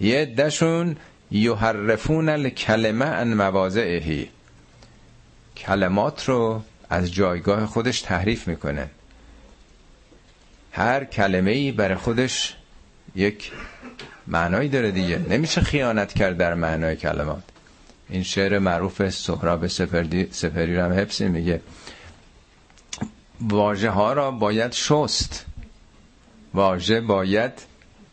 یه 0.00 0.24
دشون 0.24 0.96
یحرفون 1.30 2.28
الکلمه 2.28 3.04
ان 3.04 3.34
مواضعهی 3.34 4.28
کلمات 5.56 6.28
رو 6.28 6.62
از 6.90 7.12
جایگاه 7.14 7.66
خودش 7.66 8.00
تحریف 8.00 8.48
می‌کنه. 8.48 8.90
هر 10.72 11.04
کلمه 11.04 11.50
ای 11.50 11.72
برای 11.72 11.96
خودش 11.96 12.56
یک 13.14 13.52
معنایی 14.26 14.68
داره 14.68 14.90
دیگه. 14.90 15.18
نمیشه 15.18 15.60
خیانت 15.60 16.12
کرد 16.12 16.36
در 16.36 16.54
معنای 16.54 16.96
کلمات. 16.96 17.51
این 18.10 18.22
شعر 18.22 18.58
معروف 18.58 19.08
سهراب 19.08 19.66
سفری, 19.66 20.28
سفری 20.30 20.76
رو 20.76 20.82
هم 20.82 20.92
حفظی 20.92 21.28
میگه. 21.28 21.60
واژه 23.40 23.90
ها 23.90 24.12
را 24.12 24.30
باید 24.30 24.72
شست. 24.72 25.46
واژه 26.54 27.00
باید 27.00 27.52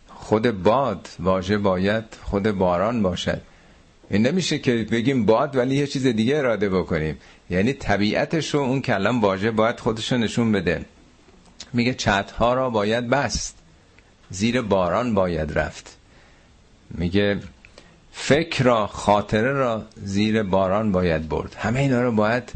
خود 0.07 0.63
باد. 0.63 1.09
واژه 1.19 1.57
باید 1.57 2.03
خود 2.23 2.51
باران 2.51 3.03
باشد. 3.03 3.41
این 4.09 4.27
نمیشه 4.27 4.59
که 4.59 4.87
بگیم 4.91 5.25
باد 5.25 5.55
ولی 5.55 5.75
یه 5.75 5.87
چیز 5.87 6.07
دیگه 6.07 6.37
اراده 6.37 6.69
بکنیم. 6.69 7.17
یعنی 7.49 7.73
طبیعتش 7.73 8.53
رو 8.53 8.59
اون 8.59 8.81
کلم 8.81 9.21
واژه 9.21 9.51
باید 9.51 9.79
خودش 9.79 10.13
نشون 10.13 10.51
بده. 10.51 10.85
میگه 11.73 11.95
ها 12.39 12.53
را 12.53 12.69
باید 12.69 13.09
بست. 13.09 13.57
زیر 14.29 14.61
باران 14.61 15.13
باید 15.13 15.59
رفت. 15.59 15.97
میگه 16.91 17.39
فکر 18.21 18.63
را 18.63 18.87
خاطره 18.87 19.51
را 19.51 19.85
زیر 19.95 20.43
باران 20.43 20.91
باید 20.91 21.29
برد. 21.29 21.55
همه 21.59 21.79
اینا 21.79 22.01
رو 22.01 22.11
باید 22.11 22.51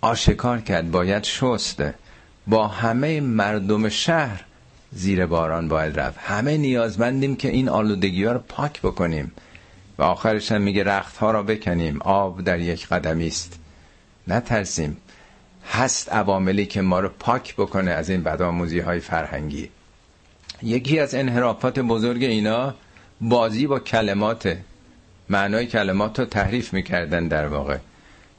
آشکار 0.00 0.60
کرد 0.60 0.90
باید 0.90 1.24
شست. 1.24 1.82
با 2.46 2.68
همه 2.68 3.20
مردم 3.20 3.88
شهر 3.88 4.44
زیر 4.92 5.26
باران 5.26 5.68
باید 5.68 6.00
رفت. 6.00 6.18
همه 6.18 6.56
نیازمندیم 6.56 7.36
که 7.36 7.48
این 7.48 7.68
آلودگی 7.68 8.24
ها 8.24 8.32
رو 8.32 8.38
پاک 8.48 8.80
بکنیم. 8.80 9.32
و 9.98 10.02
آخرش 10.02 10.52
هم 10.52 10.62
میگه 10.62 10.84
رخت 10.84 11.16
ها 11.16 11.30
را 11.30 11.42
بکنیم. 11.42 12.02
آب 12.02 12.44
در 12.44 12.58
یک 12.58 12.88
قدمی 12.88 13.26
است. 13.26 13.58
نترسیم. 14.28 14.96
هست 15.70 16.12
عواملی 16.12 16.66
که 16.66 16.80
ما 16.80 17.00
رو 17.00 17.08
پاک 17.08 17.54
بکنه 17.54 17.90
از 17.90 18.10
این 18.10 18.22
بدآموزی 18.22 18.80
های 18.80 19.00
فرهنگی. 19.00 19.68
یکی 20.62 20.98
از 20.98 21.14
انحرافات 21.14 21.78
بزرگ 21.78 22.22
اینا 22.22 22.74
بازی 23.20 23.66
با 23.66 23.78
کلمات. 23.78 24.56
معنای 25.28 25.66
کلمات 25.66 26.18
رو 26.18 26.24
تحریف 26.24 26.72
می‌کردن 26.72 27.28
در 27.28 27.46
واقع. 27.46 27.78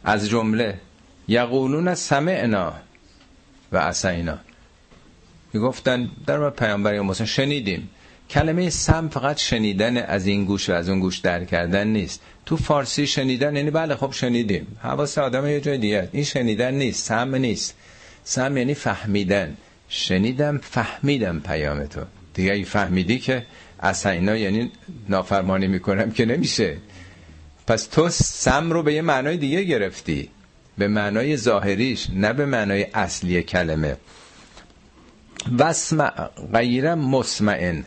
از 0.03 0.29
جمله 0.29 0.79
یقولون 1.27 1.95
سمعنا 1.95 2.73
و 3.71 3.77
اسینا 3.77 4.37
می‌گفتن 5.53 6.09
در 6.25 6.49
پیامبر 6.49 6.99
موسی 6.99 7.27
شنیدیم. 7.27 7.89
کلمه 8.29 8.69
سم 8.69 9.09
فقط 9.09 9.37
شنیدن 9.37 9.97
از 9.97 10.27
این 10.27 10.45
گوش 10.45 10.69
و 10.69 10.73
از 10.73 10.89
اون 10.89 10.99
گوش 10.99 11.17
در 11.17 11.45
کردن 11.45 11.87
نیست. 11.87 12.21
تو 12.45 12.57
فارسی 12.57 13.07
شنیدن 13.07 13.55
یعنی 13.55 13.71
بله 13.71 13.95
خب 13.95 14.11
شنیدیم. 14.11 14.77
حواس 14.81 15.17
آدم 15.17 15.47
یه 15.47 15.61
جای 15.61 15.77
دیگه 15.77 16.09
این 16.11 16.23
شنیدن 16.23 16.73
نیست 16.73 17.07
سم 17.07 17.35
نیست. 17.35 17.75
سم 18.23 18.57
یعنی 18.57 18.73
فهمیدن. 18.73 19.57
شنیدم 19.89 20.57
فهمیدم 20.57 21.39
پیام 21.39 21.85
تو. 21.85 22.01
دیگه 22.33 22.63
فهمیدی 22.63 23.19
که 23.19 23.45
اسینا 23.83 24.35
یعنی 24.35 24.71
نافرمانی 25.09 25.67
می‌کنم 25.67 26.11
که 26.11 26.25
نمیشه. 26.25 26.77
پس 27.67 27.85
تو 27.85 28.09
سم 28.09 28.71
رو 28.71 28.83
به 28.83 28.93
یه 28.93 29.01
معنای 29.01 29.37
دیگه 29.37 29.63
گرفتی. 29.63 30.29
به 30.77 30.87
معنای 30.87 31.37
ظاهریش 31.37 32.07
نه 32.15 32.33
به 32.33 32.45
معنای 32.45 32.87
اصلی 32.93 33.43
کلمه. 33.43 33.97
وسمع 35.59 36.29
غیر 36.53 36.95
مسمعن. 36.95 37.85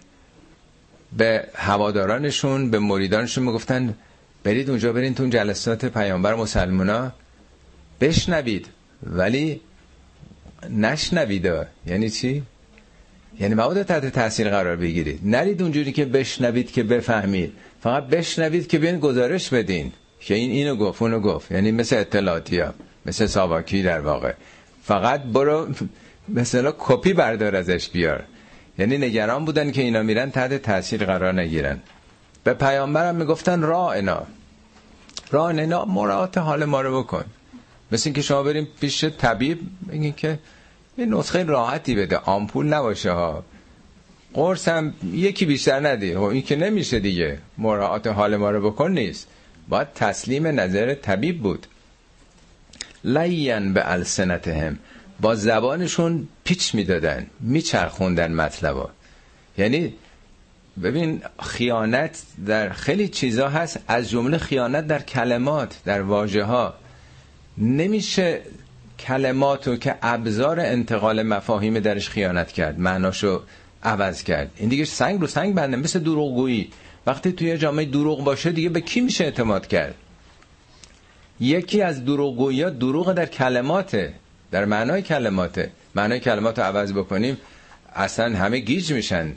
به 1.16 1.49
هوادارانشون 1.55 2.70
به 2.70 2.78
مریدانشون 2.78 3.44
می‌گفتن 3.44 3.94
برید 4.44 4.70
اونجا 4.70 4.92
برین 4.92 5.14
تو 5.14 5.26
جلسات 5.26 5.84
پیامبر 5.84 6.34
مسلمونا. 6.34 7.12
بشنوید. 8.01 8.66
ولی 9.03 9.61
نشنوید 10.70 11.47
یعنی 11.86 12.11
چی؟ 12.11 12.42
یعنی 13.41 13.55
مبادا 13.55 13.84
تحت 13.84 14.07
تاثیر 14.07 14.51
قرار 14.51 14.76
بگیرید. 14.76 15.20
نرید 15.24 15.62
اونجوری 15.62 15.93
که 15.93 16.05
بشنوید 16.05 16.72
که 16.72 16.82
بفهمید. 16.82 17.53
فقط 17.80 18.07
بشنوید 18.07 18.66
که 18.66 18.78
بیاین 18.78 19.01
گزارش 19.01 19.49
بدین. 19.51 19.93
که 20.20 20.34
این 20.34 20.51
اینو 20.51 20.76
گفت 20.76 21.03
اونو 21.03 21.20
گفت. 21.20 21.53
یعنی 21.53 21.72
مثل 21.72 21.97
اطلاعاتی 21.97 22.59
ها 22.59 22.74
مثل 23.07 23.26
ساواکی 23.26 23.82
در 23.82 24.01
واقع. 24.01 24.32
فقط 24.82 25.22
برو 25.22 25.68
مثلا 26.28 26.74
کپی 26.78 27.12
بردار 27.12 27.57
ازش 27.57 27.89
بیار. 27.89 28.24
یعنی 28.78 28.99
نگران 28.99 29.45
بودن 29.45 29.70
که 29.70 29.82
اینا 29.82 30.03
میرن 30.03 30.30
تحت 30.30 30.55
تاثیر 30.62 31.05
قرار 31.05 31.41
نگیرن. 31.41 31.78
به 32.45 32.55
پیامبرم 32.55 33.14
می‌گفتن 33.14 33.62
را 33.62 33.93
اینا 33.93 34.22
را 35.30 35.49
اینا 35.49 35.84
مراعات 35.84 36.39
حال 36.39 36.64
ما 36.64 36.80
رو 36.80 37.03
بکن. 37.03 37.24
مثل 37.93 38.03
اینکه 38.09 38.22
شما 38.22 38.43
بریم 38.43 38.68
پیش 38.80 39.05
طبیب 39.05 39.61
بگین 39.89 40.12
که 40.12 40.39
یه 40.99 41.07
نسخه 41.07 41.42
راحتی 41.42 41.94
بده 41.94 42.16
آمپول 42.16 42.66
نباشه 42.66 43.11
ها. 43.11 43.44
قرص 44.34 44.68
هم 44.68 44.94
یکی 45.12 45.47
بیشتر 45.47 45.88
ندی. 45.88 46.14
خب 46.14 46.22
این 46.22 46.42
که 46.42 46.57
نمیشه 46.57 47.01
دیگه. 47.01 47.38
مراعات 47.59 48.07
حال 48.07 48.36
ما 48.36 48.51
رو 48.51 48.70
بکن 48.70 48.90
نیست. 48.90 49.28
باید 49.68 49.92
تسلیم 49.94 50.47
نظر 50.47 50.94
طبیب 50.94 51.42
بود. 51.42 51.66
لین 53.05 53.72
به 53.72 53.92
السنتهم. 53.92 54.78
با 55.20 55.34
زبانشون 55.34 56.28
پیچ 56.44 56.74
می‌دادن 56.74 57.26
میچرخوندن 57.40 58.32
مطلبا. 58.32 58.90
یعنی 59.59 59.94
ببین 60.82 61.22
خیانت 61.42 62.22
در 62.47 62.72
خیلی 62.72 63.09
چیزا 63.09 63.49
هست 63.49 63.78
از 63.88 64.11
جمله 64.11 64.38
خیانت 64.38 64.86
در 64.86 65.03
کلمات 65.03 65.76
در 65.84 66.03
واژه 66.03 66.44
ها 66.44 66.74
نمیشه 67.59 68.40
کلماتو 68.99 69.76
که 69.76 69.94
ابزار 70.03 70.61
انتقال 70.61 71.22
مفاهیم 71.22 71.78
درش 71.78 72.09
خیانت 72.09 72.53
کرد 72.53 72.80
معناشو 72.80 73.42
عوض 73.82 74.22
کرد. 74.22 74.51
این 74.57 74.68
دیگه 74.68 74.84
سنگ 74.84 75.20
رو 75.20 75.26
سنگ 75.26 75.55
بنده 75.55 75.76
مثل 75.76 75.99
دروغگویی. 75.99 76.70
وقتی 77.07 77.32
توی 77.32 77.59
جامعه 77.59 77.84
دروغ 77.84 78.24
باشه 78.24 78.53
دیگه 78.53 78.68
به 78.68 78.80
کی 78.80 79.01
میشه 79.01 79.24
اعتماد 79.24 79.66
کرد؟ 79.66 79.94
یکی 81.40 81.82
از 81.82 82.05
دروغگویی 82.05 82.62
ها 82.62 82.70
دروغ 82.70 83.12
در 83.12 83.26
کلماته 83.26 84.12
در 84.51 84.64
معنای 84.64 85.03
کلماته. 85.03 85.70
معنای 85.94 86.20
کلمات 86.20 86.59
رو 86.59 86.64
عوض 86.64 86.92
بکنیم 86.92 87.36
اصلا 87.94 88.36
همه 88.36 88.59
گیج 88.59 88.92
میشن. 88.92 89.32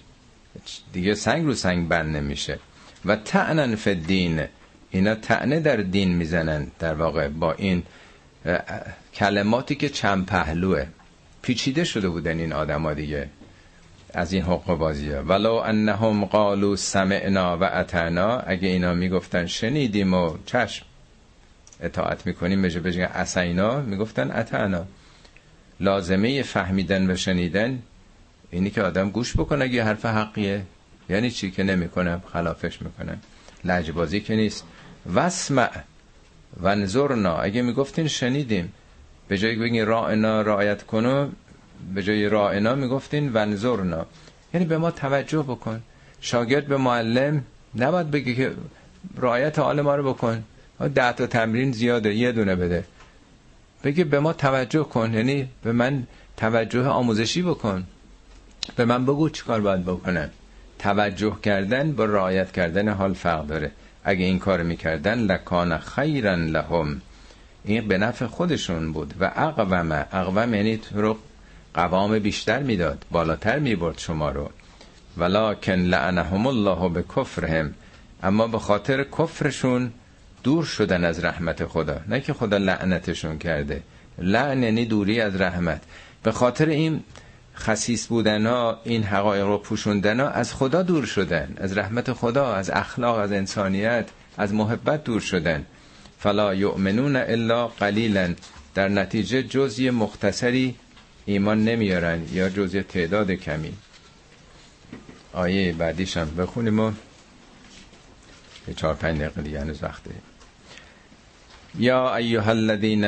دیگه 0.93 1.14
سنگ 1.16 1.45
رو 1.45 1.53
سنگ 1.53 1.88
بند 1.88 2.16
نمیشه 2.16 2.60
و 3.05 3.16
تعنن 3.16 3.76
فدین 3.76 4.43
اینا 4.91 5.16
تعنه 5.16 5.60
در 5.60 5.78
دین 5.78 6.16
می‌زنن 6.16 6.68
در 6.80 6.93
واقع. 6.93 7.28
با 7.28 7.53
این 7.53 7.84
کلماتی 9.20 9.76
که 9.76 9.89
چند 9.89 10.26
پهلوه. 10.26 10.86
پیچیده 11.41 11.84
شده 11.84 12.09
بودن 12.09 12.39
این 12.39 12.53
آدما 12.53 12.93
دیگه 12.93 13.30
از 14.13 14.34
این 14.34 14.43
حقوق 14.43 14.78
بازی 14.78 15.11
ها 15.11 15.24
ولو 15.24 15.53
انهم 15.53 16.26
قالوا 16.26 16.76
سمعنا 16.76 17.57
و 17.57 17.63
اتعنا 17.63 18.39
اگه 18.39 18.67
اینا 18.67 18.93
می‌گفتن 18.93 19.45
شنیدیم 19.45 20.13
و 20.13 20.38
چشم. 20.45 20.86
اطاعت 21.82 22.26
می‌کنیم 22.26 22.61
بجه 22.61 22.80
بجه 22.80 23.03
اسینا. 23.03 23.82
می‌گفتن 23.82 24.32
اتعنا 24.32 24.86
لازمه 25.80 26.43
فهمیدن 26.43 27.11
و 27.11 27.15
شنیدن 27.15 27.80
اینی 28.51 28.70
که 28.70 28.82
آدم 28.82 29.09
گوش 29.09 29.34
بکنه 29.34 29.65
اگه 29.65 29.84
حرف 29.84 30.05
حقیه. 30.05 30.61
یعنی 31.09 31.32
چی 31.32 31.51
که 31.51 31.63
نمی‌کنم 31.63 32.22
خلافش 32.34 32.82
می‌کنم 32.82 33.20
لجبازی 33.65 34.22
که 34.22 34.36
نیست. 34.36 34.63
وسمع 35.13 35.72
ونظرنا. 36.61 37.38
اگه 37.38 37.61
می‌گفتین 37.61 38.07
شنیدیم. 38.07 38.74
به 39.30 39.38
جای 39.38 39.55
بگین 39.55 39.86
رائنا 39.86 40.41
رعایت 40.41 40.84
کنو 40.84 41.30
به 41.95 42.03
جای 42.03 42.30
رائنا 42.30 42.75
می‌گفتین 42.75 43.32
ونظرنا 43.34 44.05
یعنی 44.53 44.65
به 44.65 44.77
ما 44.77 44.91
توجه 44.91 45.43
بکن. 45.43 45.82
شاگرد 46.21 46.67
به 46.67 46.77
معلم 46.77 47.43
نباید 47.75 48.11
بگه 48.11 48.34
که 48.36 48.51
رعایت 49.17 49.59
حال 49.59 49.82
ما 49.82 49.95
رو 49.95 50.13
بکن. 50.13 50.43
ده 50.95 51.11
تا 51.13 51.27
تمرین 51.27 51.71
زیاده 51.71 52.13
یه 52.13 52.32
دونه 52.32 52.55
بده. 52.55 52.84
بگه 53.84 54.03
به 54.03 54.19
ما 54.19 54.34
توجه 54.34 54.84
کن. 54.84 55.13
یعنی 55.13 55.49
به 55.63 55.71
من 55.71 56.03
توجه 56.38 56.88
آموزشی 56.88 57.41
بکن. 57.41 57.84
به 58.75 58.86
من 58.86 59.05
بگو 59.05 59.30
چیکار 59.30 59.61
باید 59.61 59.86
بکنم. 59.86 60.30
توجه 60.80 61.38
کردن 61.43 61.91
با 61.91 62.05
رعایت 62.05 62.51
کردن 62.51 62.89
حال 62.89 63.13
فرق 63.13 63.47
داره. 63.47 63.71
اگه 64.03 64.25
این 64.25 64.39
کار 64.39 64.63
می‌کردن 64.63 65.19
لکان 65.19 65.77
خیرا 65.77 66.36
لهم. 66.36 67.01
این 67.64 67.88
به 67.88 67.97
نفع 67.97 68.26
خودشون 68.26 68.93
بود 68.93 69.14
و 69.20 69.32
اقوم 69.36 70.05
اقوم 70.12 70.53
یعنی 70.53 70.78
تو 70.78 71.01
رو 71.01 71.18
قوام 71.74 72.20
بیشتر 72.20 72.60
می‌داد 72.64 73.05
بالاتر 73.12 73.60
می‌برد 73.60 73.97
شما 73.97 74.30
رو. 74.32 74.49
ولکن 75.18 75.74
لعنهم 75.74 76.47
الله 76.47 76.89
به 76.89 77.03
کفرهم 77.16 77.74
اما 78.24 78.47
به 78.47 78.60
خاطر 78.60 79.03
کفرشون 79.03 79.91
دور 80.43 80.66
شدن 80.66 81.03
از 81.03 81.24
رحمت 81.24 81.66
خدا. 81.66 81.99
نه 82.07 82.20
که 82.20 82.34
خدا 82.34 82.57
لعنتشون 82.57 83.38
کرده. 83.38 83.84
لعن 84.18 84.64
یعنی 84.64 84.86
دوری 84.86 85.22
از 85.22 85.41
رحمت. 85.41 85.82
به 86.24 86.32
خاطر 86.32 86.66
این 86.66 87.03
خصیص 87.55 88.07
بودن 88.07 88.45
ها 88.45 88.80
این 88.84 89.03
حقایق 89.03 89.45
رو 89.45 89.57
پوشوندن 89.57 90.20
ها 90.20 90.30
از 90.30 90.53
خدا 90.53 90.82
دور 90.82 91.05
شدن. 91.05 91.53
از 91.57 91.78
رحمت 91.78 92.14
خدا 92.14 92.53
از 92.53 92.70
اخلاق 92.70 93.18
از 93.18 93.32
انسانیت 93.32 94.05
از 94.38 94.53
محبت 94.53 95.03
دور 95.03 95.22
شدن. 95.22 95.66
فلا 96.20 96.53
یؤمنون 96.53 97.15
الا 97.15 97.67
قلیلا. 97.67 98.34
در 98.76 98.89
نتیجه 98.89 99.43
جزی 99.43 99.89
مختصری 99.89 100.76
ایمان 101.26 101.63
نمیارن 101.63 102.22
یا 102.34 102.49
جزی 102.49 102.82
تعداد 102.82 103.32
کمی. 103.32 103.74
آیه 105.34 105.74
بعدیشم 105.74 106.36
بخونیم 106.38 106.80
و 106.80 106.91
چهار 108.76 108.93
پنج 108.93 109.20
دقیقه 109.20 109.41
دیگه 109.41 109.61
هنوز 109.61 109.80
یا 111.80 112.15
ایها 112.15 112.51
الذین 112.51 113.05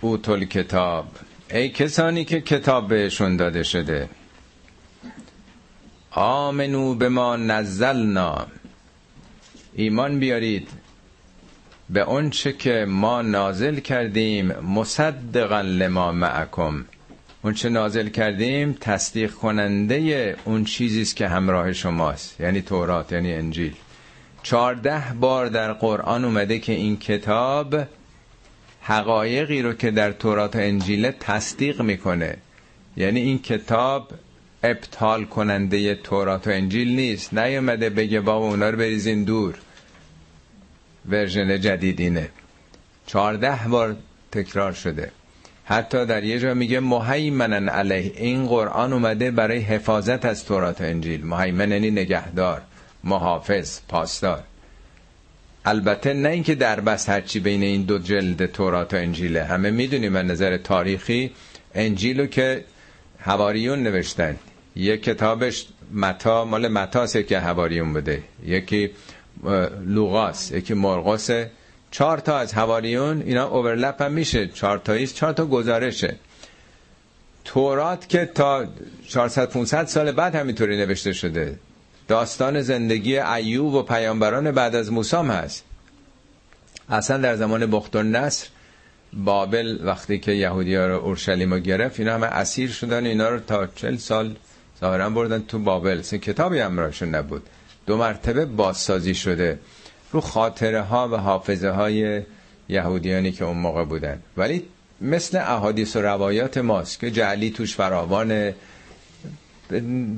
اوتوا 0.00 0.34
الکتاب. 0.34 1.06
ای 1.50 1.68
کسانی 1.68 2.24
که 2.24 2.40
کتاب 2.40 2.88
بهشون 2.88 3.36
داده 3.36 3.62
شده. 3.62 4.08
آمنو 6.10 6.94
به 6.94 7.08
ما 7.08 7.36
نزلنا. 7.36 8.46
ایمان 9.74 10.18
بیارید. 10.18 10.68
به 11.90 12.00
اونچه 12.00 12.52
که 12.52 12.84
ما 12.88 13.22
نازل 13.22 13.78
کردیم 13.78 14.52
مصدقا 14.52 15.60
لما 15.60 16.12
معکم. 16.12 16.84
اونچه 17.42 17.68
نازل 17.68 18.08
کردیم 18.08 18.76
تصدیق 18.80 19.32
کننده 19.32 20.36
اون 20.44 20.64
چیزی 20.64 21.02
است 21.02 21.16
که 21.16 21.28
همراه 21.28 21.72
شماست 21.72 22.40
یعنی 22.40 22.62
تورات 22.62 23.12
یعنی 23.12 23.32
انجیل. 23.32 23.74
چارده 24.42 25.02
بار 25.20 25.46
در 25.46 25.72
قرآن 25.72 26.24
اومده 26.24 26.58
که 26.58 26.72
این 26.72 26.96
کتاب 26.96 27.76
حقایقی 28.82 29.62
رو 29.62 29.72
که 29.72 29.90
در 29.90 30.12
تورات 30.12 30.56
و 30.56 30.58
انجیل 30.58 31.10
تصدیق 31.10 31.82
می‌کنه. 31.82 32.36
یعنی 32.96 33.20
این 33.20 33.38
کتاب 33.38 34.10
ابطال 34.62 35.24
کننده 35.24 35.94
تورات 35.94 36.46
و 36.46 36.50
انجیل 36.50 36.96
نیست. 36.96 37.34
نیومده 37.34 37.90
بگه 37.90 38.20
بابا 38.20 38.46
اونا 38.46 38.70
رو 38.70 38.78
بریزین 38.78 39.24
دور. 39.24 39.54
ورژن 41.08 41.60
جدید 41.60 42.00
اینه 42.00 42.28
چهارده 43.06 43.68
بار 43.68 43.96
تکرار 44.32 44.72
شده. 44.72 45.12
حتی 45.64 46.06
در 46.06 46.24
یه 46.24 46.38
جا 46.38 46.54
میگه 46.54 46.80
مهیمنن 46.80 47.68
علیه. 47.68 48.12
این 48.16 48.46
قرآن 48.46 48.92
اومده 48.92 49.30
برای 49.30 49.58
حفاظت 49.58 50.24
از 50.24 50.44
تورات 50.44 50.80
و 50.80 50.84
انجیل. 50.84 51.26
مهیمن 51.26 51.72
یعنی 51.72 51.90
نگهدار 51.90 52.62
محافظ 53.04 53.80
پاسدار. 53.88 54.42
البته 55.64 56.14
نه 56.14 56.28
اینکه 56.28 56.54
در 56.54 56.80
بس 56.80 57.08
هرچی 57.08 57.40
بین 57.40 57.62
این 57.62 57.82
دو 57.82 57.98
جلد 57.98 58.46
تورات 58.46 58.94
و 58.94 58.96
انجیله. 58.96 59.44
همه 59.44 59.70
می‌دونیم 59.70 60.16
از 60.16 60.24
نظر 60.24 60.56
تاریخی 60.56 61.30
انجیلو 61.74 62.26
که 62.26 62.64
هواریون 63.18 63.82
نوشتن. 63.82 64.36
یک 64.76 65.02
کتابش 65.02 65.66
متا 65.92 66.44
مال 66.44 66.68
متاس 66.68 67.16
که 67.16 67.38
هواریون 67.38 67.92
بوده. 67.92 68.22
یکی 68.46 68.90
لوغاس 69.86 70.50
یکی 70.50 70.74
مرقس 70.74 71.30
چهار 71.92 72.18
تا 72.18 72.38
از 72.38 72.52
هواریون 72.52 73.22
اینا 73.22 73.48
اوورلپ 73.48 74.02
هم 74.02 74.12
میشه. 74.12 74.48
چهار 74.48 74.78
تاییست 74.78 75.14
چهار 75.14 75.32
تا 75.32 75.46
گزارشه. 75.46 76.16
تورات 77.44 78.08
که 78.08 78.26
تا 78.34 78.66
400 79.08 79.50
500 79.50 79.86
سال 79.86 80.12
بعد 80.12 80.34
همینطوری 80.34 80.76
نوشته 80.76 81.12
شده. 81.12 81.58
داستان 82.08 82.62
زندگی 82.62 83.18
ایوب 83.18 83.74
و 83.74 83.82
پیامبران 83.82 84.50
بعد 84.50 84.74
از 84.74 84.92
موسام 84.92 85.30
هست. 85.30 85.64
اصلا 86.88 87.18
در 87.18 87.36
زمان 87.36 87.66
بخت 87.66 87.96
نصر 87.96 88.48
بابل 89.12 89.78
وقتی 89.84 90.18
که 90.18 90.32
یهودی 90.32 90.74
ها 90.74 90.86
رو 90.86 90.94
اورشلیم 90.98 91.58
گرفت 91.58 92.00
اینا 92.00 92.14
همه 92.14 92.26
اسیر 92.26 92.70
شدن 92.70 93.06
اینا 93.06 93.28
رو 93.28 93.40
تا 93.40 93.66
چل 93.66 93.96
سال 93.96 94.36
ظاهرا 94.80 95.10
بردن 95.10 95.42
تو 95.48 95.58
بابل. 95.58 96.02
سه 96.02 96.18
کتابی 96.18 96.58
همراهشون 96.58 97.14
نبود. 97.14 97.42
دو 97.86 97.96
مرتبه 97.96 98.44
بازسازی 98.44 99.14
شده 99.14 99.58
رو 100.12 100.20
خاطره 100.20 100.82
ها 100.82 101.08
و 101.08 101.16
حافظه 101.16 101.70
های 101.70 102.22
یهودیانی 102.68 103.32
که 103.32 103.44
اون 103.44 103.56
موقع 103.56 103.84
بودن. 103.84 104.22
ولی 104.36 104.62
مثل 105.00 105.38
احادیث 105.38 105.96
و 105.96 106.02
روایات 106.02 106.58
ماست 106.58 107.00
که 107.00 107.10
جعلی 107.10 107.50
توش 107.50 107.74
فراوانه. 107.74 108.54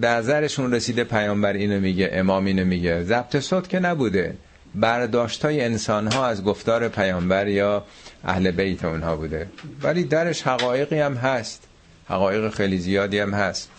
نظرشون 0.02 0.74
رسیده 0.74 1.04
پیامبر 1.04 1.52
اینو 1.52 1.80
میگه 1.80 2.10
امام 2.12 2.44
اینو 2.44 2.64
میگه. 2.64 3.04
ضبط 3.04 3.38
صوت 3.38 3.68
که 3.68 3.78
نبوده. 3.78 4.34
برداشت 4.74 5.44
های 5.44 5.60
انسان 5.60 6.12
ها 6.12 6.26
از 6.26 6.44
گفتار 6.44 6.88
پیامبر 6.88 7.48
یا 7.48 7.84
اهل 8.24 8.50
بیت 8.50 8.84
اونها 8.84 9.16
بوده. 9.16 9.46
ولی 9.82 10.04
درش 10.04 10.42
حقایقی 10.42 11.00
هم 11.00 11.14
هست. 11.14 11.62
حقایق 12.08 12.54
خیلی 12.54 12.78
زیادی 12.78 13.18
هم 13.18 13.34
هست. 13.34 13.70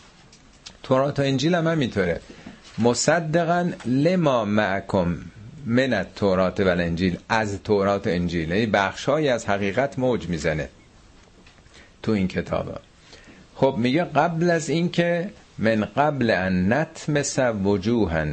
تورات 0.83 1.19
و 1.19 1.21
انجیل 1.21 1.55
هم 1.55 1.67
همینطوره. 1.67 2.21
مصدقا 2.77 3.71
لما 3.85 4.45
معکم 4.45 5.17
من 5.65 6.05
تورات 6.15 6.59
و 6.59 6.67
انجیل 6.67 7.17
از 7.29 7.63
تورات 7.63 8.07
انجیل. 8.07 8.49
یعنی 8.49 8.65
بخشهایی 8.65 9.27
از 9.27 9.45
حقیقت 9.45 9.99
موج 9.99 10.27
می‌زنه 10.27 10.69
تو 12.03 12.11
این 12.11 12.27
کتاب. 12.27 12.79
خب 13.55 13.75
میگه 13.77 14.03
قبل 14.03 14.49
از 14.49 14.69
اینکه 14.69 15.29
من 15.57 15.85
قبل 15.85 16.31
ان 16.31 16.73
نتمس 16.73 17.39
وجوها 17.39 18.25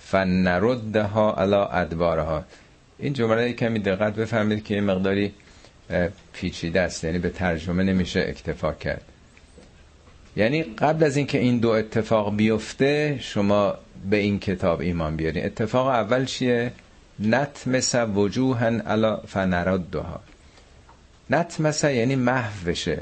فنردها 0.00 1.34
علی 1.34 1.54
ادبارها. 1.54 2.44
این 2.98 3.12
جمله 3.12 3.52
کمی 3.52 3.78
دقت 3.78 4.14
بفهمید 4.14 4.64
که 4.64 4.74
یه 4.74 4.80
مقداری 4.80 5.34
پیچیده 6.32 6.80
است 6.80 7.04
یعنی 7.04 7.18
به 7.18 7.30
ترجمه 7.30 7.82
نمیشه 7.82 8.20
اکتفا 8.28 8.72
کرد. 8.72 9.02
یعنی 10.38 10.62
قبل 10.62 11.04
از 11.04 11.16
اینکه 11.16 11.38
این 11.38 11.58
دو 11.58 11.68
اتفاق 11.68 12.36
بیفته 12.36 13.18
شما 13.20 13.74
به 14.10 14.16
این 14.16 14.38
کتاب 14.38 14.80
ایمان 14.80 15.16
بیارین. 15.16 15.44
اتفاق 15.44 15.86
اول 15.86 16.24
چیه؟ 16.24 16.72
نتمس 17.20 17.94
وجوها 17.94 18.66
علی 18.66 19.16
فنردها. 19.26 20.20
نتمس 21.30 21.84
یعنی 21.84 22.16
محو 22.16 22.66
بشه 22.66 23.00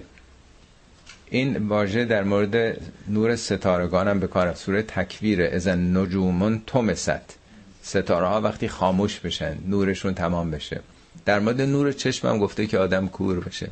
این 1.30 1.68
واژه 1.68 2.04
در 2.04 2.22
مورد 2.22 2.80
نور 3.08 3.36
ستارگان 3.36 4.08
هم 4.08 4.20
به 4.20 4.26
کار 4.26 4.54
سوره 4.54 4.82
تکویره. 4.82 5.50
ازن 5.52 5.96
نجومون 5.96 6.62
تومست 6.66 7.38
ستاره 7.82 8.26
ها 8.26 8.40
وقتی 8.40 8.68
خاموش 8.68 9.20
بشن 9.20 9.58
نورشون 9.68 10.14
تمام 10.14 10.50
بشه. 10.50 10.80
در 11.24 11.38
مورد 11.38 11.60
نور 11.60 11.92
چشم 11.92 12.28
هم 12.28 12.38
گفته 12.38 12.66
که 12.66 12.78
آدم 12.78 13.08
کور 13.08 13.40
بشه. 13.40 13.70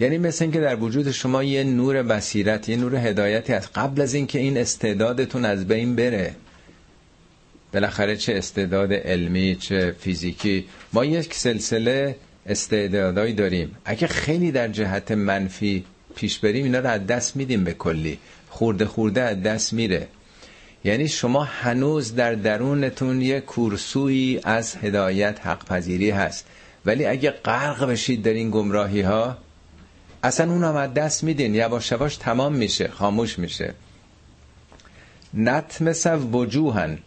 یعنی 0.00 0.18
مثل 0.18 0.44
اینکه 0.44 0.60
در 0.60 0.76
وجود 0.76 1.10
شما 1.10 1.42
یه 1.42 1.64
نور 1.64 2.02
بصیرت 2.02 2.68
یه 2.68 2.76
نور 2.76 2.96
هدایتی 2.96 3.52
هست. 3.52 3.70
قبل 3.74 4.00
از 4.02 4.14
اینکه 4.14 4.38
این 4.38 4.58
استعدادتون 4.58 5.44
از 5.44 5.68
بین 5.68 5.96
بره 5.96 6.34
بالاخره 7.72 8.16
چه 8.16 8.34
استعداد 8.34 8.92
علمی 8.92 9.56
چه 9.56 9.94
فیزیکی 10.00 10.64
ما 10.92 11.04
یک 11.04 11.34
سلسله 11.34 12.16
استعدادایی 12.46 13.32
داریم. 13.32 13.76
اگه 13.84 14.06
خیلی 14.06 14.52
در 14.52 14.68
جهت 14.68 15.12
منفی 15.12 15.84
پیش 16.16 16.38
بریم 16.38 16.64
اینا 16.64 16.78
رو 16.78 16.88
از 16.88 17.06
دست 17.06 17.36
میدیم 17.36 17.64
به 17.64 17.72
کلی. 17.72 18.18
خورده 18.48 18.84
خورده 18.84 19.22
از 19.22 19.42
دست 19.42 19.72
میره. 19.72 20.08
یعنی 20.84 21.08
شما 21.08 21.44
هنوز 21.44 22.14
در 22.14 22.34
درونتون 22.34 23.22
یه 23.22 23.40
کورسوی 23.40 24.40
از 24.44 24.76
هدایت 24.76 25.46
حق 25.46 25.64
پذیری 25.64 26.10
هست. 26.10 26.46
ولی 26.86 27.06
اگه 27.06 27.30
غرق 27.30 27.84
بشید 27.84 28.22
در 28.22 28.32
این 28.32 28.50
گمراهی 28.50 29.00
ها 29.00 29.38
اصلا 30.22 30.52
اون 30.52 30.64
از 30.64 30.94
دست 30.94 31.24
میدین 31.24 31.54
یواش 31.54 31.92
یواش 31.92 32.16
تمام 32.16 32.54
میشه 32.54 32.88
خاموش 32.88 33.38
میشه. 33.38 33.74
نتمس 35.34 36.06
وجوهن. 36.06 36.98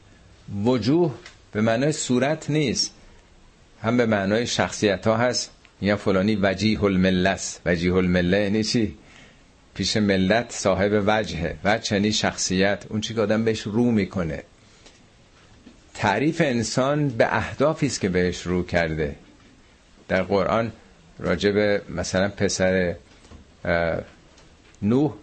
وجوه 0.64 1.14
به 1.52 1.62
معنای 1.62 1.92
صورت 1.92 2.50
نیست. 2.50 2.94
هم 3.82 3.98
به 3.98 4.06
معنای 4.06 4.48
شخصیت 4.48 5.08
ها 5.08 5.18
هست. 5.18 5.52
یا 5.82 5.98
فلانی 5.98 6.36
وجیه 6.42 6.84
الملس 6.84 7.60
وجیه 7.66 7.94
المله 7.94 8.38
یعنی 8.40 8.64
چی؟ 8.64 8.96
پیش 9.74 9.98
ملت 9.98 10.52
صاحب 10.52 11.04
وجهه. 11.08 11.56
وجه 11.64 11.94
یعنی 11.94 12.12
شخصیت. 12.12 12.84
اون 12.90 13.02
چی 13.02 13.14
که 13.14 13.22
آدم 13.22 13.44
بهش 13.44 13.62
رو 13.62 13.92
می‌کنه. 13.92 14.44
تعریف 15.94 16.42
انسان 16.42 17.10
به 17.10 17.36
اهدافی 17.38 17.86
است 17.86 18.02
که 18.02 18.10
بهش 18.10 18.42
رو 18.42 18.64
کرده. 18.64 19.16
در 20.08 20.24
قرآن 20.24 20.72
راجب 21.22 21.82
مثلا 21.90 22.30
پسر 22.30 22.96
نوح. 24.82 25.14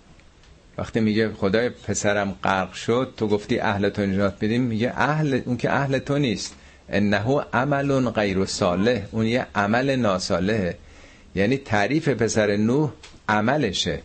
وقتی 0.78 1.00
میگه 1.00 1.32
خدای 1.32 1.68
پسرم 1.68 2.36
غرق 2.44 2.72
شد 2.72 3.14
تو 3.16 3.28
گفتی 3.28 3.58
اهل 3.58 3.88
تو 3.88 4.06
نجات 4.06 4.34
بدیم 4.36 4.62
میگه 4.62 4.92
اهل 4.96 5.40
اون 5.44 5.56
که 5.56 5.72
اهل 5.72 5.98
تو 5.98 6.18
نیست. 6.18 6.54
انه 6.88 7.40
عمل 7.52 8.10
غیر 8.10 8.44
صالح 8.44 9.02
اون 9.10 9.26
یه 9.26 9.46
عمل 9.54 9.96
ناصالحه 9.96 10.76
یعنی 11.34 11.56
تعریف 11.56 12.08
پسر 12.08 12.56
نوح 12.56 12.90
عملشه. 13.28 14.00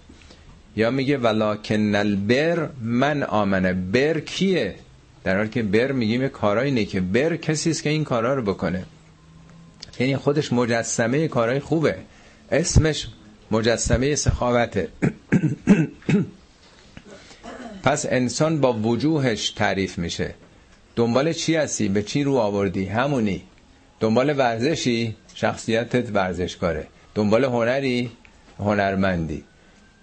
یا 0.75 0.91
میگه 0.91 1.17
ولکن 1.17 1.95
البر 1.95 2.69
من 2.81 3.23
آمنه. 3.23 3.73
بر 3.73 4.19
کیه؟ 4.19 4.75
در 5.23 5.37
حالی 5.37 5.49
که 5.49 5.63
بر 5.63 5.91
میگیم 5.91 6.21
یه 6.21 6.29
کارایی 6.29 6.71
نه 6.71 6.85
که 6.85 7.01
بر 7.01 7.35
کسی 7.35 7.69
است 7.69 7.83
که 7.83 7.89
این 7.89 8.03
کارا 8.03 8.33
رو 8.33 8.41
بکنه. 8.41 8.85
یعنی 9.99 10.17
خودش 10.17 10.53
مجسمه 10.53 11.27
کارهای 11.27 11.59
خوبه. 11.59 11.95
اسمش 12.51 13.07
مجسمه 13.51 14.15
سخاوته. 14.15 14.87
پس 17.83 18.05
انسان 18.09 18.61
با 18.61 18.73
وجوهش 18.73 19.49
تعریف 19.49 19.97
میشه. 19.97 20.35
دنبال 20.95 21.33
چی 21.33 21.55
هستی؟ 21.55 21.89
به 21.89 22.03
چی 22.03 22.23
رو 22.23 22.35
آوردی؟ 22.35 22.85
همونی. 22.85 23.43
دنبال 23.99 24.37
ورزشی؟ 24.37 25.15
شخصیتت 25.35 26.15
ورزشکاره. 26.15 26.87
دنبال 27.15 27.45
هنری؟ 27.45 28.11
هنرمندی. 28.59 29.43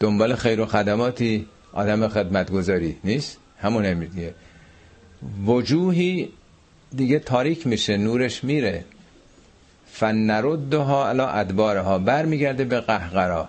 دنبال 0.00 0.34
خیر 0.34 0.60
و 0.60 0.66
خدماتی؟ 0.66 1.46
آدم 1.72 2.08
خدمتگذاری. 2.08 2.96
نیست؟ 3.04 3.38
همون 3.58 3.94
دیگه. 4.04 4.34
وجوهی 5.46 6.28
دیگه 6.96 7.18
تاریک 7.18 7.66
میشه 7.66 7.96
نورش 7.96 8.44
میره. 8.44 8.84
فنردها 9.92 11.08
علی 11.08 11.20
ادبارها 11.20 11.98
برمیگرده 11.98 12.64
به 12.64 12.80
قهقرا. 12.80 13.48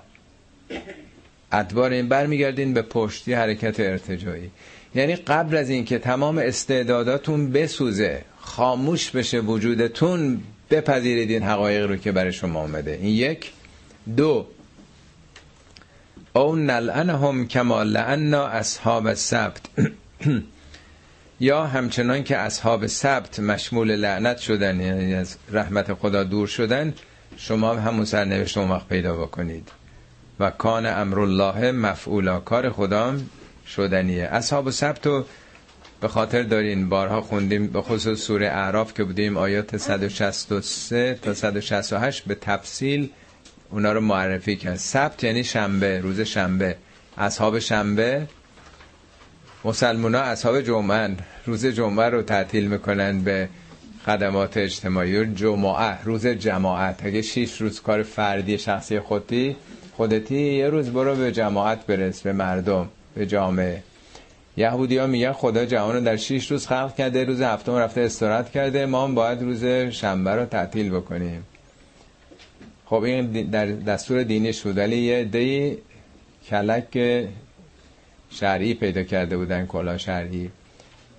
ادبار 1.51 1.91
این 1.91 2.07
برمیگردین 2.09 2.73
به 2.73 2.81
پشتی 2.81 3.33
حرکت 3.33 3.79
ارتجایی 3.79 4.51
یعنی 4.95 5.15
قبل 5.15 5.57
از 5.57 5.69
اینکه 5.69 5.99
تمام 5.99 6.37
استعداداتون 6.37 7.51
بسوزه 7.51 8.21
خاموش 8.39 9.11
بشه 9.11 9.39
وجودتون 9.39 10.41
بپذیرید 10.69 11.29
این 11.31 11.43
حقایق 11.43 11.85
رو 11.87 11.95
که 11.95 12.11
برای 12.11 12.33
شما 12.33 12.59
آمده. 12.59 12.99
این 13.01 13.15
یک. 13.15 13.51
دو. 14.17 14.47
او 16.33 16.55
نلعنهم 16.55 17.47
کما 17.47 17.83
لعنا 17.83 18.45
اصحاب 18.47 19.13
سبت 19.13 19.61
یا 21.41 21.65
همچنان 21.65 22.23
که 22.23 22.37
اصحاب 22.37 22.87
سبت 22.87 23.39
مشمول 23.39 23.95
لعنت 23.95 24.37
شدن 24.37 24.79
یعنی 24.79 25.13
از 25.13 25.35
رحمت 25.51 25.93
خدا 25.93 26.23
دور 26.23 26.47
شدن 26.47 26.93
شما 27.37 27.73
همون 27.73 28.05
سرنوشت 28.05 28.57
اون 28.57 28.69
وقت 28.69 28.87
پیدا 28.87 29.15
بکنید. 29.15 29.69
و 30.39 30.49
کان 30.49 30.85
امرالله 30.85 31.71
مفعولا 31.71 32.39
کار 32.39 32.69
خدا 32.69 33.15
شدنیه. 33.67 34.23
اصحاب 34.23 34.69
سبت 34.69 35.07
رو 35.07 35.25
به 36.01 36.07
خاطر 36.07 36.43
دارین 36.43 36.89
بارها 36.89 37.21
خوندیم 37.21 37.67
به 37.67 37.81
خصوص 37.81 38.19
سوره 38.19 38.47
اعراف 38.47 38.93
که 38.93 39.03
بودیم 39.03 39.37
آیات 39.37 39.77
163 39.77 41.19
تا 41.21 41.33
168 41.33 42.23
به 42.25 42.35
تفصیل 42.35 43.09
اونا 43.69 43.91
رو 43.91 44.01
معرفی 44.01 44.55
کرد. 44.55 44.75
سبت 44.75 45.23
یعنی 45.23 45.43
شنبه 45.43 45.99
روز 45.99 46.21
شنبه. 46.21 46.75
اصحاب 47.17 47.59
شنبه 47.59 48.27
مسلمان 49.65 50.15
ها 50.15 50.21
اصحاب 50.21 50.61
جمعه 50.61 51.15
روز 51.45 51.65
جمعه 51.65 52.09
رو 52.09 52.21
تعطیل 52.21 52.67
می‌کنن 52.67 53.21
به 53.21 53.49
خدمات 54.05 54.57
اجتماعی. 54.57 55.25
جمعه 55.25 56.03
روز 56.03 56.27
جماعت. 56.27 57.05
اگه 57.05 57.21
شیش 57.21 57.61
روز 57.61 57.81
کار 57.81 58.03
فردی 58.03 58.57
شخصی 58.57 58.99
خودی 58.99 59.55
خودتی 59.93 60.53
یه 60.53 60.69
روز 60.69 60.89
برو 60.89 61.15
به 61.15 61.31
جماعت 61.31 61.85
برس 61.85 62.21
به 62.21 62.33
مردم 62.33 62.89
به 63.15 63.25
جامعه. 63.25 63.83
یهودی 64.57 64.97
ها 64.97 65.07
میگن 65.07 65.31
خدا 65.31 65.65
جهان 65.65 65.95
رو 65.95 66.01
در 66.01 66.17
6 66.17 66.51
روز 66.51 66.67
خلق 66.67 66.95
کرده 66.95 67.23
روز 67.23 67.41
هفتم 67.41 67.75
رفته 67.75 68.01
استراحت 68.01 68.51
کرده. 68.51 68.85
ما 68.85 69.03
هم 69.03 69.15
باید 69.15 69.41
روز 69.41 69.65
شنبه 69.91 70.31
رو 70.31 70.45
تعطیل 70.45 70.89
بکنیم. 70.89 71.43
خب 72.85 73.03
این 73.03 73.31
در 73.31 73.65
دستور 73.65 74.23
دینی 74.23 74.53
شد 74.53 74.77
ولی 74.77 74.97
یه 74.97 75.23
دی 75.23 75.77
کلک 76.49 76.97
شرعی 78.31 78.73
پیدا 78.73 79.03
کرده 79.03 79.37
بودن 79.37 79.65
کلا 79.65 79.97
شرعی. 79.97 80.49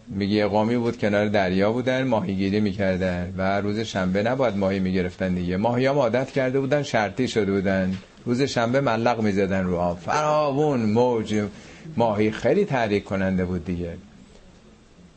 میگه 0.08 0.46
قومی 0.46 0.76
بود 0.76 0.98
کنار 0.98 1.28
دریا 1.28 1.72
بودن 1.72 2.02
ماهیگیری 2.02 2.60
می‌کردن 2.60 3.34
و 3.36 3.60
روز 3.60 3.78
شنبه 3.78 4.22
نباید 4.22 4.56
ماهی 4.56 4.78
می‌گرفتن 4.78 5.34
دیگه. 5.34 5.56
ماهی 5.56 5.86
هم 5.86 5.98
عادت 5.98 6.30
کرده 6.30 6.60
بودن 6.60 6.82
شرطی 6.82 7.28
شده 7.28 7.52
بودن. 7.52 7.96
روز 8.24 8.42
شنبه 8.42 8.80
ملق 8.80 9.20
می‌زدن 9.20 9.64
رو 9.64 9.76
آب. 9.76 9.98
فراوون 9.98 10.80
موج 10.80 11.42
ماهی 11.96 12.30
خیلی 12.30 12.64
تحریک 12.64 13.04
کننده 13.04 13.44
بود 13.44 13.64
دیگه. 13.64 13.92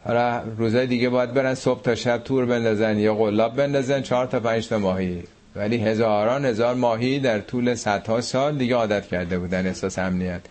حالا 0.03 0.41
روزای 0.57 0.87
دیگه 0.87 1.09
باید 1.09 1.33
برن 1.33 1.53
صبح 1.53 1.81
تا 1.81 1.95
شب 1.95 2.17
تور 2.17 2.45
بندازن 2.45 2.97
یا 2.97 3.15
قلاب 3.15 3.55
بندازن 3.55 4.01
چهار 4.01 4.25
تا 4.25 4.39
پنج 4.39 4.67
تا 4.67 4.79
ماهی. 4.79 5.23
ولی 5.55 5.77
هزاران 5.77 6.45
هزار 6.45 6.75
ماهی 6.75 7.19
در 7.19 7.39
طول 7.39 7.75
صدها 7.75 8.21
سال 8.21 8.57
دیگه 8.57 8.75
عادت 8.75 9.07
کرده 9.07 9.39
بودن 9.39 9.67
احساس 9.67 9.99
امنیت. 9.99 10.41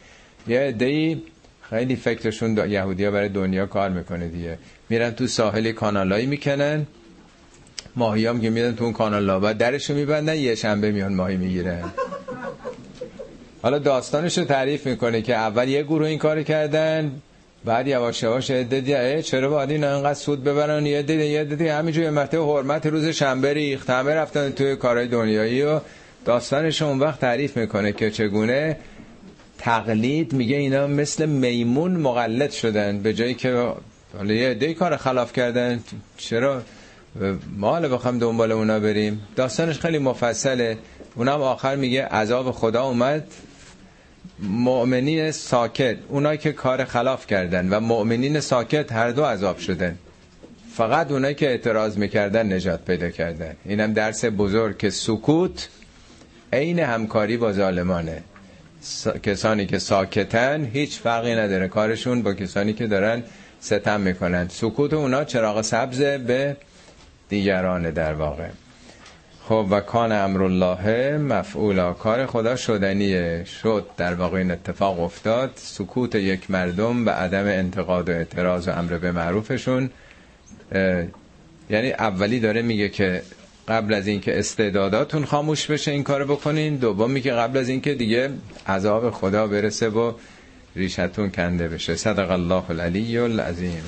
یه 0.46 0.60
عده‌ای 0.60 1.22
خیلی 1.74 1.96
فکرشون 1.96 2.70
یهودیا 2.70 3.10
برای 3.10 3.28
دنیا 3.28 3.66
کار 3.66 3.90
می‌کنه 3.90 4.28
دیگه. 4.28 4.58
میرن 4.88 5.10
تو 5.10 5.26
ساحل 5.26 5.72
کانالایی 5.72 6.26
می‌کنن. 6.26 6.86
ماهی 7.96 8.26
هم 8.26 8.40
که 8.40 8.50
میرن 8.50 8.76
تو 8.76 8.84
اون 8.84 8.92
کانالا 8.92 9.40
بعد 9.40 9.58
درشو 9.58 9.94
میبندن 9.94 10.36
یه 10.36 10.54
شنبه 10.54 10.90
میان 10.90 11.14
ماهی 11.14 11.36
می‌گیرن. 11.36 11.82
حالا 13.62 13.78
داستانش 13.78 14.38
رو 14.38 14.44
تعریف 14.44 14.86
می‌کنه 14.86 15.22
که 15.22 15.34
اول 15.34 15.68
یه 15.68 15.82
گروه 15.82 16.08
این 16.08 16.18
کار 16.18 16.42
کردن 16.42 17.12
بعد 17.64 17.88
یواش 17.88 18.22
یواش 18.22 18.50
عده 18.50 19.22
چرا 19.22 19.50
باید 19.50 19.70
این 19.70 19.84
انقدر 19.84 20.14
سود 20.14 20.44
ببرن؟ 20.44 20.86
یه 20.86 21.02
دیگه 21.02 21.26
یه 21.26 21.44
دیگه. 21.44 21.74
همینجوری 21.74 22.10
مرتبه 22.10 22.44
حرمت 22.44 22.86
روز 22.86 23.06
شنبه 23.06 23.52
ریخت. 23.52 23.90
همه 23.90 24.14
رفتن 24.14 24.50
توی 24.50 24.76
کارهای 24.76 25.08
دنیایی 25.08 25.62
و 25.62 25.80
داستانش 26.24 26.82
اون 26.82 26.98
وقت 26.98 27.20
تعریف 27.20 27.56
می‌کنه 27.56 27.92
که 27.92 28.10
چگونه 28.10 28.76
تقلید 29.64 30.32
میگه 30.32 30.56
اینا 30.56 30.86
مثل 30.86 31.26
میمون 31.26 31.96
مقلد 31.96 32.50
شدن. 32.50 32.98
به 32.98 33.14
جایی 33.14 33.34
که 33.34 33.72
حالا 34.16 34.34
یه 34.34 34.48
عده 34.48 34.74
کار 34.74 34.96
خلاف 34.96 35.32
کردن. 35.32 35.80
چرا؟ 36.16 36.62
ما 37.56 37.70
حالا 37.70 37.88
بخوام 37.88 38.18
دنبال 38.18 38.52
اونا 38.52 38.80
بریم. 38.80 39.20
داستانش 39.36 39.78
خیلی 39.78 39.98
مفصله. 39.98 40.78
اونم 41.14 41.42
آخر 41.42 41.76
میگه 41.76 42.04
عذاب 42.04 42.50
خدا 42.50 42.82
اومد. 42.82 43.26
مؤمنین 44.38 45.30
ساکت. 45.30 45.96
اونایی 46.08 46.38
که 46.38 46.52
کار 46.52 46.84
خلاف 46.84 47.26
کردن 47.26 47.68
و 47.68 47.80
مؤمنین 47.80 48.40
ساکت 48.40 48.92
هر 48.92 49.10
دو 49.10 49.24
عذاب 49.24 49.58
شدن. 49.58 49.98
فقط 50.74 51.10
اونایی 51.10 51.34
که 51.34 51.48
اعتراض 51.48 51.98
می‌کردن 51.98 52.52
نجات 52.52 52.84
پیدا 52.84 53.10
کردن. 53.10 53.56
اینم 53.64 53.92
درس 53.92 54.24
بزرگ. 54.24 54.78
که 54.78 54.90
سکوت 54.90 55.68
عین 56.52 56.78
همکاری 56.78 57.36
با 57.36 57.52
ظالمانه. 57.52 58.22
کسانی 59.22 59.66
که 59.66 59.78
ساکتن 59.78 60.64
هیچ 60.64 60.98
فرقی 60.98 61.34
نداره. 61.34 61.68
کارشون 61.68 62.22
با 62.22 62.34
کسانی 62.34 62.72
که 62.72 62.86
دارن 62.86 63.22
ستم 63.60 64.00
می‌کنن. 64.00 64.48
سکوت 64.48 64.92
اونا 64.92 65.24
چراغ 65.24 65.62
سبز 65.62 66.00
به 66.02 66.56
دیگران 67.28 67.90
در 67.90 68.14
واقع. 68.14 68.48
خب 69.48 69.66
و 69.70 69.80
کان 69.80 70.12
امرالله 70.12 71.16
مفعولا. 71.18 71.92
کار 71.92 72.26
خدا 72.26 72.56
شدنیه. 72.56 73.44
شد 73.44 73.86
در 73.96 74.14
واقع 74.14 74.38
این 74.38 74.50
اتفاق 74.50 75.00
افتاد. 75.00 75.50
سکوت 75.56 76.14
یک 76.14 76.50
مردم 76.50 77.04
به 77.04 77.10
عدم 77.10 77.46
انتقاد 77.46 78.08
و 78.08 78.12
اعتراض 78.12 78.68
و 78.68 78.70
امر 78.70 78.98
به 78.98 79.12
معروفشون 79.12 79.90
یعنی 81.70 81.92
اولی 81.92 82.40
داره 82.40 82.62
میگه 82.62 82.88
که 82.88 83.22
قبل 83.68 83.94
از 83.94 84.06
اینکه 84.06 84.38
استعداداتون 84.38 85.24
خاموش 85.24 85.66
بشه 85.66 85.90
این 85.90 86.02
کارو 86.02 86.26
بکنین. 86.36 86.76
دومی 86.76 87.20
که 87.20 87.32
قبل 87.32 87.58
از 87.58 87.68
اینکه 87.68 87.94
دیگه 87.94 88.30
عذاب 88.66 89.10
خدا 89.10 89.46
برسه 89.46 89.88
و 89.88 90.12
ریشتون 90.76 91.30
کنده 91.30 91.68
بشه. 91.68 91.96
صدق 91.96 92.30
الله 92.30 92.70
العلی 92.70 93.18
العظیم. 93.18 93.82